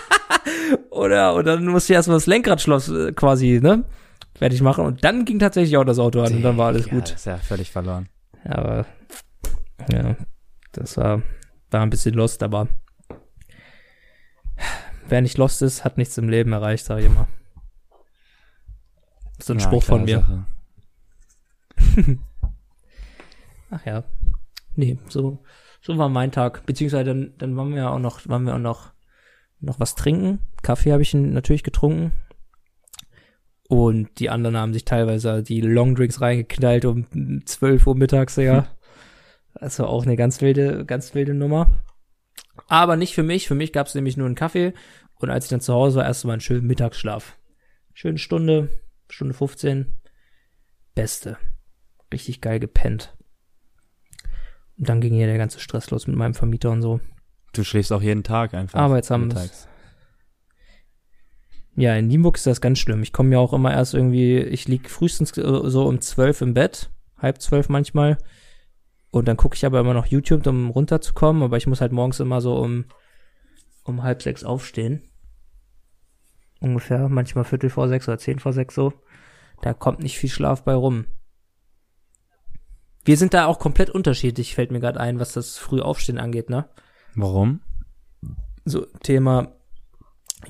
oder, 0.90 1.34
und 1.34 1.46
dann 1.46 1.64
musste 1.66 1.92
ich 1.92 1.96
erstmal 1.96 2.16
das 2.16 2.26
Lenkradschloss 2.26 2.88
äh, 2.90 3.12
quasi, 3.12 3.60
ne, 3.62 3.84
fertig 4.34 4.60
machen. 4.62 4.84
Und 4.84 5.02
dann 5.04 5.24
ging 5.24 5.38
tatsächlich 5.38 5.76
auch 5.76 5.84
das 5.84 5.98
Auto 5.98 6.20
an 6.20 6.34
und 6.34 6.42
dann 6.42 6.56
war 6.58 6.68
alles 6.68 6.84
Digga, 6.84 6.96
gut. 6.96 7.10
Ist 7.12 7.26
ja 7.26 7.38
völlig 7.38 7.70
verloren. 7.70 8.08
Aber, 8.44 8.86
ja, 9.90 10.16
das 10.72 10.96
war, 10.96 11.22
war 11.70 11.80
ein 11.82 11.90
bisschen 11.90 12.14
lost, 12.14 12.42
aber 12.42 12.68
wer 15.08 15.22
nicht 15.22 15.38
lost 15.38 15.62
ist, 15.62 15.84
hat 15.84 15.96
nichts 15.98 16.18
im 16.18 16.28
Leben 16.28 16.52
erreicht, 16.52 16.84
sag 16.84 16.98
ich 17.00 17.06
immer. 17.06 17.28
So 19.42 19.54
ein 19.54 19.58
Ja, 19.58 19.64
Spruch 19.64 19.82
von 19.82 20.04
mir. 20.04 20.46
Ach 23.70 23.84
ja. 23.86 24.04
Nee, 24.74 24.98
so, 25.08 25.42
so 25.80 25.98
war 25.98 26.08
mein 26.08 26.32
Tag. 26.32 26.66
Beziehungsweise 26.66 27.04
dann, 27.04 27.34
dann 27.38 27.56
waren 27.56 27.74
wir 27.74 27.90
auch 27.90 27.98
noch, 27.98 28.26
waren 28.28 28.44
wir 28.44 28.54
auch 28.54 28.58
noch, 28.58 28.92
noch 29.60 29.80
was 29.80 29.94
trinken. 29.94 30.40
Kaffee 30.62 30.92
habe 30.92 31.02
ich 31.02 31.14
natürlich 31.14 31.62
getrunken. 31.62 32.12
Und 33.68 34.18
die 34.18 34.30
anderen 34.30 34.56
haben 34.56 34.72
sich 34.72 34.84
teilweise 34.84 35.42
die 35.42 35.60
Longdrinks 35.60 36.20
reingeknallt 36.20 36.84
um 36.84 37.06
12 37.46 37.86
Uhr 37.86 37.94
mittags, 37.94 38.36
ja. 38.36 38.66
Das 39.54 39.78
war 39.78 39.88
auch 39.88 40.04
eine 40.04 40.16
ganz 40.16 40.40
wilde, 40.40 40.84
ganz 40.84 41.14
wilde 41.14 41.34
Nummer. 41.34 41.70
Aber 42.66 42.96
nicht 42.96 43.14
für 43.14 43.22
mich. 43.22 43.46
Für 43.46 43.54
mich 43.54 43.72
gab 43.72 43.86
es 43.86 43.94
nämlich 43.94 44.16
nur 44.16 44.26
einen 44.26 44.34
Kaffee. 44.34 44.72
Und 45.16 45.30
als 45.30 45.44
ich 45.44 45.50
dann 45.50 45.60
zu 45.60 45.74
Hause 45.74 45.98
war, 45.98 46.06
erst 46.06 46.24
mal 46.24 46.32
einen 46.32 46.40
schönen 46.40 46.66
Mittagsschlaf. 46.66 47.36
Schöne 47.94 48.18
Stunde, 48.18 48.70
Stunde 49.08 49.34
15. 49.34 49.94
Beste. 50.94 51.36
Richtig 52.12 52.40
geil 52.40 52.58
gepennt. 52.58 53.16
Und 54.80 54.88
dann 54.88 55.02
ging 55.02 55.12
hier 55.12 55.26
der 55.26 55.36
ganze 55.36 55.60
Stress 55.60 55.90
los 55.90 56.06
mit 56.06 56.16
meinem 56.16 56.32
Vermieter 56.32 56.70
und 56.70 56.80
so. 56.80 57.00
Du 57.52 57.64
schläfst 57.64 57.92
auch 57.92 58.00
jeden 58.00 58.22
Tag 58.22 58.54
einfach. 58.54 58.80
Mittags. 59.28 59.68
Ja, 61.76 61.94
in 61.96 62.06
Nienburg 62.06 62.36
ist 62.36 62.46
das 62.46 62.62
ganz 62.62 62.78
schlimm. 62.78 63.02
Ich 63.02 63.12
komme 63.12 63.32
ja 63.32 63.38
auch 63.38 63.52
immer 63.52 63.72
erst 63.72 63.92
irgendwie, 63.92 64.38
ich 64.38 64.68
lieg 64.68 64.88
frühestens 64.88 65.36
äh, 65.36 65.60
so 65.64 65.86
um 65.86 66.00
zwölf 66.00 66.40
im 66.40 66.54
Bett, 66.54 66.90
halb 67.18 67.42
zwölf 67.42 67.68
manchmal. 67.68 68.16
Und 69.10 69.28
dann 69.28 69.36
gucke 69.36 69.54
ich 69.54 69.66
aber 69.66 69.80
immer 69.80 69.92
noch 69.92 70.06
YouTube, 70.06 70.46
um 70.46 70.70
runterzukommen. 70.70 71.42
Aber 71.42 71.58
ich 71.58 71.66
muss 71.66 71.82
halt 71.82 71.92
morgens 71.92 72.18
immer 72.18 72.40
so 72.40 72.56
um, 72.56 72.86
um 73.84 74.02
halb 74.02 74.22
sechs 74.22 74.44
aufstehen. 74.44 75.02
Ungefähr, 76.60 77.10
manchmal 77.10 77.44
Viertel 77.44 77.68
vor 77.68 77.88
sechs 77.88 78.08
oder 78.08 78.16
zehn 78.16 78.38
vor 78.38 78.54
sechs 78.54 78.74
so. 78.74 78.94
Da 79.60 79.74
kommt 79.74 80.00
nicht 80.00 80.16
viel 80.16 80.30
Schlaf 80.30 80.64
bei 80.64 80.72
rum. 80.72 81.04
Wir 83.04 83.16
sind 83.16 83.32
da 83.34 83.46
auch 83.46 83.58
komplett 83.58 83.90
unterschiedlich, 83.90 84.54
fällt 84.54 84.70
mir 84.70 84.80
gerade 84.80 85.00
ein, 85.00 85.18
was 85.18 85.32
das 85.32 85.58
Frühaufstehen 85.58 86.18
angeht, 86.18 86.50
ne? 86.50 86.68
Warum? 87.14 87.60
So, 88.64 88.86
Thema, 89.02 89.52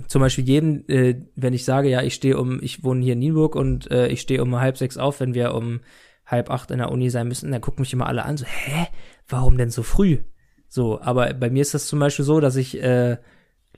zum 0.09 0.21
Beispiel 0.21 0.47
jedem, 0.47 0.85
äh, 0.89 1.23
wenn 1.37 1.55
ich 1.55 1.65
sage, 1.65 1.89
ja, 1.89 2.03
ich 2.03 2.15
stehe 2.15 2.39
um, 2.39 2.61
ich 2.63 2.83
wohne 2.83 3.05
hier 3.05 3.13
in 3.13 3.21
Nienburg 3.21 3.55
und 3.55 3.91
äh, 3.91 4.09
ich 4.09 4.21
stehe 4.21 4.43
um 4.43 4.59
halb 4.61 4.77
sechs 4.77 4.99
auf, 4.99 5.21
wenn 5.21 5.35
wir 5.35 5.55
um 5.55 5.81
halb 6.27 6.51
acht 6.51 6.71
in 6.71 6.79
der 6.79 6.91
Uni 6.91 7.11
sein 7.11 7.29
müssen, 7.29 7.51
dann 7.51 7.61
gucken 7.61 7.83
mich 7.83 7.93
immer 7.93 8.07
alle 8.07 8.25
an, 8.25 8.37
so, 8.37 8.45
hä, 8.45 8.87
warum 9.29 9.57
denn 9.57 9.71
so 9.71 9.83
früh? 9.83 10.19
So, 10.69 11.01
aber 11.01 11.35
bei 11.35 11.51
mir 11.51 11.63
ist 11.63 11.75
das 11.75 11.87
zum 11.87 11.99
Beispiel 11.99 12.25
so, 12.25 12.41
dass 12.41 12.57
ich 12.57 12.81
äh, 12.83 13.19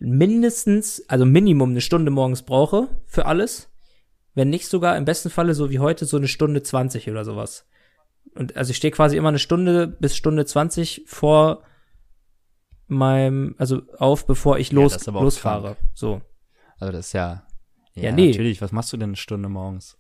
mindestens, 0.01 1.09
also 1.09 1.25
Minimum 1.25 1.71
eine 1.71 1.81
Stunde 1.81 2.11
morgens 2.11 2.43
brauche 2.43 2.89
für 3.07 3.27
alles. 3.27 3.71
Wenn 4.35 4.49
nicht 4.49 4.67
sogar 4.67 4.97
im 4.97 5.05
besten 5.05 5.29
Falle 5.29 5.55
so 5.55 5.71
wie 5.71 5.79
heute 5.79 6.07
so 6.07 6.17
eine 6.17 6.29
Stunde 6.29 6.63
zwanzig 6.63 7.11
oder 7.11 7.25
sowas. 7.25 7.67
Und 8.35 8.57
also 8.57 8.71
ich 8.71 8.77
stehe 8.77 8.91
quasi 8.93 9.17
immer 9.17 9.29
eine 9.29 9.39
Stunde 9.39 9.87
bis 9.87 10.17
Stunde 10.17 10.45
zwanzig 10.47 11.03
vor 11.07 11.63
meinem, 12.87 13.55
also 13.59 13.83
auf, 13.99 14.27
bevor 14.27 14.59
ich 14.59 14.73
los, 14.73 15.05
Ja, 15.07 15.13
losfahre. 15.13 15.77
So. 15.95 16.21
Also 16.79 16.93
das 16.93 17.07
ist 17.09 17.13
ja. 17.13 17.47
Ja, 17.95 18.05
Ja, 18.05 18.13
nee. 18.13 18.29
natürlich. 18.29 18.61
Was 18.63 18.73
machst 18.73 18.93
du 18.93 18.97
denn 18.97 19.11
eine 19.11 19.17
Stunde 19.17 19.49
morgens? 19.49 19.99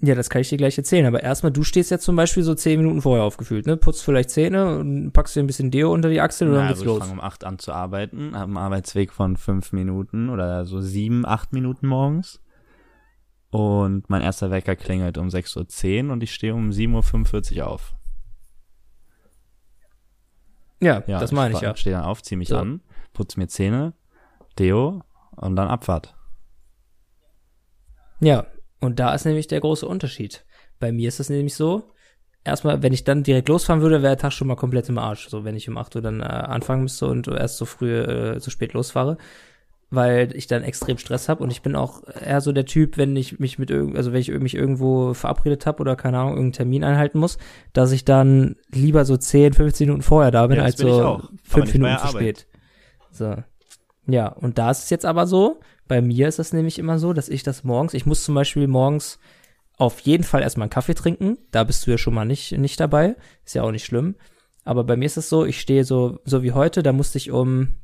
Ja, 0.00 0.14
das 0.14 0.28
kann 0.28 0.42
ich 0.42 0.48
dir 0.48 0.58
gleich 0.58 0.76
erzählen. 0.76 1.06
Aber 1.06 1.22
erstmal, 1.22 1.52
du 1.52 1.62
stehst 1.62 1.90
jetzt 1.90 2.04
zum 2.04 2.16
Beispiel 2.16 2.42
so 2.42 2.54
zehn 2.54 2.80
Minuten 2.80 3.00
vorher 3.00 3.24
aufgefühlt, 3.24 3.66
ne? 3.66 3.76
Putzt 3.76 4.02
vielleicht 4.02 4.30
Zähne 4.30 4.76
und 4.78 5.12
packst 5.12 5.36
dir 5.36 5.40
ein 5.40 5.46
bisschen 5.46 5.70
Deo 5.70 5.92
unter 5.92 6.10
die 6.10 6.20
Achsel 6.20 6.48
und 6.48 6.54
Na, 6.54 6.60
dann 6.60 6.68
geht's 6.68 6.80
also 6.80 6.90
ich 6.92 6.98
los. 6.98 7.06
fange 7.06 7.20
um 7.20 7.24
acht 7.24 7.44
an 7.44 7.58
zu 7.58 7.72
arbeiten, 7.72 8.34
habe 8.34 8.44
einen 8.46 8.56
Arbeitsweg 8.56 9.12
von 9.12 9.36
fünf 9.36 9.72
Minuten 9.72 10.30
oder 10.30 10.64
so 10.64 10.80
sieben, 10.80 11.24
acht 11.24 11.52
Minuten 11.52 11.86
morgens. 11.86 12.40
Und 13.54 14.10
mein 14.10 14.20
erster 14.20 14.50
Wecker 14.50 14.74
klingelt 14.74 15.16
um 15.16 15.28
6.10 15.28 16.06
Uhr 16.06 16.12
und 16.12 16.24
ich 16.24 16.34
stehe 16.34 16.52
um 16.56 16.70
7.45 16.70 17.58
Uhr 17.58 17.68
auf. 17.68 17.94
Ja, 20.80 21.04
Ja, 21.06 21.20
das 21.20 21.30
meine 21.30 21.54
ich 21.54 21.60
ja. 21.60 21.76
stehe 21.76 21.94
dann 21.94 22.04
auf, 22.04 22.20
ziehe 22.20 22.36
mich 22.36 22.48
So. 22.48 22.56
an, 22.56 22.80
putze 23.12 23.38
mir 23.38 23.46
Zähne, 23.46 23.92
Deo 24.58 25.04
und 25.36 25.54
dann 25.54 25.68
Abfahrt. 25.68 26.16
Ja, 28.18 28.48
und 28.80 28.98
da 28.98 29.14
ist 29.14 29.24
nämlich 29.24 29.46
der 29.46 29.60
große 29.60 29.86
Unterschied. 29.86 30.44
Bei 30.80 30.90
mir 30.90 31.06
ist 31.06 31.20
das 31.20 31.30
nämlich 31.30 31.54
so, 31.54 31.92
erstmal, 32.42 32.82
wenn 32.82 32.92
ich 32.92 33.04
dann 33.04 33.22
direkt 33.22 33.48
losfahren 33.48 33.82
würde, 33.82 34.02
wäre 34.02 34.16
der 34.16 34.18
Tag 34.18 34.32
schon 34.32 34.48
mal 34.48 34.56
komplett 34.56 34.88
im 34.88 34.98
Arsch. 34.98 35.28
So, 35.28 35.44
wenn 35.44 35.54
ich 35.54 35.68
um 35.68 35.78
8 35.78 35.94
Uhr 35.94 36.02
dann 36.02 36.22
äh, 36.22 36.24
anfangen 36.24 36.82
müsste 36.82 37.06
und 37.06 37.28
erst 37.28 37.58
so 37.58 37.66
früh, 37.66 38.00
äh, 38.00 38.40
so 38.40 38.50
spät 38.50 38.72
losfahre. 38.72 39.16
Weil 39.94 40.34
ich 40.34 40.46
dann 40.46 40.62
extrem 40.62 40.98
Stress 40.98 41.28
habe 41.28 41.42
und 41.42 41.50
ich 41.50 41.62
bin 41.62 41.76
auch 41.76 42.02
eher 42.04 42.40
so 42.40 42.52
der 42.52 42.64
Typ, 42.64 42.96
wenn 42.96 43.14
ich 43.16 43.38
mich 43.38 43.58
mit 43.58 43.70
irgend, 43.70 43.96
also 43.96 44.12
wenn 44.12 44.20
ich 44.20 44.30
mich 44.30 44.54
irgendwo 44.54 45.14
verabredet 45.14 45.66
habe 45.66 45.80
oder 45.80 45.96
keine 45.96 46.18
Ahnung, 46.18 46.32
irgendeinen 46.32 46.52
Termin 46.52 46.84
einhalten 46.84 47.18
muss, 47.18 47.38
dass 47.72 47.92
ich 47.92 48.04
dann 48.04 48.56
lieber 48.70 49.04
so 49.04 49.16
10, 49.16 49.52
15 49.52 49.86
Minuten 49.86 50.02
vorher 50.02 50.30
da 50.30 50.46
bin, 50.46 50.56
Ja, 50.56 50.64
als 50.64 50.76
bin 50.76 50.88
so 50.88 51.22
fünf 51.42 51.72
Minuten 51.72 51.98
zu 51.98 52.08
spät. 52.08 52.46
So. 53.10 53.36
Ja, 54.06 54.28
und 54.28 54.58
da 54.58 54.70
ist 54.70 54.84
es 54.84 54.90
jetzt 54.90 55.06
aber 55.06 55.26
so, 55.26 55.60
bei 55.86 56.00
mir 56.00 56.28
ist 56.28 56.38
das 56.38 56.52
nämlich 56.52 56.78
immer 56.78 56.98
so, 56.98 57.12
dass 57.12 57.28
ich 57.28 57.42
das 57.42 57.64
morgens, 57.64 57.94
ich 57.94 58.06
muss 58.06 58.24
zum 58.24 58.34
Beispiel 58.34 58.66
morgens 58.66 59.18
auf 59.76 60.00
jeden 60.00 60.24
Fall 60.24 60.42
erstmal 60.42 60.64
einen 60.64 60.70
Kaffee 60.70 60.94
trinken. 60.94 61.38
Da 61.50 61.64
bist 61.64 61.86
du 61.86 61.90
ja 61.90 61.98
schon 61.98 62.14
mal 62.14 62.24
nicht, 62.24 62.52
nicht 62.52 62.78
dabei. 62.78 63.16
Ist 63.44 63.54
ja 63.54 63.62
auch 63.62 63.72
nicht 63.72 63.84
schlimm. 63.84 64.14
Aber 64.64 64.84
bei 64.84 64.96
mir 64.96 65.06
ist 65.06 65.16
es 65.16 65.28
so, 65.28 65.44
ich 65.44 65.60
stehe 65.60 65.84
so, 65.84 66.20
so 66.24 66.42
wie 66.42 66.52
heute, 66.52 66.82
da 66.82 66.92
musste 66.92 67.18
ich 67.18 67.30
um 67.30 67.74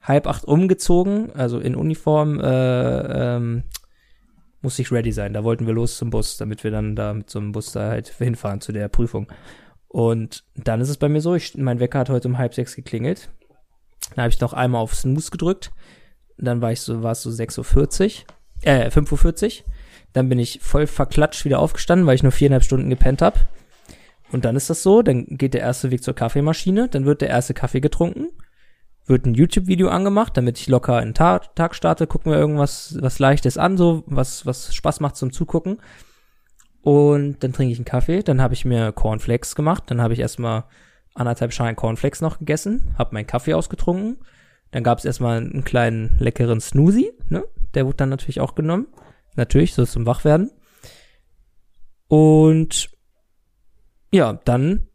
halb 0.00 0.26
acht 0.26 0.44
umgezogen, 0.44 1.32
also 1.32 1.58
in 1.58 1.74
Uniform, 1.76 2.40
äh, 2.40 3.36
ähm, 3.36 3.64
musste 4.62 4.82
ich 4.82 4.92
ready 4.92 5.12
sein. 5.12 5.32
Da 5.32 5.44
wollten 5.44 5.66
wir 5.66 5.74
los 5.74 5.96
zum 5.96 6.10
Bus, 6.10 6.36
damit 6.36 6.64
wir 6.64 6.70
dann 6.70 6.96
da 6.96 7.14
mit 7.14 7.30
so 7.30 7.38
einem 7.38 7.52
Bus 7.52 7.72
da 7.72 7.88
halt 7.88 8.08
hinfahren 8.08 8.60
zu 8.60 8.72
der 8.72 8.88
Prüfung. 8.88 9.28
Und 9.88 10.44
dann 10.54 10.80
ist 10.80 10.88
es 10.88 10.98
bei 10.98 11.08
mir 11.08 11.20
so, 11.20 11.34
ich, 11.34 11.56
mein 11.56 11.80
Wecker 11.80 11.98
hat 11.98 12.10
heute 12.10 12.28
um 12.28 12.38
halb 12.38 12.54
sechs 12.54 12.76
geklingelt. 12.76 13.30
Dann 14.10 14.24
habe 14.24 14.30
ich 14.30 14.40
noch 14.40 14.52
einmal 14.52 14.80
auf 14.80 14.94
Snooze 14.94 15.30
gedrückt. 15.30 15.72
Dann 16.38 16.62
war 16.62 16.72
ich 16.72 16.80
so, 16.80 17.02
war 17.02 17.12
es 17.12 17.22
so 17.22 17.30
6.40 17.30 18.24
Uhr, 18.64 18.72
äh, 18.72 18.88
5.40 18.88 19.44
Uhr. 19.60 19.64
Dann 20.12 20.28
bin 20.28 20.38
ich 20.38 20.60
voll 20.62 20.86
verklatscht 20.86 21.44
wieder 21.44 21.58
aufgestanden, 21.58 22.06
weil 22.06 22.14
ich 22.14 22.22
nur 22.22 22.32
viereinhalb 22.32 22.64
Stunden 22.64 22.90
gepennt 22.90 23.22
habe. 23.22 23.40
Und 24.32 24.44
dann 24.44 24.56
ist 24.56 24.70
das 24.70 24.82
so, 24.82 25.02
dann 25.02 25.26
geht 25.26 25.54
der 25.54 25.60
erste 25.60 25.90
Weg 25.90 26.02
zur 26.02 26.14
Kaffeemaschine, 26.14 26.88
dann 26.88 27.04
wird 27.04 27.20
der 27.20 27.30
erste 27.30 27.52
Kaffee 27.54 27.80
getrunken, 27.80 28.28
wird 29.10 29.26
ein 29.26 29.34
YouTube-Video 29.34 29.88
angemacht, 29.88 30.36
damit 30.36 30.58
ich 30.58 30.68
locker 30.68 30.96
einen 30.96 31.12
Tag, 31.12 31.54
Tag 31.56 31.74
starte, 31.74 32.06
gucken 32.06 32.32
wir 32.32 32.38
irgendwas 32.38 32.96
was 33.00 33.18
Leichtes 33.18 33.58
an, 33.58 33.76
so 33.76 34.04
was, 34.06 34.46
was 34.46 34.74
Spaß 34.74 35.00
macht 35.00 35.16
zum 35.16 35.32
Zugucken. 35.32 35.80
Und 36.80 37.42
dann 37.42 37.52
trinke 37.52 37.72
ich 37.72 37.78
einen 37.78 37.84
Kaffee, 37.84 38.22
dann 38.22 38.40
habe 38.40 38.54
ich 38.54 38.64
mir 38.64 38.92
Cornflakes 38.92 39.54
gemacht, 39.54 39.84
dann 39.88 40.00
habe 40.00 40.14
ich 40.14 40.20
erstmal 40.20 40.64
anderthalb 41.14 41.52
Schalen 41.52 41.76
Cornflakes 41.76 42.22
noch 42.22 42.38
gegessen, 42.38 42.94
habe 42.96 43.14
meinen 43.14 43.26
Kaffee 43.26 43.52
ausgetrunken, 43.52 44.18
dann 44.70 44.82
gab 44.82 44.98
es 44.98 45.04
erstmal 45.04 45.38
einen 45.38 45.64
kleinen 45.64 46.16
leckeren 46.18 46.60
Snoozy, 46.60 47.12
ne? 47.28 47.44
Der 47.74 47.86
wurde 47.86 47.98
dann 47.98 48.08
natürlich 48.08 48.40
auch 48.40 48.54
genommen. 48.54 48.88
Natürlich, 49.36 49.74
so 49.74 49.84
zum 49.84 50.06
Wachwerden. 50.06 50.50
Und 52.08 52.90
ja, 54.12 54.32
dann 54.44 54.88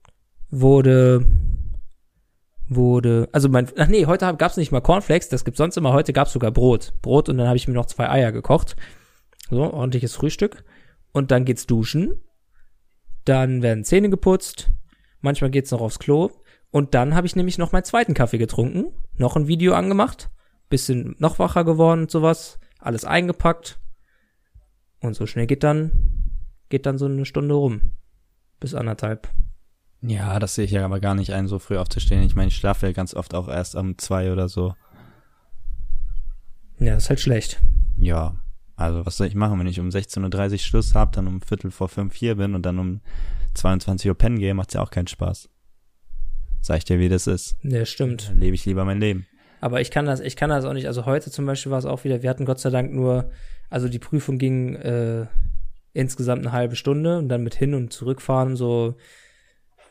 wurde 0.49 1.25
wurde, 2.67 3.29
also 3.31 3.49
mein, 3.49 3.67
ach 3.77 3.87
nee, 3.87 4.05
heute 4.05 4.25
hab- 4.25 4.39
gab's 4.39 4.57
nicht 4.57 4.71
mal 4.71 4.81
Cornflakes, 4.81 5.29
das 5.29 5.45
gibt's 5.45 5.57
sonst 5.57 5.77
immer, 5.77 5.93
heute 5.93 6.13
gab's 6.13 6.33
sogar 6.33 6.51
Brot. 6.51 6.93
Brot 7.01 7.29
und 7.29 7.37
dann 7.37 7.47
habe 7.47 7.57
ich 7.57 7.67
mir 7.67 7.73
noch 7.73 7.85
zwei 7.85 8.09
Eier 8.09 8.31
gekocht. 8.31 8.75
So, 9.49 9.71
ordentliches 9.73 10.15
Frühstück. 10.15 10.63
Und 11.11 11.31
dann 11.31 11.45
geht's 11.45 11.67
duschen. 11.67 12.21
Dann 13.23 13.61
werden 13.61 13.83
Zähne 13.83 14.09
geputzt. 14.09 14.71
Manchmal 15.21 15.49
geht's 15.51 15.71
noch 15.71 15.81
aufs 15.81 15.99
Klo. 15.99 16.31
Und 16.71 16.93
dann 16.93 17.15
habe 17.15 17.27
ich 17.27 17.35
nämlich 17.35 17.57
noch 17.57 17.71
meinen 17.71 17.83
zweiten 17.83 18.13
Kaffee 18.13 18.37
getrunken, 18.37 18.93
noch 19.13 19.35
ein 19.37 19.47
Video 19.47 19.73
angemacht, 19.73 20.29
bisschen 20.67 21.15
noch 21.19 21.39
wacher 21.39 21.63
geworden 21.63 22.01
und 22.01 22.11
sowas, 22.11 22.59
alles 22.79 23.05
eingepackt. 23.05 23.79
Und 24.99 25.15
so 25.15 25.25
schnell 25.25 25.47
geht 25.47 25.63
dann, 25.63 26.31
geht 26.69 26.85
dann 26.85 26.97
so 26.97 27.05
eine 27.05 27.25
Stunde 27.25 27.55
rum. 27.55 27.93
Bis 28.59 28.73
anderthalb. 28.73 29.29
Ja, 30.01 30.39
das 30.39 30.55
sehe 30.55 30.65
ich 30.65 30.71
ja 30.71 30.85
aber 30.85 30.99
gar 30.99 31.15
nicht 31.15 31.33
ein, 31.33 31.47
so 31.47 31.59
früh 31.59 31.77
aufzustehen. 31.77 32.23
Ich 32.23 32.35
meine, 32.35 32.49
ich 32.49 32.55
schlafe 32.55 32.87
ja 32.87 32.91
ganz 32.91 33.13
oft 33.13 33.33
auch 33.33 33.47
erst 33.47 33.75
um 33.75 33.97
zwei 33.97 34.31
oder 34.31 34.49
so. 34.49 34.75
Ja, 36.79 36.95
ist 36.95 37.09
halt 37.09 37.19
schlecht. 37.19 37.61
Ja, 37.97 38.35
also 38.75 39.05
was 39.05 39.17
soll 39.17 39.27
ich 39.27 39.35
machen, 39.35 39.59
wenn 39.59 39.67
ich 39.67 39.79
um 39.79 39.89
16.30 39.89 40.51
Uhr 40.51 40.57
Schluss 40.59 40.95
habe, 40.95 41.11
dann 41.15 41.27
um 41.27 41.41
Viertel 41.41 41.71
vor 41.71 41.89
fünf 41.89 42.13
hier 42.13 42.35
bin 42.35 42.55
und 42.55 42.65
dann 42.65 42.77
um 42.77 43.01
22 43.53 44.09
Uhr 44.09 44.15
pennen 44.15 44.37
gehe, 44.37 44.53
macht's 44.53 44.73
ja 44.73 44.81
auch 44.81 44.91
keinen 44.91 45.07
Spaß. 45.07 45.49
Sag 46.61 46.77
ich 46.77 46.85
dir, 46.85 46.99
wie 46.99 47.09
das 47.09 47.27
ist. 47.27 47.55
Ja, 47.63 47.85
stimmt. 47.85 48.29
Dann 48.29 48.39
lebe 48.39 48.55
ich 48.55 48.65
lieber 48.65 48.85
mein 48.85 48.99
Leben. 48.99 49.27
Aber 49.61 49.81
ich 49.81 49.91
kann 49.91 50.05
das, 50.05 50.19
ich 50.19 50.35
kann 50.35 50.49
das 50.49 50.65
auch 50.65 50.73
nicht. 50.73 50.87
Also 50.87 51.05
heute 51.05 51.31
zum 51.31 51.45
Beispiel 51.45 51.71
war 51.71 51.79
es 51.79 51.85
auch 51.85 52.03
wieder, 52.03 52.21
wir 52.21 52.29
hatten 52.29 52.45
Gott 52.45 52.59
sei 52.59 52.69
Dank 52.69 52.91
nur, 52.91 53.31
also 53.69 53.87
die 53.87 53.99
Prüfung 53.99 54.37
ging 54.37 54.75
äh, 54.75 55.27
insgesamt 55.93 56.41
eine 56.41 56.51
halbe 56.51 56.75
Stunde 56.75 57.17
und 57.17 57.29
dann 57.29 57.43
mit 57.43 57.55
hin 57.55 57.73
und 57.73 57.93
zurückfahren 57.93 58.55
so 58.55 58.95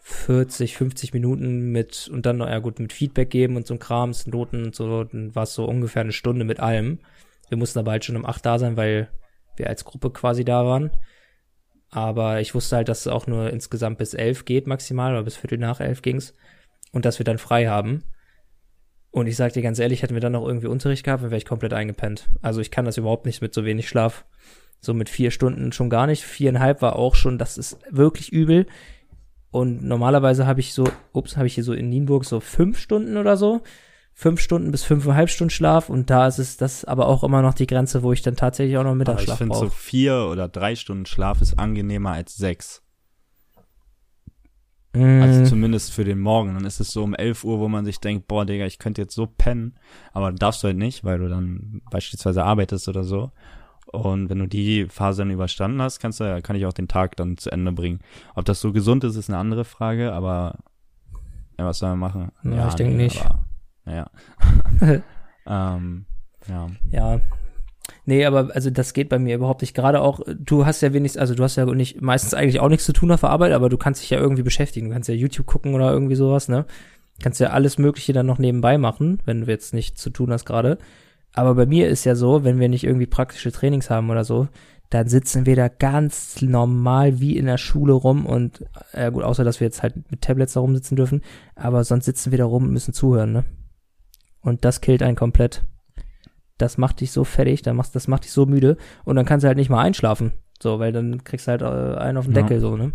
40, 0.07 0.77
50 0.77 1.15
Minuten 1.15 1.73
mit 1.73 2.11
und 2.13 2.27
dann 2.27 2.37
noch, 2.37 2.47
ja 2.47 2.59
gut, 2.59 2.79
mit 2.79 2.93
Feedback 2.93 3.31
geben 3.31 3.57
und 3.57 3.67
so 3.67 3.73
ein 3.73 3.81
Krams, 3.81 4.27
Noten 4.27 4.67
und 4.67 4.75
so, 4.75 5.05
dann 5.05 5.35
war 5.35 5.45
es 5.45 5.55
so 5.55 5.65
ungefähr 5.65 6.03
eine 6.03 6.13
Stunde 6.13 6.45
mit 6.45 6.61
allem. 6.61 6.99
Wir 7.49 7.57
mussten 7.57 7.79
aber 7.79 7.93
halt 7.93 8.05
schon 8.05 8.17
um 8.17 8.27
acht 8.27 8.45
da 8.45 8.59
sein, 8.59 8.77
weil 8.77 9.09
wir 9.57 9.69
als 9.69 9.87
Gruppe 9.87 10.11
quasi 10.11 10.45
da 10.45 10.67
waren. 10.67 10.91
Aber 11.89 12.43
ich 12.43 12.55
wusste 12.55 12.77
halt, 12.77 12.91
dass 12.91 13.01
es 13.01 13.07
auch 13.07 13.27
nur 13.27 13.49
insgesamt 13.49 13.97
bis 13.97 14.13
elf 14.13 14.45
geht 14.45 14.67
maximal, 14.67 15.13
oder 15.13 15.23
bis 15.23 15.37
Viertel 15.37 15.57
nach 15.57 15.81
elf 15.81 16.03
ging's. 16.03 16.35
Und 16.93 17.07
dass 17.07 17.19
wir 17.19 17.25
dann 17.25 17.39
frei 17.39 17.67
haben. 17.69 18.05
Und 19.11 19.27
ich 19.27 19.37
sag 19.37 19.55
dir 19.55 19.63
ganz 19.63 19.79
ehrlich, 19.79 20.03
hätten 20.03 20.15
wir 20.15 20.21
dann 20.21 20.33
noch 20.33 20.47
irgendwie 20.47 20.67
Unterricht 20.67 21.05
gehabt, 21.05 21.23
dann 21.23 21.31
wäre 21.31 21.39
ich 21.39 21.47
komplett 21.47 21.73
eingepennt. 21.73 22.29
Also 22.43 22.61
ich 22.61 22.71
kann 22.71 22.85
das 22.85 22.99
überhaupt 22.99 23.25
nicht 23.25 23.41
mit 23.41 23.55
so 23.55 23.65
wenig 23.65 23.89
Schlaf. 23.89 24.27
So 24.81 24.93
mit 24.93 25.09
vier 25.09 25.31
Stunden 25.31 25.73
schon 25.73 25.89
gar 25.89 26.07
nicht. 26.07 26.25
Viereinhalb 26.25 26.83
war 26.83 26.97
auch 26.97 27.15
schon, 27.15 27.39
das 27.39 27.57
ist 27.57 27.79
wirklich 27.91 28.33
übel. 28.33 28.67
Und 29.55 29.85
normalerweise 29.85 30.49
habe 30.49 30.59
ich 30.59 30.75
so, 30.75 30.83
ups, 31.13 31.37
habe 31.37 31.47
ich 31.47 31.55
hier 31.55 31.63
so 31.63 31.75
in 31.75 31.89
Nienburg 31.89 32.25
so 32.25 32.41
fünf 32.41 32.77
Stunden 32.77 33.17
oder 33.17 33.37
so. 33.37 33.63
Fünf 34.13 34.41
Stunden 34.41 34.73
bis 34.73 34.83
fünfeinhalb 34.83 35.31
Stunden 35.31 35.51
Schlaf. 35.51 35.89
Und 35.91 36.11
da 36.11 36.27
ist 36.27 36.41
es 36.41 36.57
das 36.57 36.85
aber 36.85 37.07
auch 37.07 37.23
immer 37.23 37.41
noch 37.41 37.55
die 37.55 37.69
Grenze, 37.69 38.03
wo 38.03 38.13
ich 38.13 38.21
dann 38.21 38.35
tatsächlich 38.35 38.77
auch 38.79 38.83
noch 38.83 38.91
Aber 38.91 38.97
ich 38.97 38.99
Mittagsschlaf 38.99 39.39
finde, 39.39 39.55
so 39.55 39.67
brauche. 39.67 39.71
vier 39.71 40.29
oder 40.29 40.49
drei 40.49 40.75
Stunden 40.75 41.07
Schlaf 41.07 41.41
ist 41.41 41.57
angenehmer 41.57 42.11
als 42.11 42.35
sechs. 42.37 42.83
Also 44.93 45.41
Mm, 45.41 45.45
zumindest 45.45 45.93
für 45.93 46.05
den 46.05 46.19
Morgen. 46.19 46.55
Dann 46.55 46.65
ist 46.65 46.81
es 46.81 46.91
so 46.91 47.05
um 47.05 47.15
11 47.15 47.45
Uhr, 47.45 47.61
wo 47.61 47.69
man 47.69 47.85
sich 47.85 48.01
denkt, 48.01 48.27
boah, 48.27 48.45
Digga, 48.45 48.67
ich 48.67 48.81
könnte 48.81 49.03
jetzt 49.03 49.15
so 49.15 49.27
pennen. 49.27 49.75
Aber 50.13 50.33
darfst 50.33 50.65
du 50.65 50.67
halt 50.67 50.79
nicht, 50.79 51.05
weil 51.05 51.19
du 51.19 51.29
dann 51.29 51.81
beispielsweise 51.91 52.45
arbeitest 52.45 52.89
oder 52.89 53.05
so. 53.05 53.31
Und 53.87 54.29
wenn 54.29 54.39
du 54.39 54.47
die 54.47 54.87
Phase 54.87 55.23
dann 55.23 55.31
überstanden 55.31 55.81
hast, 55.81 56.01
kannst 56.01 56.21
du, 56.21 56.43
kann 56.43 56.57
ich 56.57 56.67
auch 56.67 56.73
den 56.73 56.89
Tag 56.89 57.17
dann 57.17 57.37
zu 57.37 57.51
Ende 57.51 57.73
bringen. 57.73 58.01
Ob 58.35 58.45
das 58.45 58.61
so 58.61 58.73
gesund 58.73 59.05
ist, 59.05 59.17
ist 59.17 59.31
eine 59.31 59.39
andere 59.39 59.65
Frage, 59.65 60.13
aber 60.13 60.59
ja, 61.59 61.67
was 61.67 61.79
soll 61.79 61.91
man 61.91 61.99
machen? 61.99 62.33
Ja, 62.43 62.69
ich 62.69 62.75
denk 62.75 62.97
nicht. 62.97 63.25
Aber, 63.25 63.45
naja. 63.85 64.11
ähm, 65.47 66.07
ja. 66.49 66.67
ja. 66.91 67.21
Nee, 68.07 68.25
aber 68.25 68.51
also 68.55 68.71
das 68.71 68.93
geht 68.93 69.09
bei 69.09 69.19
mir 69.19 69.37
überhaupt 69.37 69.61
nicht. 69.61 69.75
Gerade 69.75 70.01
auch, 70.01 70.21
du 70.27 70.67
hast 70.67 70.81
ja 70.81 70.93
wenigstens, 70.93 71.21
also 71.21 71.35
du 71.35 71.43
hast 71.43 71.57
ja 71.57 71.67
nicht 71.67 72.01
meistens 72.01 72.35
eigentlich 72.35 72.61
auch 72.61 72.69
nichts 72.69 72.87
zu 72.87 72.93
tun 72.93 73.11
auf 73.13 73.21
der 73.21 73.31
Arbeit, 73.31 73.53
aber 73.53 73.69
du 73.69 73.77
kannst 73.77 74.03
dich 74.03 74.11
ja 74.11 74.19
irgendwie 74.19 74.43
beschäftigen. 74.43 74.89
Du 74.89 74.93
kannst 74.95 75.09
ja 75.09 75.15
YouTube 75.15 75.47
gucken 75.47 75.75
oder 75.75 75.93
irgendwie 75.93 76.15
sowas, 76.15 76.49
ne? 76.49 76.67
Kannst 77.23 77.41
ja 77.41 77.51
alles 77.51 77.79
Mögliche 77.79 78.13
dann 78.13 78.27
noch 78.27 78.39
nebenbei 78.39 78.77
machen, 78.79 79.21
wenn 79.25 79.43
du 79.43 79.47
jetzt 79.47 79.73
nichts 79.73 80.01
zu 80.01 80.11
tun 80.11 80.33
hast 80.33 80.45
gerade. 80.45 80.79
Aber 81.35 81.55
bei 81.55 81.67
mir 81.67 81.89
ist 81.89 82.05
ja 82.05 82.15
so, 82.15 82.45
wenn 82.45 82.61
wir 82.61 82.69
nicht 82.69 82.85
irgendwie 82.85 83.07
praktische 83.07 83.53
Trainings 83.53 83.91
haben 83.91 84.11
oder 84.11 84.25
so, 84.25 84.49
dann 84.91 85.09
sitzen 85.09 85.47
wir 85.47 85.57
da 85.57 85.69
ganz 85.69 86.41
normal 86.41 87.19
wie 87.21 87.37
in 87.37 87.47
der 87.47 87.59
Schule 87.59 87.93
rum 87.93 88.27
und 88.27 88.65
äh, 88.93 89.11
gut, 89.11 89.25
außer 89.25 89.43
dass 89.43 89.59
wir 89.59 89.67
jetzt 89.67 89.83
halt 89.83 90.09
mit 90.11 90.21
Tablets 90.21 90.53
da 90.53 90.61
rumsitzen 90.61 90.97
dürfen, 90.97 91.23
aber 91.57 91.83
sonst 91.83 92.05
sitzen 92.05 92.31
wir 92.31 92.39
da 92.39 92.45
rum 92.45 92.65
und 92.65 92.73
müssen 92.73 92.95
zuhören, 92.95 93.33
ne? 93.33 93.45
Und 94.41 94.65
das 94.65 94.81
killt 94.81 95.03
einen 95.03 95.17
komplett. 95.17 95.65
Das 96.59 96.79
macht 96.79 97.01
dich 97.01 97.11
so 97.11 97.25
fertig, 97.25 97.63
dann 97.63 97.75
machst, 97.77 97.97
das 97.97 98.07
macht 98.07 98.25
dich 98.25 98.31
so 98.31 98.47
müde 98.47 98.77
und 99.05 99.17
dann 99.17 99.27
kannst 99.27 99.43
du 99.43 99.49
halt 99.49 99.57
nicht 99.57 99.71
mal 99.71 99.83
einschlafen. 99.83 100.35
So, 100.63 100.79
weil 100.79 100.93
dann 100.93 101.25
kriegst 101.25 101.49
du 101.49 101.51
halt 101.51 101.63
äh, 101.63 101.99
einen 101.99 102.19
auf 102.19 102.27
den 102.27 102.35
Ja. 102.35 102.43
Deckel, 102.43 102.61
so, 102.61 102.77
ne? 102.77 102.93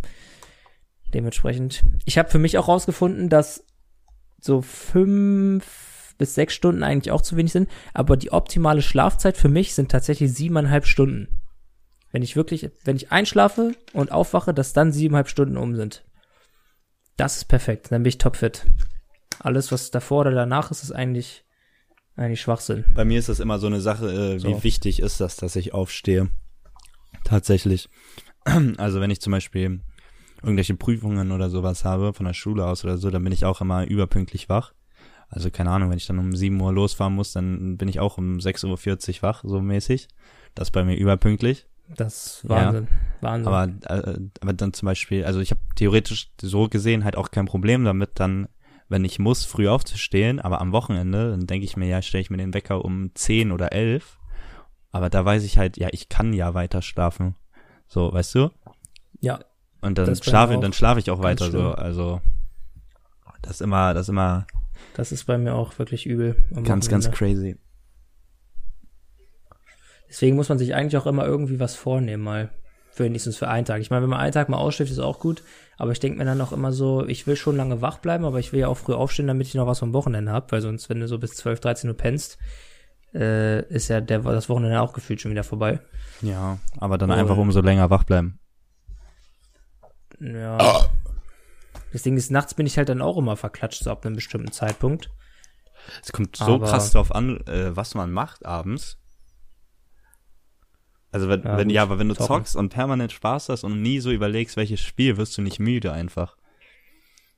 Dementsprechend. 1.13 1.83
Ich 2.05 2.17
habe 2.17 2.29
für 2.29 2.39
mich 2.39 2.57
auch 2.57 2.67
rausgefunden, 2.67 3.29
dass 3.29 3.65
so 4.39 4.61
fünf 4.61 5.89
bis 6.19 6.35
sechs 6.35 6.53
Stunden 6.53 6.83
eigentlich 6.83 7.11
auch 7.11 7.23
zu 7.23 7.35
wenig 7.35 7.51
sind, 7.51 7.67
aber 7.95 8.15
die 8.15 8.31
optimale 8.31 8.83
Schlafzeit 8.83 9.37
für 9.37 9.49
mich 9.49 9.73
sind 9.73 9.89
tatsächlich 9.89 10.31
siebeneinhalb 10.31 10.85
Stunden. 10.85 11.39
Wenn 12.11 12.21
ich 12.21 12.35
wirklich, 12.35 12.69
wenn 12.83 12.95
ich 12.95 13.11
einschlafe 13.11 13.71
und 13.93 14.11
aufwache, 14.11 14.53
dass 14.53 14.73
dann 14.73 14.91
siebeneinhalb 14.91 15.29
Stunden 15.29 15.57
um 15.57 15.75
sind. 15.75 16.03
Das 17.17 17.37
ist 17.37 17.45
perfekt, 17.45 17.91
dann 17.91 18.03
bin 18.03 18.09
ich 18.09 18.17
topfit. 18.19 18.65
Alles, 19.39 19.71
was 19.71 19.89
davor 19.89 20.21
oder 20.21 20.31
danach 20.31 20.69
ist, 20.69 20.83
ist 20.83 20.91
eigentlich, 20.91 21.43
eigentlich 22.15 22.41
Schwachsinn. 22.41 22.83
Bei 22.93 23.05
mir 23.05 23.17
ist 23.19 23.29
das 23.29 23.39
immer 23.39 23.57
so 23.57 23.67
eine 23.67 23.81
Sache, 23.81 24.07
äh, 24.11 24.35
wie 24.35 24.53
So. 24.53 24.63
wichtig 24.63 25.01
ist 25.01 25.19
das, 25.21 25.37
dass 25.37 25.55
ich 25.55 25.73
aufstehe. 25.73 26.29
Tatsächlich. 27.23 27.89
Also 28.77 28.99
wenn 29.01 29.11
ich 29.11 29.21
zum 29.21 29.31
Beispiel 29.31 29.81
irgendwelche 30.41 30.73
Prüfungen 30.73 31.31
oder 31.31 31.49
sowas 31.49 31.83
habe, 31.85 32.13
von 32.13 32.25
der 32.25 32.33
Schule 32.33 32.65
aus 32.65 32.83
oder 32.83 32.97
so, 32.97 33.09
dann 33.11 33.23
bin 33.23 33.33
ich 33.33 33.45
auch 33.45 33.61
immer 33.61 33.85
überpünktlich 33.85 34.49
wach. 34.49 34.73
Also 35.29 35.51
keine 35.51 35.69
Ahnung, 35.71 35.89
wenn 35.89 35.97
ich 35.97 36.07
dann 36.07 36.19
um 36.19 36.35
7 36.35 36.59
Uhr 36.59 36.73
losfahren 36.73 37.13
muss, 37.13 37.33
dann 37.33 37.77
bin 37.77 37.87
ich 37.87 37.99
auch 37.99 38.17
um 38.17 38.37
6.40 38.37 39.17
Uhr 39.17 39.21
wach, 39.23 39.43
so 39.45 39.61
mäßig. 39.61 40.07
Das 40.55 40.69
ist 40.69 40.71
bei 40.71 40.83
mir 40.83 40.95
überpünktlich. 40.95 41.67
Das 41.95 42.13
ist 42.15 42.43
Ja. 42.43 42.49
Wahnsinn. 42.49 42.87
Wahnsinn. 43.21 43.53
Aber, 43.53 43.71
äh, 43.85 44.19
aber 44.41 44.53
dann 44.53 44.73
zum 44.73 44.85
Beispiel, 44.87 45.25
also 45.25 45.39
ich 45.39 45.51
habe 45.51 45.61
theoretisch 45.75 46.31
so 46.41 46.67
gesehen 46.67 47.03
halt 47.03 47.15
auch 47.15 47.31
kein 47.31 47.45
Problem 47.45 47.83
damit, 47.83 48.11
dann, 48.15 48.47
wenn 48.87 49.05
ich 49.05 49.19
muss, 49.19 49.45
früh 49.45 49.67
aufzustehen, 49.67 50.39
aber 50.39 50.61
am 50.61 50.71
Wochenende, 50.71 51.31
dann 51.31 51.45
denke 51.45 51.65
ich 51.65 51.77
mir, 51.77 51.87
ja, 51.87 52.01
stelle 52.01 52.21
ich 52.21 52.29
mir 52.29 52.37
den 52.37 52.53
Wecker 52.53 52.83
um 52.83 53.11
10 53.13 53.51
oder 53.51 53.71
11. 53.71 54.17
Aber 54.91 55.09
da 55.11 55.23
weiß 55.23 55.43
ich 55.43 55.57
halt, 55.59 55.77
ja, 55.77 55.89
ich 55.91 56.09
kann 56.09 56.33
ja 56.33 56.55
weiter 56.55 56.81
schlafen. 56.81 57.35
So, 57.87 58.11
weißt 58.11 58.35
du? 58.35 58.49
ja, 59.21 59.39
Und 59.81 59.97
dann 59.97 60.15
schlafe, 60.15 60.57
dann 60.59 60.73
schlafe 60.73 60.99
ich 60.99 61.11
auch 61.11 61.21
weiter 61.21 61.51
so. 61.51 61.71
Also 61.71 62.21
das 63.41 63.53
ist 63.53 63.61
immer, 63.61 63.93
das 63.93 64.03
ist 64.03 64.09
immer 64.09 64.45
das 64.95 65.11
ist 65.11 65.25
bei 65.25 65.37
mir 65.37 65.55
auch 65.55 65.77
wirklich 65.79 66.05
übel. 66.05 66.35
ganz, 66.63 66.89
ganz 66.89 67.07
Wochenende. 67.07 67.11
crazy. 67.11 67.57
Deswegen 70.09 70.35
muss 70.35 70.49
man 70.49 70.57
sich 70.57 70.73
eigentlich 70.73 70.97
auch 70.97 71.05
immer 71.07 71.25
irgendwie 71.25 71.59
was 71.59 71.75
vornehmen, 71.75 72.23
mal. 72.23 72.49
Für 72.91 73.03
wenigstens 73.05 73.37
für 73.37 73.47
einen 73.47 73.65
Tag. 73.65 73.79
Ich 73.81 73.91
meine, 73.91 74.01
wenn 74.01 74.09
man 74.09 74.19
einen 74.19 74.33
Tag 74.33 74.49
mal 74.49 74.57
ausschläft, 74.57 74.91
ist 74.91 74.99
auch 74.99 75.19
gut. 75.19 75.43
Aber 75.77 75.91
ich 75.91 75.99
denke 75.99 76.17
mir 76.17 76.25
dann 76.25 76.41
auch 76.41 76.51
immer 76.51 76.71
so, 76.73 77.05
ich 77.05 77.27
will 77.27 77.35
schon 77.37 77.55
lange 77.55 77.81
wach 77.81 77.99
bleiben, 77.99 78.25
aber 78.25 78.39
ich 78.39 78.51
will 78.51 78.59
ja 78.59 78.67
auch 78.67 78.77
früh 78.77 78.93
aufstehen, 78.93 79.27
damit 79.27 79.47
ich 79.47 79.53
noch 79.55 79.67
was 79.67 79.79
vom 79.79 79.93
Wochenende 79.93 80.31
hab, 80.31 80.51
weil 80.51 80.59
sonst, 80.61 80.89
wenn 80.89 80.99
du 80.99 81.07
so 81.07 81.19
bis 81.19 81.35
12, 81.35 81.59
13 81.61 81.89
Uhr 81.91 81.95
pennst, 81.95 82.37
äh, 83.13 83.61
ist 83.73 83.87
ja 83.87 84.01
der, 84.01 84.19
das 84.19 84.49
Wochenende 84.49 84.81
auch 84.81 84.91
gefühlt 84.93 85.21
schon 85.21 85.31
wieder 85.31 85.43
vorbei. 85.45 85.79
Ja, 86.21 86.57
aber 86.77 86.97
dann 86.97 87.11
Und- 87.11 87.17
einfach 87.17 87.37
umso 87.37 87.61
länger 87.61 87.89
wach 87.89 88.03
bleiben. 88.03 88.39
Ja. 90.19 90.57
Das 91.91 92.03
Ding 92.03 92.15
ist, 92.17 92.29
nachts 92.31 92.53
bin 92.53 92.65
ich 92.67 92.77
halt 92.77 92.89
dann 92.89 93.01
auch 93.01 93.17
immer 93.17 93.35
verklatscht, 93.35 93.83
so 93.83 93.91
ab 93.91 94.05
einem 94.05 94.15
bestimmten 94.15 94.51
Zeitpunkt. 94.51 95.09
Es 96.03 96.11
kommt 96.11 96.35
so 96.35 96.55
Aber- 96.55 96.67
krass 96.67 96.91
drauf 96.91 97.13
an, 97.13 97.39
äh, 97.47 97.75
was 97.75 97.95
man 97.95 98.11
macht 98.11 98.45
abends. 98.45 98.97
Also 101.11 101.27
wenn, 101.29 101.41
Ja, 101.41 101.57
wenn 101.57 101.69
ja, 101.71 101.81
aber 101.81 101.97
wenn 101.97 102.09
du 102.09 102.13
zocken. 102.15 102.27
zockst 102.35 102.55
und 102.55 102.69
permanent 102.69 103.11
Spaß 103.11 103.49
hast 103.49 103.63
und 103.63 103.81
nie 103.81 103.99
so 103.99 104.11
überlegst, 104.11 104.57
welches 104.57 104.79
Spiel, 104.81 105.17
wirst 105.17 105.35
du 105.37 105.41
nicht 105.41 105.59
müde 105.59 105.91
einfach. 105.91 106.35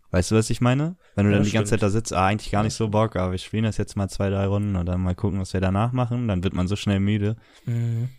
Weißt 0.09 0.29
du, 0.31 0.35
was 0.35 0.49
ich 0.49 0.59
meine? 0.59 0.97
Wenn 1.15 1.25
du 1.27 1.31
Ja, 1.31 1.37
dann 1.37 1.45
die 1.45 1.51
ganze 1.51 1.67
stimmt. 1.69 1.79
Zeit 1.79 1.83
da 1.83 1.89
sitzt, 1.89 2.11
ah, 2.13 2.25
eigentlich 2.25 2.51
gar 2.51 2.63
nicht 2.63 2.73
so 2.73 2.89
Bock, 2.89 3.15
aber 3.15 3.31
wir 3.31 3.37
spielen 3.37 3.63
das 3.63 3.77
jetzt 3.77 3.95
mal 3.95 4.09
zwei, 4.09 4.29
drei 4.29 4.45
Runden 4.45 4.75
und 4.75 4.85
dann 4.87 4.99
mal 4.99 5.15
gucken, 5.15 5.39
was 5.39 5.53
wir 5.53 5.61
danach 5.61 5.93
machen, 5.93 6.27
dann 6.27 6.43
wird 6.43 6.53
man 6.53 6.67
so 6.67 6.75
schnell 6.75 6.99
müde. 6.99 7.37
Mhm. 7.65 8.09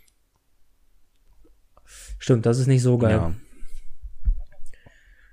Stimmt, 2.19 2.47
das 2.47 2.59
ist 2.59 2.67
nicht 2.69 2.83
so 2.83 2.97
geil. 2.97 3.17
Ja. 3.17 3.35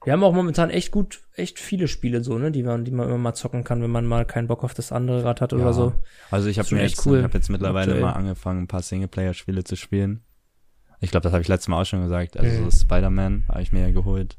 Wir 0.05 0.13
haben 0.13 0.23
auch 0.23 0.33
momentan 0.33 0.69
echt 0.69 0.91
gut, 0.91 1.21
echt 1.33 1.59
viele 1.59 1.87
Spiele 1.89 2.23
so, 2.23 2.37
ne, 2.37 2.51
die 2.51 2.63
man, 2.63 2.85
die 2.85 2.91
man 2.91 3.07
immer 3.07 3.17
mal 3.17 3.33
zocken 3.33 3.63
kann, 3.65 3.81
wenn 3.81 3.91
man 3.91 4.05
mal 4.05 4.25
keinen 4.25 4.47
Bock 4.47 4.63
auf 4.63 4.73
das 4.73 4.91
andere 4.93 5.23
Rad 5.25 5.41
hat 5.41 5.51
Ja. 5.51 5.57
oder 5.57 5.73
so. 5.73 5.93
Also 6.31 6.47
ich 6.47 6.57
habe 6.57 6.73
mir 6.73 6.81
echt 6.83 6.95
jetzt, 6.97 7.05
cool. 7.05 7.17
ich 7.19 7.23
hab 7.23 7.33
jetzt 7.33 7.49
mittlerweile 7.49 7.91
Aktuell. 7.91 8.01
mal 8.01 8.13
angefangen, 8.13 8.63
ein 8.63 8.67
paar 8.67 8.81
Singleplayer-Spiele 8.81 9.63
zu 9.65 9.75
spielen. 9.75 10.23
Ich 11.01 11.11
glaube, 11.11 11.23
das 11.23 11.33
habe 11.33 11.41
ich 11.41 11.47
letztes 11.49 11.67
Mal 11.67 11.81
auch 11.81 11.85
schon 11.85 12.01
gesagt. 12.01 12.37
Also 12.37 12.61
Mhm. 12.61 12.69
so 12.71 12.77
Spider-Man 12.85 13.45
habe 13.49 13.61
ich 13.61 13.71
mir 13.73 13.81
ja 13.81 13.91
geholt. 13.91 14.37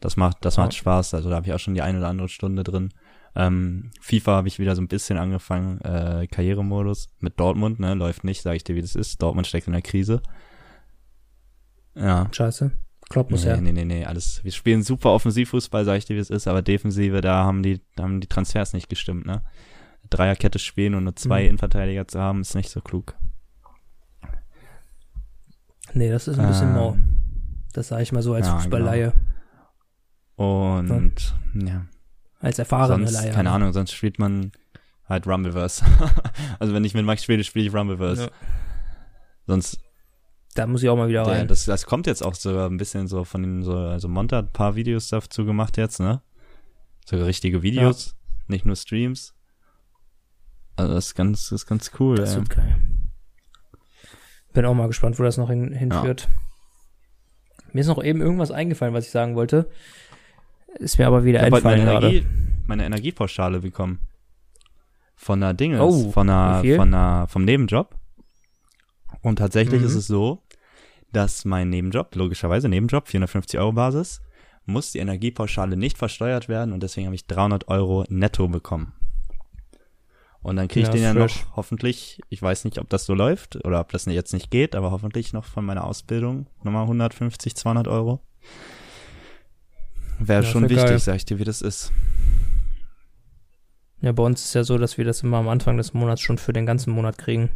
Das 0.00 0.16
macht, 0.16 0.44
das 0.44 0.56
Ja. 0.56 0.62
macht 0.64 0.74
Spaß. 0.74 1.14
Also 1.14 1.30
da 1.30 1.36
habe 1.36 1.46
ich 1.46 1.52
auch 1.52 1.58
schon 1.58 1.74
die 1.74 1.82
eine 1.82 1.98
oder 1.98 2.08
andere 2.08 2.28
Stunde 2.28 2.62
drin. 2.62 2.90
Ähm, 3.34 3.90
FIFA 4.00 4.36
habe 4.36 4.48
ich 4.48 4.58
wieder 4.60 4.74
so 4.76 4.82
ein 4.82 4.88
bisschen 4.88 5.18
angefangen, 5.18 5.80
äh, 5.82 6.26
Karrieremodus 6.28 7.08
mit 7.18 7.38
Dortmund, 7.38 7.78
ne, 7.80 7.94
läuft 7.94 8.24
nicht, 8.24 8.42
sage 8.42 8.56
ich 8.56 8.64
dir, 8.64 8.74
wie 8.76 8.80
das 8.82 8.94
ist. 8.94 9.20
Dortmund 9.20 9.46
steckt 9.46 9.66
in 9.66 9.72
der 9.74 9.82
Krise. 9.82 10.22
Ja. 11.94 12.28
Scheiße. 12.32 12.70
Klopp 13.08 13.30
muss 13.30 13.44
Nee, 13.44 13.50
her. 13.52 13.60
nee, 13.60 13.72
nee, 13.72 13.84
nee, 13.84 14.04
alles. 14.04 14.42
Wir 14.44 14.52
spielen 14.52 14.82
super 14.82 15.12
Offensivfußball, 15.12 15.84
sag 15.84 15.96
ich 15.98 16.04
dir, 16.04 16.16
wie 16.16 16.20
es 16.20 16.30
ist, 16.30 16.46
aber 16.46 16.60
Defensive, 16.62 17.20
da 17.22 17.44
haben 17.44 17.62
die, 17.62 17.80
da 17.96 18.02
haben 18.04 18.20
die 18.20 18.26
Transfers 18.26 18.72
nicht 18.74 18.88
gestimmt, 18.90 19.24
ne? 19.26 19.42
Dreierkette 20.10 20.58
spielen 20.58 20.94
und 20.94 21.04
nur 21.04 21.16
zwei 21.16 21.42
Mhm. 21.42 21.48
Innenverteidiger 21.48 22.06
zu 22.08 22.18
haben, 22.20 22.40
ist 22.42 22.54
nicht 22.54 22.70
so 22.70 22.80
klug. 22.80 23.14
Nee, 25.94 26.10
das 26.10 26.28
ist 26.28 26.38
ein 26.38 26.46
bisschen 26.48 26.68
Ähm, 26.68 26.74
mau. 26.74 26.96
Das 27.72 27.88
sage 27.88 28.02
ich 28.02 28.12
mal 28.12 28.22
so 28.22 28.34
als 28.34 28.46
ja, 28.46 28.52
genau. 28.52 28.62
Fußballleihe. 28.62 29.12
Und 30.36 31.34
ja, 31.54 31.86
Als 32.40 32.58
erfahrene 32.58 33.06
sonst, 33.08 33.22
Leihe. 33.22 33.32
keine 33.32 33.50
Ahnung, 33.50 33.72
sonst 33.72 33.92
spielt 33.92 34.18
man 34.18 34.52
halt 35.08 35.26
Rumbleverse. 35.26 35.84
also 36.58 36.74
wenn 36.74 36.84
ich 36.84 36.94
mit 36.94 37.04
Max 37.04 37.24
spiele, 37.24 37.42
spiele 37.42 37.66
ich 37.66 37.74
Rumbleverse. 37.74 38.24
Ja. 38.24 38.30
Sonst, 39.46 39.80
Da 40.58 40.66
muss 40.66 40.82
ich 40.82 40.88
auch 40.88 40.96
mal 40.96 41.08
wieder 41.08 41.22
der, 41.24 41.32
rein. 41.34 41.48
das, 41.48 41.64
das 41.66 41.86
kommt 41.86 42.06
jetzt 42.08 42.22
auch 42.22 42.34
sogar 42.34 42.68
ein 42.68 42.76
bisschen 42.78 43.06
so 43.06 43.24
von 43.24 43.42
den, 43.42 43.62
so, 43.62 43.76
also 43.76 44.08
Monta 44.08 44.38
hat 44.38 44.46
ein 44.46 44.52
paar 44.52 44.74
Videos 44.74 45.08
dazu 45.08 45.44
gemacht 45.44 45.76
jetzt, 45.76 46.00
ne? 46.00 46.20
Sogar 47.06 47.26
richtige 47.26 47.62
Videos, 47.62 48.16
nicht 48.48 48.64
nur 48.66 48.74
Streams. 48.76 49.34
Also 50.76 50.94
das 50.94 51.06
ist 51.06 51.14
ganz, 51.14 51.44
das 51.50 51.62
ist 51.62 51.66
ganz 51.66 51.90
cool, 52.00 52.16
das 52.16 52.34
wird 52.36 52.50
geil. 52.50 52.76
Bin 54.52 54.64
auch 54.64 54.74
mal 54.74 54.88
gespannt, 54.88 55.18
wo 55.18 55.22
das 55.22 55.36
noch 55.36 55.48
hin, 55.50 55.72
hinführt. 55.72 56.28
Mir 57.72 57.80
ist 57.80 57.86
noch 57.86 58.02
eben 58.02 58.20
irgendwas 58.20 58.50
eingefallen, 58.50 58.94
was 58.94 59.04
ich 59.06 59.10
sagen 59.12 59.36
wollte. 59.36 59.70
Ist 60.78 60.98
mir 60.98 61.06
aber 61.06 61.24
wieder 61.24 61.38
heute 61.40 61.46
eingefallen 61.54 61.84
meine. 61.84 61.98
Energie, 62.06 62.26
meine 62.66 62.84
Energiepauschale 62.84 63.60
bekommen. 63.60 64.00
Von 65.16 65.42
einer 65.42 65.54
Dinges, 65.54 65.80
Oh, 65.80 66.10
von 66.10 66.28
viel? 66.62 66.76
von 66.76 66.94
einer, 66.94 67.28
vom 67.28 67.44
Nebenjob. 67.44 67.94
Und 69.22 69.36
tatsächlich 69.36 69.80
Mhm. 69.80 69.86
ist 69.86 69.94
es 69.94 70.06
so, 70.06 70.42
dass 71.12 71.44
mein 71.44 71.70
Nebenjob, 71.70 72.14
logischerweise 72.14 72.68
Nebenjob, 72.68 73.08
450 73.08 73.58
Euro 73.58 73.72
Basis, 73.72 74.20
muss 74.66 74.92
die 74.92 74.98
Energiepauschale 74.98 75.76
nicht 75.76 75.96
versteuert 75.96 76.48
werden 76.48 76.72
und 76.74 76.82
deswegen 76.82 77.06
habe 77.06 77.14
ich 77.16 77.26
300 77.26 77.68
Euro 77.68 78.04
netto 78.08 78.48
bekommen. 78.48 78.92
Und 80.40 80.56
dann 80.56 80.68
kriege 80.68 80.80
ich 80.82 80.86
Ja, 80.86 80.92
den 80.92 81.02
ja 81.02 81.12
fresh. 81.12 81.44
noch 81.46 81.56
hoffentlich, 81.56 82.20
ich 82.28 82.40
weiß 82.40 82.64
nicht, 82.64 82.78
ob 82.78 82.88
das 82.88 83.06
so 83.06 83.14
läuft 83.14 83.56
oder 83.64 83.80
ob 83.80 83.90
das 83.92 84.04
jetzt 84.06 84.32
nicht 84.32 84.50
geht, 84.50 84.76
aber 84.76 84.90
hoffentlich 84.90 85.32
noch 85.32 85.44
von 85.44 85.64
meiner 85.64 85.84
Ausbildung 85.84 86.46
nochmal 86.62 86.82
150, 86.82 87.56
200 87.56 87.88
Euro. 87.88 88.20
Wäre 90.20 90.42
Ja, 90.44 90.50
schon 90.50 90.62
wär 90.64 90.70
wichtig, 90.70 90.86
geil. 90.86 90.98
sag 90.98 91.16
ich 91.16 91.24
dir, 91.24 91.38
wie 91.38 91.44
das 91.44 91.60
ist. 91.62 91.92
Ja, 94.00 94.12
bei 94.12 94.22
uns 94.22 94.44
ist 94.44 94.54
ja 94.54 94.62
so, 94.64 94.78
dass 94.78 94.96
wir 94.96 95.04
das 95.04 95.22
immer 95.22 95.38
am 95.38 95.48
Anfang 95.48 95.76
des 95.76 95.92
Monats 95.92 96.20
schon 96.20 96.38
für 96.38 96.52
den 96.52 96.66
ganzen 96.66 96.92
Monat 96.92 97.18
kriegen. 97.18 97.50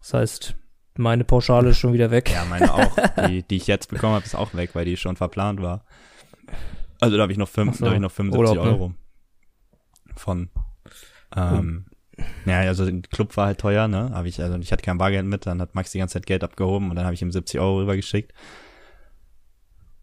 Das 0.00 0.14
heißt, 0.14 0.54
meine 0.96 1.24
Pauschale 1.24 1.70
ist 1.70 1.78
schon 1.78 1.92
wieder 1.92 2.10
weg. 2.10 2.30
Ja, 2.32 2.44
meine 2.44 2.72
auch. 2.72 2.96
die, 3.28 3.42
die 3.42 3.56
ich 3.56 3.66
jetzt 3.66 3.88
bekommen 3.88 4.14
habe, 4.14 4.24
ist 4.24 4.34
auch 4.34 4.54
weg, 4.54 4.70
weil 4.74 4.84
die 4.84 4.96
schon 4.96 5.16
verplant 5.16 5.62
war. 5.62 5.84
Also 7.00 7.16
da 7.16 7.22
habe 7.22 7.32
ich 7.32 7.38
noch 7.38 7.48
fünf, 7.48 7.78
so, 7.78 7.84
da 7.84 7.90
hab 7.90 7.96
ich 7.96 8.02
noch 8.02 8.12
75 8.12 8.38
Urlaub, 8.38 8.64
ne? 8.64 8.72
Euro 8.72 8.94
von. 10.16 10.50
Ähm, 11.34 11.86
ja, 12.44 12.60
also 12.60 12.84
der 12.88 13.00
Club 13.10 13.36
war 13.36 13.46
halt 13.46 13.58
teuer, 13.58 13.88
ne? 13.88 14.10
Hab 14.12 14.26
ich, 14.26 14.40
also 14.42 14.58
ich 14.58 14.70
hatte 14.70 14.84
kein 14.84 14.98
Bargeld 14.98 15.26
mit, 15.26 15.46
dann 15.46 15.60
hat 15.60 15.74
Max 15.74 15.90
die 15.92 15.98
ganze 15.98 16.14
Zeit 16.14 16.26
Geld 16.26 16.44
abgehoben 16.44 16.90
und 16.90 16.96
dann 16.96 17.04
habe 17.04 17.14
ich 17.14 17.22
ihm 17.22 17.32
70 17.32 17.58
Euro 17.58 17.78
rübergeschickt. 17.78 18.32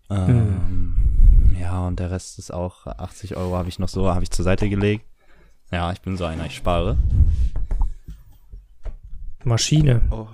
Ähm, 0.10 1.56
Ja, 1.60 1.86
und 1.86 2.00
der 2.00 2.10
Rest 2.12 2.40
ist 2.40 2.52
auch 2.52 2.88
80 2.88 3.38
Euro 3.38 3.56
habe 3.56 3.70
ich 3.70 3.80
noch 3.80 3.90
so, 3.90 4.10
habe 4.14 4.24
ich 4.24 4.32
zur 4.32 4.44
Seite 4.44 4.70
gelegt. 4.70 5.06
Ja, 5.72 5.92
ich 5.92 6.02
bin 6.02 6.18
so 6.18 6.26
einer, 6.26 6.48
ich 6.48 6.56
spare. 6.56 6.98
Maschine. 9.44 10.02
Oh. 10.10 10.28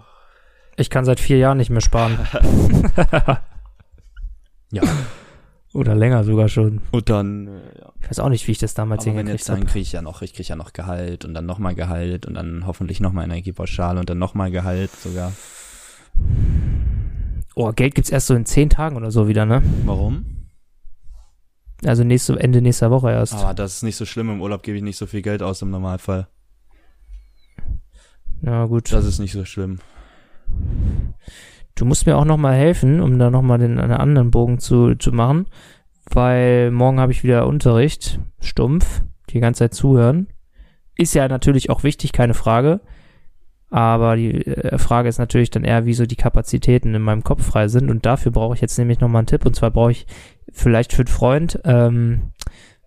Ich 0.78 0.90
kann 0.90 1.06
seit 1.06 1.20
vier 1.20 1.38
Jahren 1.38 1.58
nicht 1.58 1.70
mehr 1.70 1.82
sparen. 1.82 2.18
Ja. 4.72 4.82
Oder 5.74 5.96
länger 5.96 6.24
sogar 6.24 6.50
schon. 6.50 6.82
Und 6.92 7.10
dann, 7.10 7.48
äh, 7.48 7.80
ja. 7.80 7.94
Ich 8.02 8.10
weiß 8.10 8.20
auch 8.20 8.30
nicht, 8.30 8.48
wie 8.48 8.52
ich 8.52 8.58
das 8.58 8.74
damals 8.74 9.04
Aber 9.04 9.12
hingekriegt 9.12 9.40
jetzt 9.40 9.50
dann 9.50 9.58
habe. 9.60 9.66
kriege 9.68 9.82
ich 9.82 9.92
ja 9.92 10.02
noch, 10.02 10.22
ich 10.22 10.34
kriege 10.34 10.50
ja 10.50 10.56
noch 10.56 10.74
Gehalt 10.74 11.24
und 11.26 11.34
dann 11.34 11.46
nochmal 11.46 11.76
Gehalt 11.76 12.26
und 12.26 12.34
dann 12.34 12.66
hoffentlich 12.66 13.00
nochmal 13.00 13.26
Energiepauschale 13.26 14.00
und 14.00 14.10
dann 14.10 14.18
nochmal 14.18 14.52
Gehalt 14.52 14.92
sogar. 14.92 15.32
Oh, 17.56 17.72
Geld 17.72 17.96
gibt's 17.96 18.10
erst 18.10 18.28
so 18.28 18.36
in 18.36 18.46
zehn 18.46 18.70
Tagen 18.70 18.96
oder 18.98 19.12
so 19.12 19.28
wieder, 19.28 19.46
ne? 19.46 19.62
Warum? 19.86 20.48
Also 21.86 22.04
nächste, 22.04 22.40
Ende 22.40 22.62
nächster 22.62 22.90
Woche 22.92 23.12
erst. 23.12 23.34
Aber 23.34 23.54
das 23.54 23.76
ist 23.76 23.84
nicht 23.84 23.96
so 23.98 24.06
schlimm, 24.06 24.30
im 24.30 24.42
Urlaub 24.42 24.64
gebe 24.64 24.78
ich 24.78 24.84
nicht 24.84 24.98
so 24.98 25.06
viel 25.08 25.22
Geld 25.22 25.42
aus 25.42 25.62
im 25.62 25.72
Normalfall. 25.72 26.28
Ja, 28.42 28.66
gut. 28.66 28.92
Das 28.92 29.06
ist 29.06 29.20
nicht 29.20 29.34
so 29.34 29.46
schlimm. 29.46 29.80
Du 31.76 31.86
musst 31.86 32.06
mir 32.06 32.18
auch 32.18 32.26
noch 32.26 32.38
mal 32.38 32.56
helfen, 32.56 33.02
um 33.02 33.20
da 33.20 33.30
noch 33.30 33.42
mal 33.42 33.58
den 33.58 33.80
einen 33.80 33.92
anderen 33.92 34.32
Bogen 34.32 34.60
zu, 34.60 34.96
zu 34.96 35.12
machen, 35.12 35.48
weil 36.10 36.72
morgen 36.72 37.00
habe 37.00 37.12
ich 37.12 37.24
wieder 37.24 37.48
Unterricht, 37.48 38.20
stumpf, 38.40 39.02
die 39.30 39.40
ganze 39.42 39.60
Zeit 39.60 39.74
zuhören. 39.74 40.28
Ist 40.98 41.14
ja 41.14 41.28
natürlich 41.28 41.70
auch 41.70 41.84
wichtig, 41.84 42.14
keine 42.14 42.34
Frage. 42.34 42.80
Aber 43.70 44.16
die 44.16 44.46
äh, 44.46 44.78
Frage 44.78 45.10
ist 45.10 45.18
natürlich 45.18 45.50
dann 45.50 45.66
eher, 45.66 45.86
wieso 45.86 46.06
die 46.06 46.16
Kapazitäten 46.16 46.94
in 46.94 47.02
meinem 47.02 47.24
Kopf 47.24 47.44
frei 47.44 47.68
sind. 47.68 47.90
Und 47.90 48.06
dafür 48.06 48.32
brauche 48.32 48.54
ich 48.56 48.62
jetzt 48.62 48.78
nämlich 48.78 49.02
noch 49.02 49.10
mal 49.10 49.20
einen 49.20 49.28
Tipp. 49.28 49.46
Und 49.46 49.56
zwar 49.56 49.72
brauche 49.72 49.92
ich 49.92 50.08
vielleicht 50.54 50.94
für 50.94 51.02
einen 51.02 51.08
Freund 51.08 51.60
ähm, 51.66 52.32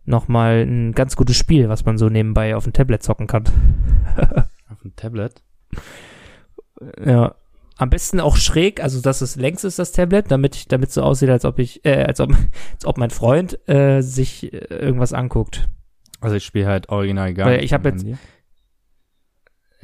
noch 0.07 0.29
mal 0.29 0.65
ein 0.67 0.93
ganz 0.93 1.17
gutes 1.17 1.37
Spiel, 1.37 1.69
was 1.69 1.85
man 1.85 1.99
so 1.99 2.09
nebenbei 2.09 2.57
auf 2.57 2.65
dem 2.65 2.73
Tablet 2.73 3.03
zocken 3.03 3.27
kann. 3.27 3.45
Auf 4.71 4.81
dem 4.83 4.97
Tablet? 4.97 5.43
Ja. 7.05 7.35
Am 7.81 7.91
besten 7.91 8.19
auch 8.21 8.37
schräg, 8.37 8.83
also 8.83 9.01
dass 9.01 9.21
es 9.21 9.37
längs 9.37 9.63
ist, 9.63 9.79
das 9.79 9.93
Tablet, 9.93 10.31
damit 10.33 10.57
ich, 10.57 10.67
damit 10.67 10.91
so 10.91 11.03
aussieht, 11.03 11.31
als 11.31 11.45
ob 11.45 11.61
ich, 11.61 11.85
äh, 11.85 12.03
als 12.05 12.19
ob, 12.21 12.31
als 12.75 12.85
ob 12.85 12.99
mein 12.99 13.11
Freund 13.11 13.57
äh, 13.69 14.03
sich 14.03 14.53
äh, 14.53 14.57
irgendwas 14.59 15.13
anguckt. 15.13 15.69
Also 16.21 16.35
ich 16.35 16.45
spiele 16.45 16.67
halt 16.67 16.89
original 16.89 17.33
gar 17.35 17.47
Weil 17.47 17.57
nicht 17.59 17.67
ich 17.67 17.73
hab 17.73 17.87
am 17.87 17.93
jetzt- 17.93 18.05
Handy. 18.05 18.19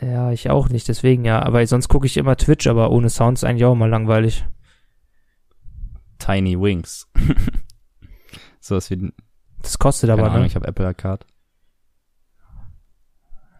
Ja, 0.02 0.32
ich 0.32 0.50
auch 0.50 0.68
nicht, 0.70 0.88
deswegen 0.88 1.24
ja. 1.24 1.40
Aber 1.40 1.64
sonst 1.68 1.86
gucke 1.88 2.06
ich 2.06 2.16
immer 2.16 2.36
Twitch, 2.36 2.66
aber 2.66 2.90
ohne 2.90 3.08
Sound 3.10 3.38
ist 3.38 3.44
eigentlich 3.44 3.64
auch 3.64 3.76
mal 3.76 3.88
langweilig. 3.88 4.44
Tiny 6.18 6.60
Wings. 6.60 7.08
so 8.60 8.74
was 8.74 8.90
wie, 8.90 9.12
Das 9.62 9.78
kostet 9.78 10.10
aber, 10.10 10.24
Ahnung, 10.24 10.40
ne? 10.40 10.46
ich 10.46 10.56
habe 10.56 10.66
Apple 10.66 10.84
Arcade. 10.84 11.24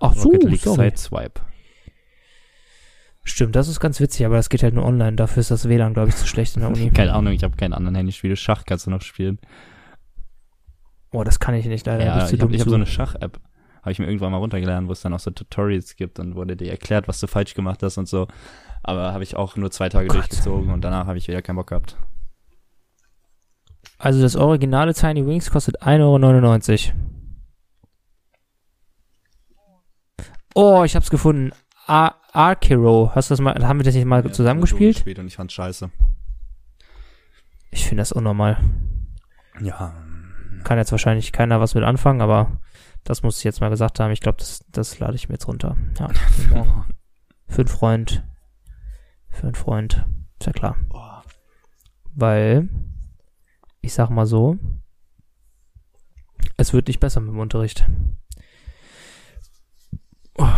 Ach 0.01 0.13
so, 0.15 0.29
Rocket 0.29 0.51
League 0.51 0.61
sorry. 0.61 0.91
Sideswipe. 0.91 1.41
Stimmt, 3.25 3.57
das 3.57 3.69
ist 3.69 3.81
ganz 3.81 4.01
witzig, 4.01 4.27
aber 4.27 4.37
das 4.37 4.51
geht 4.51 4.63
halt 4.63 4.75
nur 4.75 4.85
online. 4.85 5.17
Dafür 5.17 5.41
ist 5.41 5.51
das 5.51 5.67
WLAN, 5.67 5.95
glaube 5.95 6.11
ich, 6.11 6.17
zu 6.17 6.27
schlecht 6.27 6.57
in 6.57 6.61
der 6.61 6.71
Uni. 6.71 6.91
Keine 6.95 7.15
Ahnung, 7.15 7.33
ich 7.33 7.43
habe 7.43 7.57
keinen 7.57 7.73
anderen 7.73 7.95
Handyspiele. 7.95 8.37
Schach 8.37 8.65
kannst 8.67 8.87
du 8.87 8.91
noch 8.91 9.01
spielen. 9.01 9.39
Oh, 11.11 11.25
das 11.25 11.41
kann 11.41 11.55
ich 11.55 11.65
nicht, 11.65 11.87
leider. 11.87 12.05
Ja, 12.05 12.29
ich 12.29 12.41
habe 12.41 12.59
hab 12.59 12.69
so 12.69 12.75
eine 12.75 12.87
Schach-App. 12.87 13.41
Habe 13.81 13.93
ich 13.93 13.99
mir 13.99 14.07
irgendwann 14.07 14.33
mal 14.33 14.39
runtergeladen, 14.39 14.89
wo 14.89 14.93
es 14.93 15.01
dann 15.01 15.15
auch 15.15 15.21
so 15.21 15.31
Tutorials 15.31 15.97
gibt 15.97 16.19
und 16.19 16.35
wurde 16.35 16.57
dir 16.57 16.71
erklärt, 16.71 17.09
was 17.09 17.21
du 17.21 17.27
falsch 17.27 17.55
gemacht 17.55 17.83
hast 17.83 17.99
und 17.99 18.09
so. 18.09 18.27
Aber 18.83 19.13
habe 19.13 19.23
ich 19.23 19.37
auch 19.37 19.57
nur 19.57 19.71
zwei 19.71 19.89
Tage 19.89 20.09
Gott. 20.09 20.17
durchgezogen 20.17 20.71
und 20.71 20.83
danach 20.83 21.07
habe 21.07 21.17
ich 21.17 21.29
wieder 21.29 21.41
keinen 21.41 21.57
Bock 21.57 21.69
gehabt. 21.69 21.97
Also 23.99 24.21
das 24.21 24.37
originale 24.37 24.93
Tiny 24.93 25.27
Wings 25.27 25.51
kostet 25.51 25.83
1,99 25.83 26.89
Euro. 26.89 26.99
Oh, 30.55 30.85
ich 30.85 30.95
hab's 30.95 31.11
gefunden. 31.11 31.53
Ar 31.87 32.17
Arkero. 32.33 33.13
Hast 33.15 33.31
du 33.31 33.33
das 33.35 33.41
mal, 33.41 33.55
haben 33.67 33.79
wir 33.79 33.85
das 33.85 33.95
nicht 33.95 34.05
mal 34.07 34.25
Ja, 34.25 34.33
zusammengespielt? 34.33 34.97
gespielt 34.97 35.19
und 35.19 35.27
ich 35.27 35.37
fand's 35.37 35.55
scheiße. 35.55 35.91
Ich 37.71 37.87
finde 37.87 38.01
das 38.03 38.13
unnormal. 38.13 38.59
Ja. 39.61 39.95
Kann 40.65 40.79
jetzt 40.79 40.93
wahrscheinlich 40.93 41.33
keiner 41.33 41.61
was 41.61 41.75
mit 41.75 41.85
anfangen, 41.85 42.21
aber 42.21 42.61
das 43.05 43.23
muss 43.23 43.39
ich 43.39 43.45
jetzt 43.45 43.61
mal 43.61 43.69
gesagt 43.71 44.01
haben. 44.01 44.11
Ich 44.13 44.21
glaube, 44.21 44.39
das, 44.39 44.65
das 44.71 44.99
lade 44.99 45.15
ich 45.15 45.29
mir 45.29 45.35
jetzt 45.35 45.47
runter. 45.47 45.77
Ja. 45.99 46.09
Für 47.49 47.61
einen 47.61 47.69
Freund. 47.69 48.25
Für 49.29 49.45
einen 49.45 49.55
Freund. 49.55 50.07
Ist 50.41 50.47
ja 50.47 50.53
klar. 50.53 50.77
Boah. 50.89 51.23
Weil, 52.15 52.69
ich 53.81 53.93
sag 53.93 54.09
mal 54.09 54.27
so, 54.27 54.59
es 56.57 56.73
wird 56.73 56.89
nicht 56.89 57.01
besser 57.01 57.21
mit 57.21 57.31
dem 57.31 57.39
Unterricht. 57.39 57.85
Oh. 60.39 60.49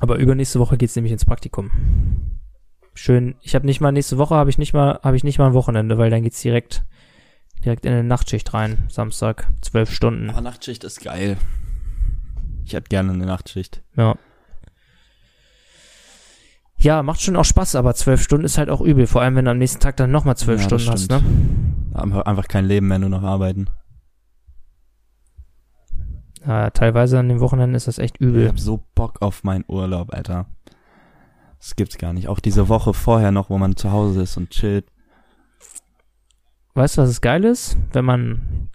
Aber 0.00 0.16
übernächste 0.16 0.60
Woche 0.60 0.76
geht's 0.78 0.96
nämlich 0.96 1.12
ins 1.12 1.24
Praktikum. 1.24 1.70
Schön. 2.94 3.36
Ich 3.42 3.54
habe 3.54 3.66
nicht 3.66 3.80
mal 3.80 3.92
nächste 3.92 4.18
Woche 4.18 4.34
habe 4.34 4.50
ich 4.50 4.58
nicht 4.58 4.72
mal 4.72 4.98
habe 5.02 5.16
ich 5.16 5.24
nicht 5.24 5.38
mal 5.38 5.46
ein 5.46 5.54
Wochenende, 5.54 5.98
weil 5.98 6.10
dann 6.10 6.22
geht's 6.22 6.42
direkt 6.42 6.84
direkt 7.64 7.84
in 7.84 7.92
eine 7.92 8.04
Nachtschicht 8.04 8.54
rein. 8.54 8.86
Samstag 8.88 9.48
zwölf 9.62 9.90
Stunden. 9.92 10.30
Aber 10.30 10.40
Nachtschicht 10.40 10.84
ist 10.84 11.02
geil. 11.02 11.36
Ich 12.64 12.72
hätte 12.72 12.88
gerne 12.88 13.12
eine 13.12 13.26
Nachtschicht. 13.26 13.82
Ja. 13.96 14.16
Ja, 16.80 17.02
macht 17.02 17.20
schon 17.20 17.34
auch 17.36 17.44
Spaß, 17.44 17.74
aber 17.74 17.94
zwölf 17.94 18.22
Stunden 18.22 18.44
ist 18.44 18.56
halt 18.58 18.70
auch 18.70 18.80
übel. 18.80 19.08
Vor 19.08 19.20
allem, 19.22 19.34
wenn 19.34 19.46
du 19.46 19.50
am 19.50 19.58
nächsten 19.58 19.80
Tag 19.80 19.96
dann 19.96 20.12
nochmal 20.12 20.36
zwölf 20.36 20.60
Ja, 20.60 20.66
Stunden 20.78 20.90
hast, 20.90 21.10
ne? 21.10 21.22
einfach 22.24 22.46
kein 22.46 22.66
Leben 22.66 22.86
mehr, 22.86 23.00
nur 23.00 23.08
noch 23.08 23.24
arbeiten. 23.24 23.66
Ja, 26.48 26.70
teilweise 26.70 27.18
an 27.18 27.28
den 27.28 27.40
Wochenenden 27.40 27.74
ist 27.76 27.86
das 27.88 27.98
echt 27.98 28.16
Ich 28.16 28.26
übel. 28.26 28.48
hab 28.48 28.58
so 28.58 28.82
Bock 28.94 29.20
auf 29.20 29.44
meinen 29.44 29.64
Urlaub, 29.68 30.14
Alter. 30.14 30.46
Das 31.58 31.76
gibt's 31.76 31.98
gar 31.98 32.12
nicht. 32.14 32.26
Auch 32.28 32.40
diese 32.40 32.68
Woche 32.70 32.94
vorher 32.94 33.32
noch, 33.32 33.50
wo 33.50 33.58
man 33.58 33.76
zu 33.76 33.92
Hause 33.92 34.22
ist 34.22 34.36
und 34.38 34.50
chillt. 34.50 34.86
Weißt 36.74 36.96
du, 36.96 37.02
was 37.02 37.10
das 37.10 37.20
geil 37.20 37.44
ist? 37.44 37.76
Wenn 37.92 38.04
man, 38.04 38.70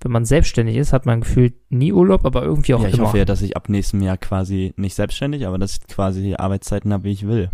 wenn 0.00 0.12
man 0.12 0.24
selbstständig 0.24 0.76
ist, 0.76 0.92
hat 0.92 1.04
man 1.06 1.20
gefühlt 1.20 1.54
nie 1.70 1.92
Urlaub, 1.92 2.24
aber 2.24 2.42
irgendwie 2.44 2.74
auch 2.74 2.82
ja, 2.82 2.88
ich 2.88 2.94
immer. 2.94 3.08
hoffe 3.08 3.18
ja, 3.18 3.24
dass 3.24 3.42
ich 3.42 3.56
ab 3.56 3.68
nächstem 3.68 4.00
Jahr 4.00 4.16
quasi 4.16 4.72
nicht 4.76 4.94
selbstständig, 4.94 5.46
aber 5.46 5.58
dass 5.58 5.72
ich 5.74 5.86
quasi 5.88 6.34
Arbeitszeiten 6.36 6.92
habe, 6.92 7.04
wie 7.04 7.12
ich 7.12 7.26
will. 7.26 7.50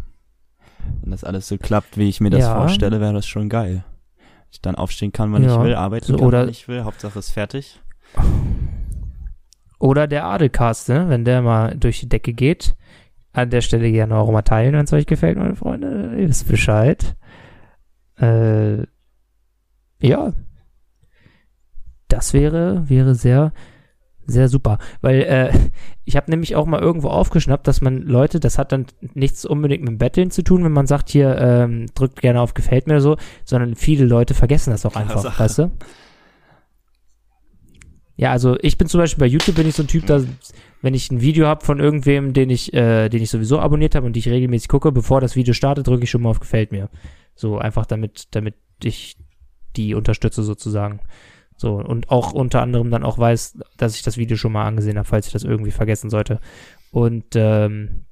Wenn 1.01 1.11
das 1.11 1.25
alles 1.25 1.49
so 1.49 1.57
klappt, 1.57 1.97
wie 1.97 2.09
ich 2.09 2.20
mir 2.20 2.31
das 2.31 2.41
Ja. 2.43 2.55
vorstelle, 2.55 3.01
wäre 3.01 3.14
das 3.14 3.27
schon 3.27 3.49
geil. 3.49 3.85
Ich 4.53 4.61
dann 4.61 4.75
aufstehen 4.77 5.11
kann, 5.12 5.33
wann 5.33 5.43
Ja. 5.43 5.57
ich 5.57 5.62
will, 5.64 5.75
arbeiten 5.75 6.05
So, 6.07 6.16
kann, 6.16 6.27
oder- 6.27 6.43
wann 6.43 6.49
ich 6.51 6.68
will. 6.68 6.85
Hauptsache 6.85 7.18
ist 7.18 7.31
fertig. 7.33 7.81
Oder 9.85 10.07
der 10.07 10.24
Adelcast, 10.24 10.89
ne? 10.89 11.11
wenn 11.11 11.26
der 11.26 11.43
mal 11.43 11.76
durch 11.76 12.01
die 12.01 12.09
Decke 12.09 12.32
geht. 12.32 12.74
An 13.35 13.51
der 13.51 13.61
Stelle 13.61 13.93
gerne 13.93 14.16
auch 14.16 14.32
mal 14.32 14.41
teilen, 14.41 14.72
wenn 14.72 14.87
es 14.87 14.93
euch 14.95 15.05
gefällt, 15.05 15.37
meine 15.37 15.57
Freunde. 15.57 16.14
Ihr 16.18 16.26
wisst 16.26 16.49
Bescheid. 16.49 17.16
Äh, 18.18 18.78
ja. 20.01 20.32
Das 22.09 22.32
wäre, 22.32 22.89
wäre 22.89 23.14
sehr, 23.14 23.53
sehr 24.24 24.49
super. 24.49 24.78
Weil 25.03 25.20
äh, 25.20 25.53
ich 26.07 26.16
habe 26.16 26.30
nämlich 26.30 26.57
auch 26.57 26.64
mal 26.64 26.80
irgendwo 26.80 27.09
aufgeschnappt, 27.09 27.68
dass 27.68 27.82
man 27.82 28.01
Leute, 28.01 28.41
das 28.41 28.57
hat 28.57 28.72
dann 28.72 28.87
nichts 29.12 29.45
unbedingt 29.45 29.85
mit 29.85 29.99
Betteln 29.99 30.30
zu 30.30 30.43
tun, 30.43 30.64
wenn 30.64 30.72
man 30.72 30.87
sagt, 30.87 31.11
hier 31.11 31.37
ähm, 31.39 31.89
drückt 31.95 32.22
gerne 32.22 32.41
auf 32.41 32.55
Gefällt 32.55 32.87
mir 32.87 32.95
oder 32.95 33.01
so, 33.03 33.16
sondern 33.45 33.74
viele 33.74 34.07
Leute 34.07 34.32
vergessen 34.32 34.70
das 34.70 34.87
auch 34.87 34.97
einfach, 34.97 35.39
weißt 35.39 35.59
du? 35.59 35.72
Ja, 38.17 38.31
also 38.31 38.57
ich 38.61 38.79
bin 38.79 38.89
zum 38.89 39.01
Beispiel 39.01 39.21
bei 39.21 39.27
YouTube 39.27 39.57
bin 39.57 39.69
ich 39.69 39.75
so 39.75 39.83
ein 39.83 39.89
Typ, 39.89 40.07
da 40.07 40.23
wenn 40.83 40.95
ich 40.95 41.11
ein 41.11 41.21
Video 41.21 41.47
habe 41.47 41.65
von 41.65 41.81
irgendwem, 41.81 42.33
den 42.33 42.51
ich, 42.51 42.73
äh, 42.73 43.09
den 43.09 43.23
ich 43.23 43.31
sowieso 43.31 43.59
abonniert 43.59 43.95
habe 43.95 44.07
und 44.07 44.15
die 44.15 44.21
ich 44.21 44.29
regelmäßig 44.29 44.69
gucke, 44.69 44.93
bevor 44.93 45.21
das 45.21 45.35
Video 45.35 45.55
startet, 45.55 45.87
drücke 45.87 46.05
ich 46.05 46.11
schon 46.11 46.23
mal 46.23 46.31
auf 46.31 46.41
Gefällt 46.41 46.71
mir. 46.71 46.91
So 47.35 47.59
einfach 47.59 47.87
damit, 47.87 48.29
damit 48.33 48.55
ich 48.83 49.17
die 49.77 49.95
unterstütze 49.95 50.43
sozusagen. 50.43 51.01
So 51.57 51.75
und 51.75 52.11
auch 52.11 52.33
unter 52.33 52.62
anderem 52.62 52.91
dann 52.91 53.05
auch 53.05 53.19
weiß, 53.19 53.59
dass 53.77 53.97
ich 53.97 54.03
das 54.03 54.17
Video 54.17 54.37
schon 54.37 54.53
mal 54.53 54.67
angesehen 54.67 54.99
habe, 54.99 55.09
falls 55.09 55.27
ich 55.27 55.33
das 55.33 55.45
irgendwie 55.45 55.71
vergessen 55.71 56.11
sollte. 56.11 56.41
Und 56.91 57.35
ähm, 57.35 58.05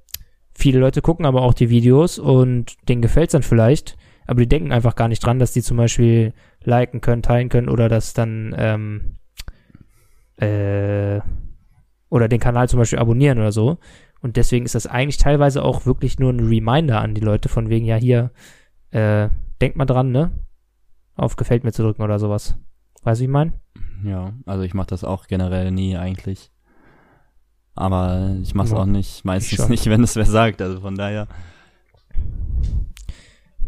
viele 0.53 0.81
Leute 0.81 1.03
gucken 1.03 1.27
aber 1.27 1.43
auch 1.43 1.55
die 1.55 1.71
Videos 1.71 2.19
und 2.19 2.77
denen 2.89 3.03
gefällt's 3.03 3.33
dann 3.33 3.43
vielleicht, 3.43 3.97
aber 4.27 4.41
die 4.41 4.49
denken 4.49 4.73
einfach 4.73 4.97
gar 4.97 5.09
nicht 5.09 5.25
dran, 5.25 5.39
dass 5.39 5.53
die 5.53 5.63
zum 5.63 5.77
Beispiel 5.77 6.33
liken 6.65 7.01
können, 7.01 7.23
teilen 7.23 7.49
können 7.49 7.69
oder 7.69 7.89
das 7.89 8.15
dann 8.15 8.55
ähm, 8.57 9.17
äh, 10.43 11.21
oder 12.09 12.29
den 12.29 12.41
Kanal 12.41 12.69
zum 12.69 12.79
Beispiel 12.79 12.99
abonnieren 12.99 13.39
oder 13.39 13.53
so. 13.53 13.79
Und 14.21 14.37
deswegen 14.37 14.65
ist 14.65 14.75
das 14.75 14.87
eigentlich 14.87 15.17
teilweise 15.17 15.65
auch 15.65 15.87
wirklich 15.87 16.19
nur 16.19 16.33
ein 16.33 16.41
Reminder 16.41 17.01
an 17.01 17.15
die 17.15 17.21
Leute, 17.21 17.49
von 17.49 17.71
wegen, 17.71 17.87
ja, 17.87 17.97
hier, 17.97 18.31
äh, 18.91 19.29
denkt 19.61 19.77
mal 19.77 19.87
dran, 19.87 20.13
ne? 20.13 20.31
Auf 21.17 21.37
Gefällt 21.37 21.65
mir 21.65 21.73
zu 21.73 21.83
drücken 21.83 22.03
oder 22.03 22.19
sowas. 22.19 22.57
Weißt 23.03 23.21
du, 23.21 23.23
wie 23.23 23.27
ich 23.27 23.33
mein? 23.33 23.53
Ja, 24.05 24.33
also 24.47 24.63
ich 24.63 24.75
mache 24.75 24.89
das 24.89 25.05
auch 25.05 25.27
generell 25.27 25.71
nie 25.71 25.97
eigentlich. 25.97 26.51
Aber 27.75 28.37
ich 28.43 28.55
mache 28.55 28.67
es 28.67 28.73
Ja, 28.73 28.79
auch 28.79 28.87
nicht, 28.87 29.25
meistens 29.25 29.69
nicht, 29.69 29.87
wenn 29.91 30.03
es 30.03 30.17
wer 30.17 30.27
sagt. 30.27 30.61
Also 30.61 30.81
von 30.81 30.95
daher. 30.95 31.27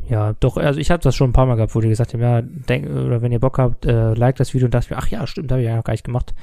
Ja, 0.08 0.34
doch, 0.34 0.58
also 0.58 0.78
ich 0.78 0.90
habe 0.90 1.02
das 1.02 1.16
schon 1.16 1.30
ein 1.30 1.32
paar 1.32 1.46
Mal 1.46 1.54
gehabt, 1.54 1.74
wo 1.74 1.80
die 1.80 1.88
gesagt 1.88 2.12
haben, 2.12 2.20
ja, 2.20 2.42
denk, 2.42 2.86
oder 2.88 3.22
wenn 3.22 3.32
ihr 3.32 3.40
Bock 3.40 3.58
habt, 3.58 3.86
äh, 3.86 4.12
like 4.12 4.36
das 4.36 4.52
Video 4.52 4.66
und 4.66 4.74
dachte 4.74 4.86
ich 4.86 4.90
mir, 4.90 4.98
ach 4.98 5.08
ja, 5.08 5.26
stimmt, 5.26 5.50
habe 5.50 5.62
ich 5.62 5.66
ja 5.66 5.76
noch 5.76 5.84
gar 5.84 5.94
nicht 5.94 6.04
gemacht. 6.04 6.34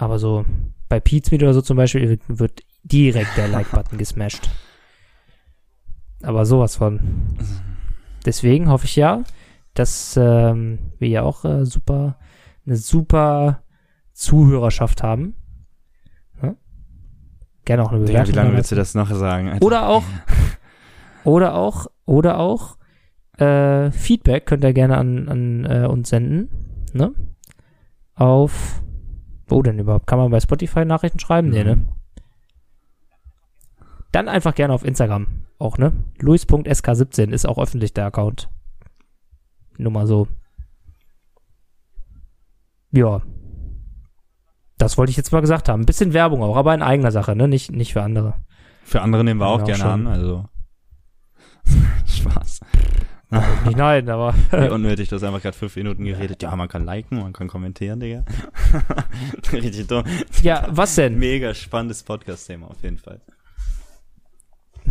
Aber 0.00 0.18
so 0.18 0.46
bei 0.88 0.98
Pete's 0.98 1.30
Meet 1.30 1.42
oder 1.42 1.52
so 1.52 1.60
zum 1.60 1.76
Beispiel 1.76 2.18
wird, 2.26 2.62
direkt 2.82 3.36
der 3.36 3.48
Like-Button 3.48 3.98
gesmashed. 3.98 4.48
Aber 6.22 6.46
sowas 6.46 6.76
von. 6.76 7.00
Deswegen 8.24 8.70
hoffe 8.70 8.86
ich 8.86 8.96
ja, 8.96 9.22
dass 9.74 10.16
ähm, 10.16 10.78
wir 10.98 11.08
ja 11.08 11.22
auch 11.22 11.44
äh, 11.44 11.66
super, 11.66 12.16
eine 12.66 12.76
super 12.76 13.62
Zuhörerschaft 14.14 15.02
haben. 15.02 15.34
Ja? 16.42 16.54
Gerne 17.66 17.82
auch 17.82 17.92
eine 17.92 18.00
Bewertung. 18.00 18.32
wie 18.32 18.36
lange 18.36 18.56
willst 18.56 18.72
du 18.72 18.76
das 18.76 18.94
noch 18.94 19.10
sagen? 19.10 19.48
Alter? 19.48 19.64
oder 19.64 19.88
auch, 19.88 20.04
oder 21.24 21.54
auch, 21.54 21.86
oder 22.06 22.38
auch, 22.38 22.78
äh, 23.36 23.90
Feedback 23.90 24.46
könnt 24.46 24.64
ihr 24.64 24.72
gerne 24.72 24.96
an, 24.96 25.28
an 25.28 25.64
äh, 25.66 25.86
uns 25.86 26.08
senden, 26.08 26.48
ne? 26.94 27.12
Auf, 28.14 28.82
wo 29.50 29.62
denn 29.62 29.78
überhaupt? 29.78 30.06
Kann 30.06 30.18
man 30.18 30.30
bei 30.30 30.40
Spotify 30.40 30.84
Nachrichten 30.84 31.18
schreiben? 31.18 31.50
Nee, 31.50 31.64
ne? 31.64 31.84
Dann 34.12 34.28
einfach 34.28 34.54
gerne 34.54 34.74
auf 34.74 34.84
Instagram 34.84 35.26
auch, 35.58 35.78
ne? 35.78 35.92
Luis.sk17 36.18 37.30
ist 37.30 37.46
auch 37.46 37.58
öffentlich 37.58 37.92
der 37.94 38.06
Account. 38.06 38.48
Nur 39.78 39.92
mal 39.92 40.06
so. 40.06 40.26
Ja. 42.92 43.22
Das 44.78 44.98
wollte 44.98 45.10
ich 45.10 45.16
jetzt 45.16 45.30
mal 45.32 45.40
gesagt 45.40 45.68
haben. 45.68 45.82
Ein 45.82 45.86
bisschen 45.86 46.12
Werbung 46.12 46.42
auch, 46.42 46.56
aber 46.56 46.74
in 46.74 46.82
eigener 46.82 47.12
Sache, 47.12 47.36
ne? 47.36 47.46
Nicht, 47.46 47.70
nicht 47.70 47.92
für 47.92 48.02
andere. 48.02 48.34
Für 48.82 49.02
andere 49.02 49.22
nehmen 49.22 49.40
wir 49.40 49.46
auch 49.46 49.60
Ja, 49.60 49.64
gerne 49.66 49.78
schon. 49.82 49.90
an, 49.90 50.06
also. 50.06 50.44
Spaß. 52.06 52.60
Nicht 53.64 53.76
nein, 53.76 54.08
aber. 54.08 54.34
Wie 54.50 54.68
unnötig, 54.68 55.08
du 55.08 55.16
hast 55.16 55.22
einfach 55.22 55.40
gerade 55.42 55.56
fünf 55.56 55.76
Minuten 55.76 56.04
geredet. 56.04 56.42
Ja, 56.42 56.54
man 56.56 56.68
kann 56.68 56.84
liken, 56.84 57.20
man 57.20 57.32
kann 57.32 57.46
kommentieren, 57.46 58.00
Digga. 58.00 58.24
Richtig 59.52 59.86
dumm. 59.86 60.04
ja, 60.42 60.66
was 60.70 60.96
denn? 60.96 61.18
Mega 61.18 61.54
spannendes 61.54 62.02
Podcast-Thema 62.02 62.68
auf 62.68 62.82
jeden 62.82 62.98
Fall. 62.98 63.20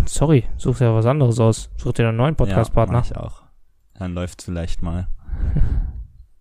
Sorry, 0.06 0.46
such 0.58 0.78
dir 0.78 0.94
was 0.94 1.06
anderes 1.06 1.40
aus. 1.40 1.70
Such 1.78 1.94
dir 1.94 2.08
einen 2.08 2.18
neuen 2.18 2.36
Podcast-Partner. 2.36 3.00
Ja, 3.00 3.06
ich 3.06 3.18
auch. 3.18 3.44
Dann 3.96 4.14
läuft's 4.14 4.46
vielleicht 4.46 4.82
mal. 4.82 5.10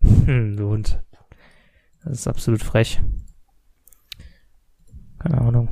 Hm, 0.02 0.56
du 0.56 0.68
Hund. 0.68 1.02
Das 2.04 2.20
ist 2.20 2.28
absolut 2.28 2.62
frech. 2.62 3.00
Keine 5.18 5.40
Ahnung. 5.40 5.68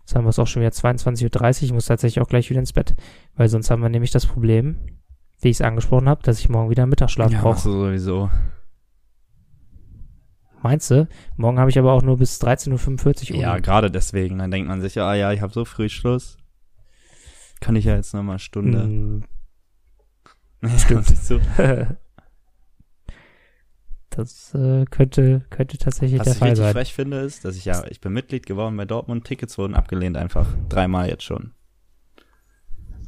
Jetzt 0.00 0.14
haben 0.14 0.24
wir 0.24 0.30
es 0.30 0.38
auch 0.38 0.46
schon 0.46 0.62
wieder 0.62 0.70
22.30 0.70 1.56
Uhr. 1.58 1.62
Ich 1.64 1.72
muss 1.72 1.86
tatsächlich 1.86 2.22
auch 2.22 2.28
gleich 2.28 2.48
wieder 2.50 2.60
ins 2.60 2.72
Bett. 2.72 2.94
Weil 3.34 3.48
sonst 3.48 3.70
haben 3.70 3.82
wir 3.82 3.88
nämlich 3.88 4.12
das 4.12 4.26
Problem, 4.26 4.76
wie 5.42 5.48
ich 5.48 5.56
es 5.56 5.60
angesprochen 5.60 6.08
habe, 6.08 6.22
dass 6.22 6.38
ich 6.38 6.48
morgen 6.48 6.70
wieder 6.70 6.86
Mittagsschlaf 6.86 7.30
ja, 7.30 7.40
brauche. 7.40 7.52
machst 7.54 7.66
du 7.66 7.72
sowieso. 7.72 8.30
Meinst 10.62 10.90
du? 10.92 11.08
Morgen 11.36 11.58
habe 11.58 11.70
ich 11.70 11.78
aber 11.78 11.92
auch 11.92 12.02
nur 12.02 12.18
bis 12.18 12.40
13.45 12.40 13.32
Uhr. 13.32 13.40
Ja, 13.40 13.58
gerade 13.58 13.90
deswegen. 13.90 14.38
Dann 14.38 14.52
denkt 14.52 14.68
man 14.68 14.80
sich, 14.80 14.98
ah 15.00 15.14
ja, 15.14 15.32
ich 15.32 15.40
habe 15.40 15.52
so 15.52 15.64
früh 15.64 15.88
Schluss. 15.88 16.36
Kann 17.60 17.74
ich 17.74 17.84
ja 17.84 17.96
jetzt 17.96 18.14
noch 18.14 18.22
mal 18.22 18.32
eine 18.32 18.38
Stunde. 18.38 18.82
Hm, 18.82 19.24
Stimmt. 20.78 21.06
so. 21.06 21.40
Das 24.14 24.52
äh, 24.54 24.84
könnte, 24.90 25.42
könnte 25.48 25.78
tatsächlich 25.78 26.20
Was 26.20 26.26
der 26.26 26.32
ich 26.34 26.38
Fall 26.38 26.48
richtig 26.50 26.64
sein. 26.64 26.72
frech 26.74 26.92
finde, 26.92 27.20
ist, 27.20 27.46
dass 27.46 27.56
ich 27.56 27.64
ja, 27.64 27.82
ich 27.88 28.02
bin 28.02 28.12
Mitglied 28.12 28.44
geworden 28.44 28.76
bei 28.76 28.84
Dortmund, 28.84 29.24
Tickets 29.24 29.56
wurden 29.56 29.74
abgelehnt 29.74 30.18
einfach. 30.18 30.46
Dreimal 30.68 31.08
jetzt 31.08 31.22
schon. 31.22 31.52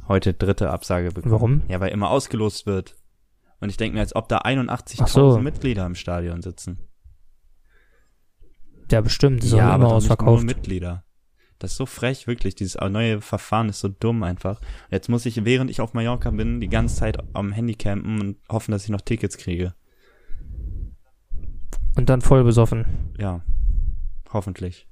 Heute 0.07 0.33
dritte 0.33 0.69
Absage 0.69 1.11
bekommen. 1.11 1.31
Warum? 1.31 1.61
Ja, 1.67 1.79
weil 1.79 1.91
immer 1.91 2.09
ausgelost 2.09 2.65
wird. 2.65 2.95
Und 3.59 3.69
ich 3.69 3.77
denke 3.77 3.95
mir, 3.95 4.01
als 4.01 4.15
ob 4.15 4.29
da 4.29 4.39
Ach 4.43 4.49
81.000 4.49 5.07
so. 5.07 5.39
Mitglieder 5.39 5.85
im 5.85 5.95
Stadion 5.95 6.41
sitzen. 6.41 6.79
Ja, 8.91 9.01
bestimmt. 9.01 9.43
Ist 9.43 9.53
ja, 9.53 9.65
aber 9.65 9.75
immer 9.75 9.77
nicht 9.77 9.89
nur 9.89 9.97
ausverkauft. 9.97 10.43
Mitglieder. 10.43 11.03
Das 11.57 11.71
ist 11.71 11.77
so 11.77 11.85
frech, 11.85 12.27
wirklich. 12.27 12.55
Dieses 12.55 12.75
neue 12.75 13.21
Verfahren 13.21 13.69
ist 13.69 13.79
so 13.79 13.87
dumm 13.87 14.23
einfach. 14.23 14.59
Jetzt 14.91 15.09
muss 15.09 15.25
ich, 15.25 15.45
während 15.45 15.71
ich 15.71 15.81
auf 15.81 15.93
Mallorca 15.93 16.29
bin, 16.29 16.59
die 16.59 16.67
ganze 16.67 16.95
Zeit 16.95 17.17
am 17.33 17.51
Handy 17.51 17.75
campen 17.75 18.19
und 18.19 18.37
hoffen, 18.49 18.71
dass 18.71 18.83
ich 18.83 18.89
noch 18.89 19.01
Tickets 19.01 19.37
kriege. 19.37 19.73
Und 21.95 22.09
dann 22.09 22.21
voll 22.21 22.43
besoffen. 22.43 23.13
Ja. 23.17 23.41
Hoffentlich. 24.31 24.87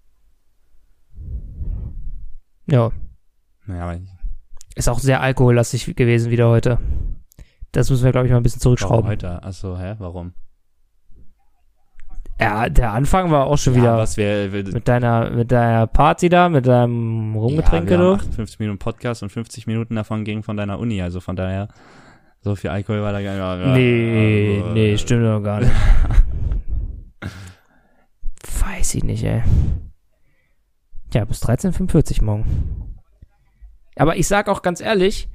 Ja. 2.66 2.92
Naja, 3.66 3.84
aber 3.84 4.00
Ist 4.76 4.90
auch 4.90 5.00
sehr 5.00 5.22
alkohollastig 5.22 5.96
gewesen 5.96 6.32
wieder 6.32 6.50
heute. 6.50 6.80
Das 7.72 7.90
müssen 7.90 8.04
wir, 8.04 8.12
glaube 8.12 8.28
ich, 8.28 8.32
mal 8.32 8.38
ein 8.38 8.44
bisschen 8.44 8.62
warum 8.62 8.78
zurückschrauben. 8.78 9.10
heute? 9.10 9.44
Achso, 9.44 9.78
hä? 9.78 9.96
Warum? 10.00 10.34
Ja, 12.40 12.68
der 12.68 12.92
Anfang 12.92 13.32
war 13.32 13.46
auch 13.46 13.58
schon 13.58 13.74
ja, 13.76 13.82
wieder 13.82 13.98
was 13.98 14.18
wir, 14.18 14.52
wir 14.52 14.64
mit 14.74 14.88
deiner, 14.88 15.30
mit 15.30 15.52
deiner 15.52 15.88
Party 15.88 16.30
da, 16.30 16.50
mit 16.50 16.66
deinem 16.66 17.36
Rumgetränke, 17.36 17.94
ja, 17.94 18.00
wir 18.00 18.08
haben 18.08 18.18
du. 18.18 18.26
58 18.26 18.60
Minuten 18.60 18.80
Podcast 18.80 19.24
und 19.24 19.30
50 19.30 19.68
Minuten 19.68 19.96
davon 19.96 20.24
gingen 20.26 20.44
von 20.44 20.58
deiner 20.58 20.80
Uni, 20.80 21.02
also 21.02 21.20
von 21.20 21.36
daher 21.36 21.68
so 22.42 22.56
viel 22.56 22.72
Alkohol 22.72 23.02
war 23.02 23.14
da 23.14 23.22
gar 23.22 23.58
nicht. 23.58 23.68
Nee, 23.76 24.60
Also, 24.62 24.74
nee, 24.74 24.98
stimmt 24.98 25.26
doch 25.26 25.42
gar 25.42 25.62
nicht. 25.62 25.72
Weiß 28.62 28.96
ich 28.96 29.04
nicht, 29.04 29.24
ey. 29.24 29.44
Ja, 31.14 31.24
bis 31.26 31.44
13.45 31.44 32.24
morgen. 32.24 32.93
Aber 33.96 34.18
ich 34.18 34.28
sag 34.28 34.50
auch 34.50 34.62
ganz 34.62 34.82
ehrlich, 34.82 35.30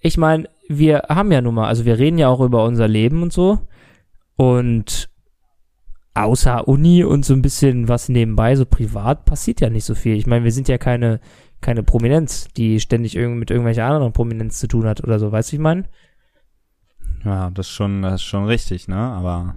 ich 0.00 0.16
meine, 0.16 0.48
wir 0.68 1.04
haben 1.08 1.32
ja 1.32 1.40
nun 1.40 1.54
mal, 1.54 1.68
also 1.68 1.84
wir 1.84 1.98
reden 1.98 2.18
ja 2.18 2.28
auch 2.28 2.40
über 2.40 2.64
unser 2.64 2.88
Leben 2.88 3.22
und 3.22 3.32
so. 3.32 3.60
Und 4.36 5.08
außer 6.14 6.68
Uni 6.68 7.04
und 7.04 7.24
so 7.24 7.34
ein 7.34 7.42
bisschen 7.42 7.88
was 7.88 8.08
nebenbei, 8.08 8.54
so 8.56 8.66
privat, 8.66 9.24
passiert 9.24 9.60
ja 9.60 9.70
nicht 9.70 9.84
so 9.84 9.94
viel. 9.94 10.16
Ich 10.16 10.26
meine, 10.26 10.44
wir 10.44 10.52
sind 10.52 10.68
ja 10.68 10.78
keine, 10.78 11.20
keine 11.60 11.82
Prominenz, 11.82 12.48
die 12.56 12.80
ständig 12.80 13.16
irgend 13.16 13.38
mit 13.38 13.50
irgendwelcher 13.50 13.86
anderen 13.86 14.12
Prominenz 14.12 14.58
zu 14.58 14.68
tun 14.68 14.86
hat 14.86 15.02
oder 15.02 15.18
so, 15.18 15.32
weißt 15.32 15.50
du, 15.50 15.52
wie 15.52 15.56
ich 15.56 15.62
meine? 15.62 15.84
Ja, 17.24 17.50
das 17.50 17.66
ist 17.66 17.72
schon, 17.72 18.02
das 18.02 18.14
ist 18.14 18.24
schon 18.24 18.44
richtig, 18.44 18.86
ne? 18.86 18.96
Aber 18.96 19.56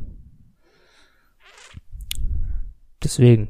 Deswegen. 3.04 3.50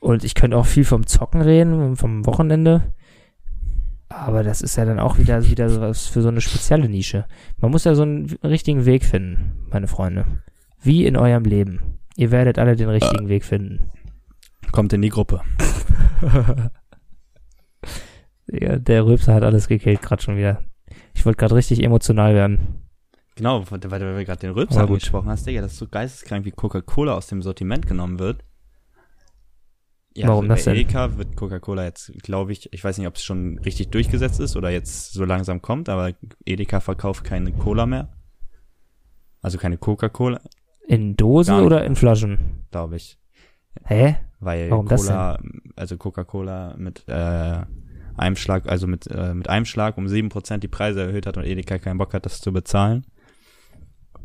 Und 0.00 0.24
ich 0.24 0.34
könnte 0.34 0.56
auch 0.56 0.66
viel 0.66 0.84
vom 0.84 1.06
Zocken 1.06 1.40
reden, 1.40 1.96
vom 1.96 2.26
Wochenende. 2.26 2.92
Aber 4.14 4.42
das 4.42 4.62
ist 4.62 4.76
ja 4.76 4.84
dann 4.84 4.98
auch 5.00 5.18
wieder, 5.18 5.44
wieder 5.48 5.68
sowas 5.68 6.06
für 6.06 6.22
so 6.22 6.28
eine 6.28 6.40
spezielle 6.40 6.88
Nische. 6.88 7.26
Man 7.58 7.70
muss 7.70 7.84
ja 7.84 7.94
so 7.94 8.02
einen 8.02 8.26
richtigen 8.44 8.84
Weg 8.86 9.04
finden, 9.04 9.66
meine 9.70 9.88
Freunde. 9.88 10.24
Wie 10.80 11.06
in 11.06 11.16
eurem 11.16 11.44
Leben. 11.44 11.98
Ihr 12.16 12.30
werdet 12.30 12.58
alle 12.58 12.76
den 12.76 12.88
richtigen 12.88 13.28
Weg 13.28 13.44
finden. 13.44 13.90
kommt 14.72 14.92
in 14.92 15.02
die 15.02 15.08
Gruppe. 15.08 15.40
Ja, 18.48 18.76
der 18.76 19.06
Rülpser 19.06 19.34
hat 19.34 19.44
alles 19.44 19.68
gekillt 19.68 20.02
gerade 20.02 20.22
schon 20.22 20.36
wieder. 20.36 20.62
Ich 21.14 21.24
wollte 21.24 21.38
gerade 21.38 21.54
richtig 21.54 21.82
emotional 21.82 22.34
werden. 22.34 22.82
Genau, 23.36 23.64
weil, 23.70 23.80
weil 23.90 24.00
du 24.00 24.24
gerade 24.24 24.40
den 24.40 24.50
Rülps 24.50 24.76
Aber 24.76 24.88
gut. 24.88 24.96
angesprochen 24.96 25.30
hast, 25.30 25.46
Digga, 25.46 25.62
das 25.62 25.72
ist 25.72 25.78
so 25.78 25.88
geisteskrank, 25.88 26.44
wie 26.44 26.50
Coca-Cola 26.50 27.14
aus 27.14 27.28
dem 27.28 27.40
Sortiment 27.40 27.86
genommen 27.86 28.18
wird. 28.18 28.44
Ja, 30.14 30.28
Warum 30.28 30.50
also 30.50 30.54
das 30.54 30.64
bei 30.64 30.72
denn? 30.72 30.80
Edeka 30.80 31.16
wird 31.16 31.36
Coca-Cola 31.36 31.84
jetzt, 31.84 32.12
glaube 32.22 32.52
ich, 32.52 32.72
ich 32.72 32.84
weiß 32.84 32.98
nicht, 32.98 33.06
ob 33.06 33.16
es 33.16 33.24
schon 33.24 33.58
richtig 33.60 33.90
durchgesetzt 33.90 34.40
ist 34.40 34.56
oder 34.56 34.70
jetzt 34.70 35.12
so 35.12 35.24
langsam 35.24 35.62
kommt, 35.62 35.88
aber 35.88 36.12
Edeka 36.44 36.80
verkauft 36.80 37.24
keine 37.24 37.52
Cola 37.52 37.86
mehr. 37.86 38.10
Also 39.40 39.58
keine 39.58 39.78
Coca-Cola, 39.78 40.40
In 40.86 41.16
Dosen 41.16 41.60
oder 41.60 41.84
in 41.84 41.96
Flaschen? 41.96 42.66
glaube 42.70 42.96
ich. 42.96 43.18
Hä? 43.84 44.16
Weil 44.38 44.70
Warum 44.70 44.86
das 44.86 45.06
Cola, 45.06 45.38
also 45.76 45.96
Coca-Cola 45.96 46.74
mit 46.76 47.04
äh, 47.08 47.62
einem 48.16 48.36
Schlag, 48.36 48.68
also 48.68 48.86
mit, 48.86 49.06
äh, 49.06 49.34
mit 49.34 49.48
einem 49.48 49.64
Schlag 49.64 49.96
um 49.96 50.06
7% 50.06 50.58
die 50.58 50.68
Preise 50.68 51.02
erhöht 51.02 51.26
hat 51.26 51.36
und 51.38 51.44
Edeka 51.44 51.78
keinen 51.78 51.98
Bock 51.98 52.12
hat, 52.12 52.26
das 52.26 52.40
zu 52.40 52.52
bezahlen. 52.52 53.06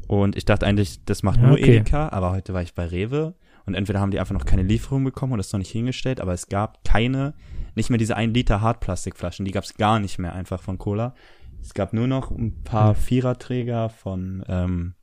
Und 0.08 0.36
ich 0.36 0.46
dachte 0.46 0.66
eigentlich, 0.66 1.04
das 1.06 1.24
macht 1.24 1.42
nur 1.42 1.54
okay. 1.54 1.78
Edeka, 1.78 2.10
aber 2.10 2.32
heute 2.32 2.54
war 2.54 2.62
ich 2.62 2.74
bei 2.74 2.86
Rewe 2.86 3.36
und 3.68 3.76
entweder 3.76 4.00
haben 4.00 4.12
die 4.12 4.20
einfach 4.20 4.34
noch 4.34 4.46
keine 4.46 4.64
Lieferung 4.64 5.04
bekommen 5.04 5.34
und 5.34 5.38
das 5.38 5.52
noch 5.52 5.60
nicht 5.60 5.72
hingestellt, 5.72 6.20
aber 6.22 6.34
es 6.34 6.48
gab 6.48 6.84
keine, 6.84 7.34
nicht 7.76 7.90
mehr 7.90 8.00
diese 8.00 8.16
1 8.16 8.34
Liter 8.34 8.62
Hartplastikflaschen, 8.62 9.46
die 9.46 9.52
gab 9.52 9.66
es 9.66 9.76
gar 9.76 10.00
nicht 10.00 10.18
mehr 10.18 10.34
einfach 10.34 10.62
von 10.62 10.78
Cola. 10.78 11.14
Es 11.62 11.74
gab 11.74 11.94
nur 11.94 12.08
noch 12.08 12.32
ein 12.32 12.64
paar 12.64 12.96
Hm. 12.96 13.02
Viererträger 13.02 13.90
von 13.90 14.44
ähm, 14.48 14.96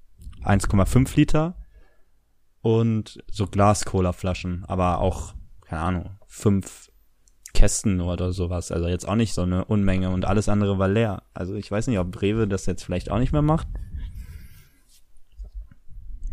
1,5 0.42 1.14
Liter 1.16 1.56
und 2.62 3.22
so 3.30 3.46
Glas-Cola-Flaschen, 3.46 4.64
aber 4.66 5.00
auch, 5.00 5.34
keine 5.66 5.82
Ahnung, 5.82 6.10
fünf 6.26 6.90
Kästen 7.52 8.00
oder 8.00 8.32
sowas. 8.32 8.72
Also 8.72 8.88
jetzt 8.88 9.06
auch 9.06 9.14
nicht 9.14 9.34
so 9.34 9.42
eine 9.42 9.66
Unmenge 9.66 10.08
und 10.10 10.24
alles 10.24 10.48
andere 10.48 10.78
war 10.78 10.88
leer. 10.88 11.22
Also 11.34 11.54
ich 11.54 11.70
weiß 11.70 11.86
nicht, 11.86 11.98
ob 11.98 12.20
Rewe 12.22 12.48
das 12.48 12.64
jetzt 12.66 12.82
vielleicht 12.82 13.10
auch 13.10 13.18
nicht 13.18 13.32
mehr 13.32 13.42
macht. 13.42 13.68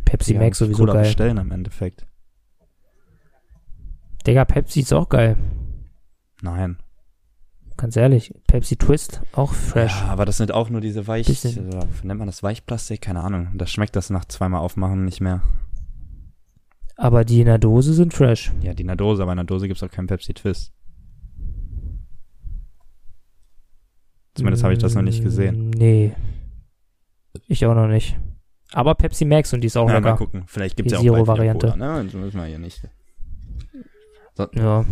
Pepsi 0.06 0.34
Ja, 0.34 0.40
Max 0.40 0.58
sowieso 0.58 0.80
Cola 0.80 0.94
geil. 0.94 1.04
bestellen 1.04 1.38
am 1.38 1.52
Endeffekt. 1.52 2.06
Digga, 4.26 4.46
Pepsi 4.46 4.82
ist 4.82 4.94
auch 4.94 5.10
geil. 5.10 5.38
Nein. 6.42 6.78
Ganz 7.78 7.96
ehrlich. 7.96 8.34
Pepsi 8.48 8.76
Twist, 8.76 9.22
auch 9.34 9.54
fresh. 9.54 10.02
Ja, 10.02 10.08
aber 10.10 10.26
das 10.26 10.38
sind 10.38 10.52
auch 10.52 10.70
nur 10.70 10.82
diese 10.82 11.08
Weich, 11.08 11.26
Bisschen. 11.28 11.70
nennt 12.04 12.20
man 12.20 12.28
das 12.28 12.44
Weichplastik? 12.44 13.02
Keine 13.02 13.22
Ahnung. 13.22 13.50
Das 13.56 13.72
schmeckt 13.72 13.96
das 13.96 14.10
nach 14.12 14.26
zweimal 14.26 14.62
aufmachen 14.62 15.04
nicht 15.06 15.22
mehr. 15.22 15.42
Aber 16.98 17.26
die 17.26 17.40
in 17.40 17.48
der 17.48 17.58
Dose 17.58 17.94
sind 17.94 18.14
fresh. 18.14 18.52
Ja, 18.62 18.74
die 18.76 18.82
in 18.82 18.88
der 18.88 18.96
Dose, 18.96 19.24
aber 19.24 19.32
in 19.32 19.38
der 19.38 19.46
Dose 19.46 19.68
gibt's 19.68 19.82
auch 19.82 19.90
keinen 19.90 20.08
Pepsi 20.08 20.34
Twist. 20.36 20.72
Zumindest 24.36 24.64
habe 24.64 24.74
ich 24.74 24.80
das 24.80 24.96
noch 24.96 25.02
nicht 25.02 25.24
gesehen. 25.24 25.70
Mm, 25.70 25.72
Nee. 25.72 26.16
Ich 27.48 27.66
auch 27.66 27.76
noch 27.76 27.88
nicht. 27.88 28.18
Aber 28.74 28.94
Pepsi 28.96 29.26
Max 29.26 29.54
und 29.54 29.62
die 29.62 29.68
ist 29.68 29.78
auch 29.78 29.88
Ja, 29.88 30.00
mal 30.00 30.04
lecker. 30.10 30.18
gucken. 30.18 30.44
Vielleicht 30.48 30.78
gibt's 30.78 30.92
Die 30.92 30.96
ja 31.06 31.12
auch 31.12 31.16
Zero-Variante. 31.16 31.78
Ne? 31.78 32.04
Das 32.06 32.14
müssen 32.14 32.38
wir 32.38 32.46
hier 32.46 32.60
nicht. 32.60 32.82
Ja. 34.56 34.86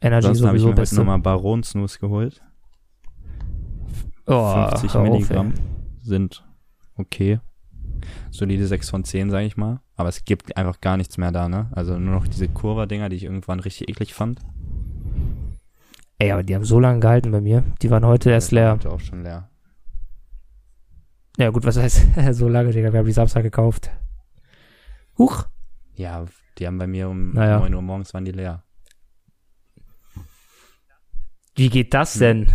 Energy 0.00 0.26
Ansonsten 0.28 0.46
habe 0.48 0.56
ich 0.58 0.64
mir 0.64 0.72
beste. 0.74 0.96
nochmal 0.96 1.18
Baron 1.18 1.62
Snooze 1.62 1.98
geholt. 1.98 2.42
Oh, 4.26 4.68
50 4.70 4.94
hör 4.94 5.00
auf, 5.00 5.08
Milligramm 5.08 5.48
ey. 5.52 5.54
sind 6.02 6.44
okay. 6.96 7.40
Solide 8.30 8.66
6 8.66 8.90
von 8.90 9.04
10, 9.04 9.30
sage 9.30 9.46
ich 9.46 9.56
mal. 9.56 9.80
Aber 9.96 10.08
es 10.08 10.24
gibt 10.24 10.56
einfach 10.56 10.80
gar 10.80 10.96
nichts 10.96 11.16
mehr 11.16 11.32
da, 11.32 11.48
ne? 11.48 11.70
Also 11.72 11.98
nur 11.98 12.14
noch 12.14 12.26
diese 12.26 12.48
Kurva-Dinger, 12.48 13.08
die 13.08 13.16
ich 13.16 13.24
irgendwann 13.24 13.60
richtig 13.60 13.88
eklig 13.88 14.12
fand. 14.14 14.40
Ey, 16.18 16.32
aber 16.32 16.42
die 16.42 16.54
haben 16.54 16.64
so 16.64 16.78
lange 16.80 17.00
gehalten 17.00 17.30
bei 17.30 17.40
mir. 17.40 17.62
Die 17.82 17.90
waren 17.90 18.04
heute 18.04 18.30
erst 18.30 18.52
leer. 18.52 18.72
Heute 18.72 18.90
auch 18.90 19.00
schon 19.00 19.22
leer. 19.22 19.48
Ja, 21.38 21.50
gut, 21.50 21.64
was 21.64 21.76
heißt 21.78 22.06
so 22.32 22.48
lange, 22.48 22.72
Digga? 22.72 22.92
Wir 22.92 22.98
haben 23.00 23.06
die 23.06 23.12
Samstag 23.12 23.42
gekauft. 23.42 23.90
Huch. 25.18 25.46
Ja, 25.94 26.24
die 26.58 26.66
haben 26.66 26.78
bei 26.78 26.86
mir 26.86 27.08
um 27.08 27.32
Naja. 27.32 27.58
9 27.60 27.74
Uhr 27.74 27.82
morgens 27.82 28.12
waren 28.12 28.24
die 28.24 28.32
leer. 28.32 28.62
Wie 31.56 31.70
geht 31.70 31.94
das 31.94 32.14
Hm. 32.14 32.20
denn? 32.20 32.46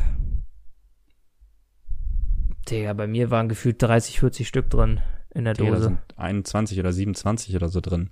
Digga, 2.70 2.94
bei 2.94 3.08
mir 3.08 3.32
waren 3.32 3.50
gefühlt 3.50 3.82
30, 3.82 4.20
40 4.20 4.48
Stück 4.48 4.70
drin 4.70 5.02
in 5.34 5.44
der 5.46 5.54
Digga, 5.56 5.70
da 5.72 5.76
Dose. 5.76 5.84
sind 5.90 6.18
21 6.18 6.80
oder 6.80 6.94
27 6.94 7.56
oder 7.56 7.68
so 7.70 7.82
drin. 7.82 8.12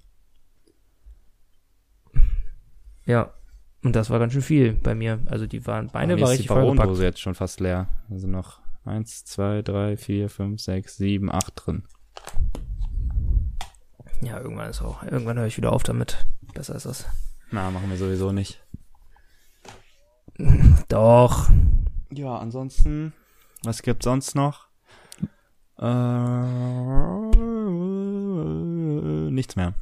Ja. 3.06 3.34
Und 3.82 3.96
das 3.96 4.10
war 4.10 4.20
ganz 4.20 4.34
schön 4.34 4.42
viel 4.42 4.74
bei 4.74 4.94
mir. 4.94 5.22
Also 5.28 5.48
die 5.48 5.66
waren, 5.66 5.86
mir 5.86 6.20
war 6.20 6.30
richtig 6.32 6.48
vollgepackt. 6.48 6.78
Baron-Dose 6.78 7.04
jetzt 7.04 7.22
schon 7.22 7.36
fast 7.36 7.62
leer. 7.62 7.88
Da 8.10 8.18
sind 8.18 8.32
noch 8.32 8.60
1, 8.84 9.24
2, 9.26 9.62
3, 9.62 9.96
4, 9.96 10.30
5, 10.30 10.60
6, 10.60 10.98
7, 10.98 11.32
8 11.32 11.54
drin. 11.56 11.84
Ja, 14.22 14.40
irgendwann 14.42 14.70
ist 14.70 14.82
auch, 14.82 15.02
irgendwann 15.04 15.38
höre 15.38 15.46
ich 15.48 15.56
wieder 15.56 15.72
auf 15.72 15.84
damit. 15.84 16.26
Besser 16.54 16.76
ist 16.76 16.86
das. 16.86 17.06
Na, 17.52 17.72
machen 17.72 17.90
wir 17.90 17.96
sowieso 17.98 18.34
nicht. 18.34 18.62
Doch. 20.88 21.50
Ja, 22.12 22.38
ansonsten, 22.38 23.14
was 23.64 23.82
gibt's 23.82 24.06
sonst 24.06 24.36
noch? 24.36 24.68
Äh, 25.80 26.44
nichts 29.32 29.56
mehr. 29.56 29.74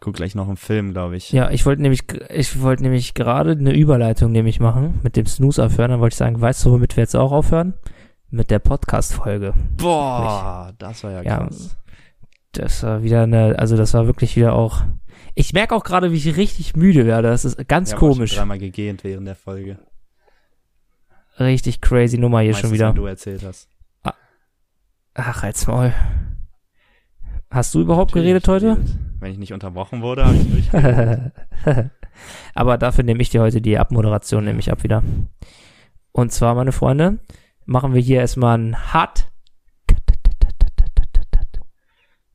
Guck 0.00 0.14
gleich 0.16 0.34
noch 0.34 0.48
einen 0.48 0.56
Film, 0.56 0.92
glaube 0.92 1.16
ich. 1.16 1.32
Ja, 1.32 1.50
ich 1.50 1.64
wollte 1.64 1.80
nämlich, 1.82 2.02
ich 2.30 2.60
wollte 2.60 2.82
nämlich 2.82 3.14
gerade 3.14 3.52
eine 3.52 3.74
Überleitung 3.74 4.32
nämlich 4.32 4.60
machen 4.60 5.00
mit 5.02 5.16
dem 5.16 5.26
Snooze 5.26 5.64
aufhören. 5.64 5.90
Dann 5.92 6.00
wollte 6.00 6.14
ich 6.14 6.18
sagen, 6.18 6.40
weißt 6.40 6.64
du, 6.64 6.72
womit 6.72 6.96
wir 6.96 7.02
jetzt 7.02 7.16
auch 7.16 7.32
aufhören? 7.32 7.74
Mit 8.28 8.50
der 8.50 8.58
Podcast-Folge. 8.58 9.54
Boah, 9.78 10.72
das 10.78 11.04
war 11.04 11.12
ja 11.12 11.22
Ja, 11.22 11.38
krass. 11.38 11.76
Das 12.54 12.82
war 12.82 13.02
wieder 13.02 13.22
eine, 13.22 13.58
also 13.58 13.76
das 13.76 13.94
war 13.94 14.06
wirklich 14.06 14.36
wieder 14.36 14.54
auch. 14.54 14.82
Ich 15.34 15.52
merke 15.52 15.74
auch 15.74 15.84
gerade, 15.84 16.12
wie 16.12 16.16
ich 16.16 16.36
richtig 16.36 16.76
müde 16.76 17.06
werde. 17.06 17.28
Das 17.28 17.44
ist 17.44 17.68
ganz 17.68 17.94
auch 17.94 17.98
komisch. 17.98 18.36
Dreimal 18.36 18.58
gegähnt 18.58 19.04
während 19.04 19.26
der 19.26 19.34
Folge. 19.34 19.78
Richtig 21.38 21.80
crazy 21.80 22.18
Nummer 22.18 22.40
hier 22.40 22.52
Meistens, 22.52 22.68
schon 22.68 22.74
wieder. 22.74 22.88
wenn 22.88 22.96
du 22.96 23.06
erzählt 23.06 23.42
hast. 23.44 23.68
Ach, 25.14 25.42
halt's 25.42 25.66
Maul. 25.66 25.92
Hast 27.50 27.74
du 27.74 27.80
überhaupt 27.80 28.14
Natürlich 28.14 28.42
geredet 28.44 28.48
heute? 28.48 28.74
geredet. 28.74 28.98
Wenn 29.20 29.32
ich 29.32 29.38
nicht 29.38 29.52
unterbrochen 29.52 30.02
wurde, 30.02 30.24
habe 30.24 30.36
ich 30.36 30.48
durchgeredet. 30.70 31.32
Aber 32.54 32.78
dafür 32.78 33.04
nehme 33.04 33.22
ich 33.22 33.30
dir 33.30 33.40
heute 33.40 33.60
die 33.60 33.78
Abmoderation 33.78 34.44
nämlich 34.44 34.70
ab 34.72 34.82
wieder. 34.82 35.02
Und 36.12 36.32
zwar, 36.32 36.54
meine 36.54 36.72
Freunde, 36.72 37.18
machen 37.64 37.94
wir 37.94 38.00
hier 38.00 38.20
erstmal 38.20 38.54
einen 38.54 38.92
Hard 38.92 39.30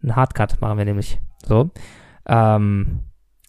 Einen 0.01 0.15
Hardcut 0.15 0.61
machen 0.61 0.77
wir 0.77 0.85
nämlich. 0.85 1.19
So. 1.45 1.71
Ähm, 2.25 2.99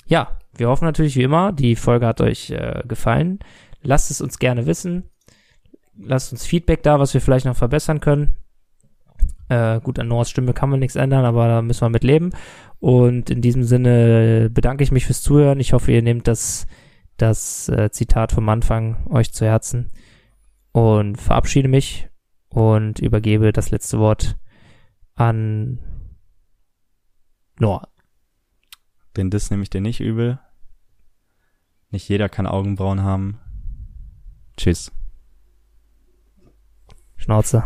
ja, 0.06 0.38
wir 0.56 0.68
hoffen 0.68 0.84
natürlich 0.84 1.16
wie 1.16 1.22
immer, 1.22 1.52
die 1.52 1.76
Folge 1.76 2.06
hat 2.06 2.20
euch 2.20 2.50
äh, 2.50 2.82
gefallen. 2.86 3.38
Lasst 3.82 4.10
es 4.10 4.20
uns 4.20 4.38
gerne 4.38 4.66
wissen. 4.66 5.04
Lasst 5.96 6.32
uns 6.32 6.46
Feedback 6.46 6.82
da, 6.82 6.98
was 6.98 7.14
wir 7.14 7.20
vielleicht 7.20 7.46
noch 7.46 7.56
verbessern 7.56 8.00
können. 8.00 8.36
Äh, 9.48 9.80
gut, 9.80 9.98
an 9.98 10.08
Noahs 10.08 10.30
Stimme 10.30 10.52
kann 10.52 10.70
man 10.70 10.80
nichts 10.80 10.96
ändern, 10.96 11.24
aber 11.24 11.48
da 11.48 11.62
müssen 11.62 11.82
wir 11.82 11.90
mit 11.90 12.04
leben. 12.04 12.30
Und 12.78 13.30
in 13.30 13.42
diesem 13.42 13.64
Sinne 13.64 14.48
bedanke 14.50 14.82
ich 14.82 14.92
mich 14.92 15.06
fürs 15.06 15.22
Zuhören. 15.22 15.60
Ich 15.60 15.72
hoffe, 15.72 15.92
ihr 15.92 16.02
nehmt 16.02 16.28
das, 16.28 16.66
das 17.16 17.68
äh, 17.68 17.90
Zitat 17.90 18.32
vom 18.32 18.48
Anfang 18.48 19.06
euch 19.10 19.32
zu 19.32 19.44
Herzen 19.44 19.90
und 20.72 21.16
verabschiede 21.16 21.68
mich 21.68 22.08
und 22.48 23.00
übergebe 23.00 23.52
das 23.52 23.70
letzte 23.70 23.98
Wort 23.98 24.36
an 25.14 25.78
Noah. 27.60 27.88
Den 29.16 29.30
Diss 29.30 29.50
nehme 29.50 29.62
ich 29.62 29.70
dir 29.70 29.82
nicht 29.82 30.00
übel. 30.00 30.40
Nicht 31.90 32.08
jeder 32.08 32.30
kann 32.30 32.46
Augenbrauen 32.46 33.02
haben. 33.02 33.38
Tschüss. 34.56 34.90
Schnauze. 37.16 37.64